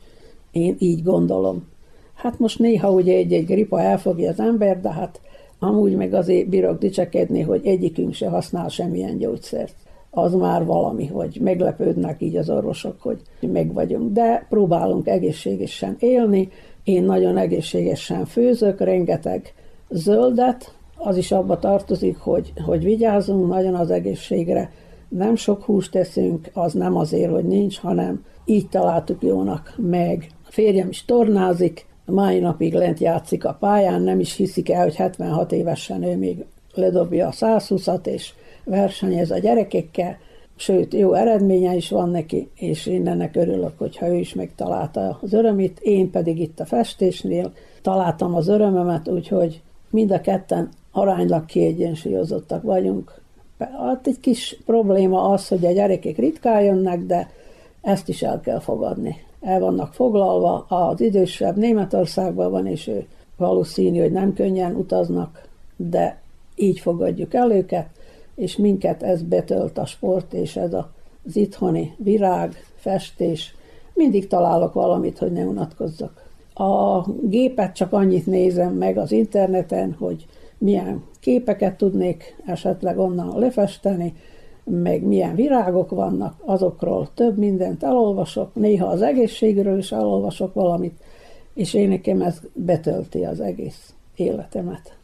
én 0.51 0.77
így 0.79 1.03
gondolom. 1.03 1.67
Hát 2.15 2.39
most 2.39 2.59
néha 2.59 2.91
ugye 2.91 3.15
egy-egy 3.15 3.47
gripa 3.47 3.81
elfogja 3.81 4.31
az 4.31 4.41
ember, 4.41 4.81
de 4.81 4.93
hát 4.93 5.21
amúgy 5.59 5.97
meg 5.97 6.15
azért 6.15 6.49
bírok 6.49 6.79
dicsekedni, 6.79 7.41
hogy 7.41 7.67
egyikünk 7.67 8.15
se 8.15 8.29
használ 8.29 8.69
semmilyen 8.69 9.19
gyógyszert. 9.19 9.75
Az 10.11 10.35
már 10.35 10.65
valami, 10.65 11.07
hogy 11.07 11.39
meglepődnek 11.43 12.23
így 12.23 12.37
az 12.37 12.51
orvosok, 12.51 13.01
hogy 13.01 13.21
meg 13.41 13.73
vagyunk. 13.73 14.13
De 14.13 14.47
próbálunk 14.49 15.09
egészségesen 15.09 15.97
élni, 15.99 16.49
én 16.85 17.05
nagyon 17.05 17.37
egészségesen 17.37 18.25
főzök, 18.25 18.81
rengeteg 18.81 19.55
zöldet, 19.91 20.73
az 20.99 21.17
is 21.17 21.33
abba 21.33 21.59
tartozik, 21.59 22.19
hogy, 22.19 22.53
hogy 22.65 22.85
vigyázzunk 22.85 23.49
nagyon 23.49 23.75
az 23.75 23.91
egészségre, 23.91 24.73
nem 25.09 25.37
sok 25.37 25.63
húst 25.63 25.91
teszünk, 25.91 26.51
az 26.53 26.73
nem 26.73 26.97
azért, 26.97 27.31
hogy 27.31 27.45
nincs, 27.45 27.79
hanem 27.79 28.25
így 28.45 28.69
találtuk 28.69 29.23
jónak 29.23 29.75
meg. 29.77 30.31
A 30.47 30.51
férjem 30.51 30.89
is 30.89 31.05
tornázik, 31.05 31.87
mai 32.05 32.39
napig 32.39 32.75
lent 32.75 32.99
játszik 32.99 33.45
a 33.45 33.57
pályán, 33.61 34.03
nem 34.03 34.21
is 34.21 34.37
hiszik 34.37 34.71
el, 34.71 34.83
hogy 34.83 34.97
76 34.97 35.53
évesen 35.53 36.03
ő 36.03 36.17
még 36.17 36.45
ledobja 36.75 37.27
a 37.27 37.33
120-at, 37.33 38.07
és 38.07 38.33
versenyez 38.65 39.31
a 39.31 39.39
gyerekekkel, 39.39 40.17
sőt, 40.57 40.95
jó 40.95 41.13
eredménye 41.13 41.75
is 41.75 41.91
van 41.91 42.11
neki, 42.11 42.51
és 42.55 42.87
én 42.87 43.09
ennek 43.09 43.37
örülök, 43.37 43.79
hogyha 43.79 44.09
ő 44.09 44.15
is 44.15 44.35
megtalálta 44.35 45.19
az 45.21 45.33
örömét, 45.33 45.79
én 45.81 46.11
pedig 46.11 46.39
itt 46.41 46.61
a 46.61 46.65
festésnél 46.65 47.53
találtam 47.83 48.35
az 48.35 48.49
örömömet, 48.49 49.09
úgyhogy 49.09 49.63
mind 49.91 50.11
a 50.11 50.21
ketten 50.21 50.69
aránylag 50.99 51.45
kiegyensúlyozottak 51.45 52.63
vagyunk. 52.63 53.21
Hát 53.59 54.07
egy 54.07 54.21
kis 54.21 54.57
probléma 54.67 55.29
az, 55.29 55.49
hogy 55.49 55.67
a 55.67 55.73
gyerekek 55.73 56.17
ritkán 56.17 56.63
jönnek, 56.63 57.01
de 57.01 57.31
ezt 57.81 58.09
is 58.09 58.23
el 58.23 58.41
kell 58.41 58.61
fogadni. 58.61 59.17
El 59.41 59.61
vannak 59.61 59.93
foglalva, 59.93 60.67
az 60.69 61.01
idősebb 61.01 61.57
Németországban 61.57 62.51
van, 62.51 62.67
és 62.67 62.87
ő 62.87 63.07
valószínű, 63.37 64.01
hogy 64.01 64.13
nem 64.13 64.35
könnyen 64.35 64.75
utaznak, 64.75 65.49
de 65.77 66.21
így 66.57 66.81
fogadjuk 66.81 67.35
el 67.35 67.51
őket, 67.51 67.89
és 68.35 68.57
minket 68.57 69.03
ez 69.03 69.23
betölt 69.23 69.79
a 69.79 69.87
sport, 69.87 70.33
és 70.33 70.57
ez 70.57 70.73
az 70.73 71.37
itthoni 71.37 71.95
virág, 71.97 72.65
festés. 72.75 73.55
Mindig 73.95 74.27
találok 74.27 74.73
valamit, 74.73 75.19
hogy 75.19 75.33
ne 75.33 75.45
unatkozzak. 75.45 76.27
A 76.55 77.03
gépet 77.11 77.75
csak 77.75 77.93
annyit 77.93 78.27
nézem 78.27 78.73
meg 78.73 78.99
az 78.99 79.13
interneten, 79.13 79.97
hogy 79.99 80.27
milyen 80.59 81.03
képeket 81.21 81.77
tudnék 81.77 82.37
esetleg 82.47 82.99
onnan 82.99 83.39
lefesteni, 83.39 84.15
meg 84.65 85.03
milyen 85.03 85.35
virágok 85.35 85.91
vannak, 85.91 86.35
azokról 86.45 87.09
több 87.15 87.39
mindent 87.39 87.83
elolvasok, 87.83 88.55
néha 88.55 88.87
az 88.87 89.03
egészségről 89.03 89.79
is 89.79 89.93
elolvasok 89.93 90.55
valamit, 90.55 91.01
és 91.55 91.75
én 91.75 91.89
nekem 91.89 92.23
ez 92.23 92.41
betölti 92.55 93.25
az 93.25 93.41
egész 93.41 93.95
életemet. 94.17 94.97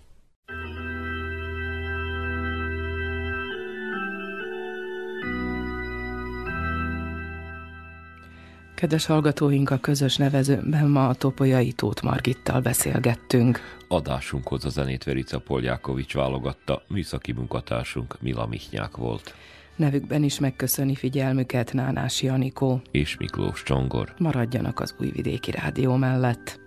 Kedves 8.74 9.06
hallgatóink, 9.06 9.70
a 9.70 9.76
közös 9.76 10.16
nevezőben 10.16 10.88
ma 10.88 11.08
a 11.08 11.14
Topolyai 11.14 11.72
Tóth 11.72 12.04
Margittal 12.04 12.60
beszélgettünk. 12.60 13.60
Adásunkhoz 13.94 14.64
a 14.64 14.68
zenét 14.68 15.04
Verica 15.04 15.38
Poljákovics 15.38 16.14
válogatta, 16.14 16.82
műszaki 16.88 17.32
munkatársunk 17.32 18.16
Mila 18.20 18.46
Mihnyák 18.46 18.96
volt. 18.96 19.34
Nevükben 19.76 20.22
is 20.22 20.38
megköszöni 20.38 20.94
figyelmüket 20.94 21.72
Nánási 21.72 22.28
Anikó. 22.28 22.82
És 22.90 23.16
Miklós 23.16 23.62
Csongor. 23.62 24.14
Maradjanak 24.18 24.80
az 24.80 24.94
Újvidéki 24.98 25.50
Rádió 25.50 25.96
mellett. 25.96 26.60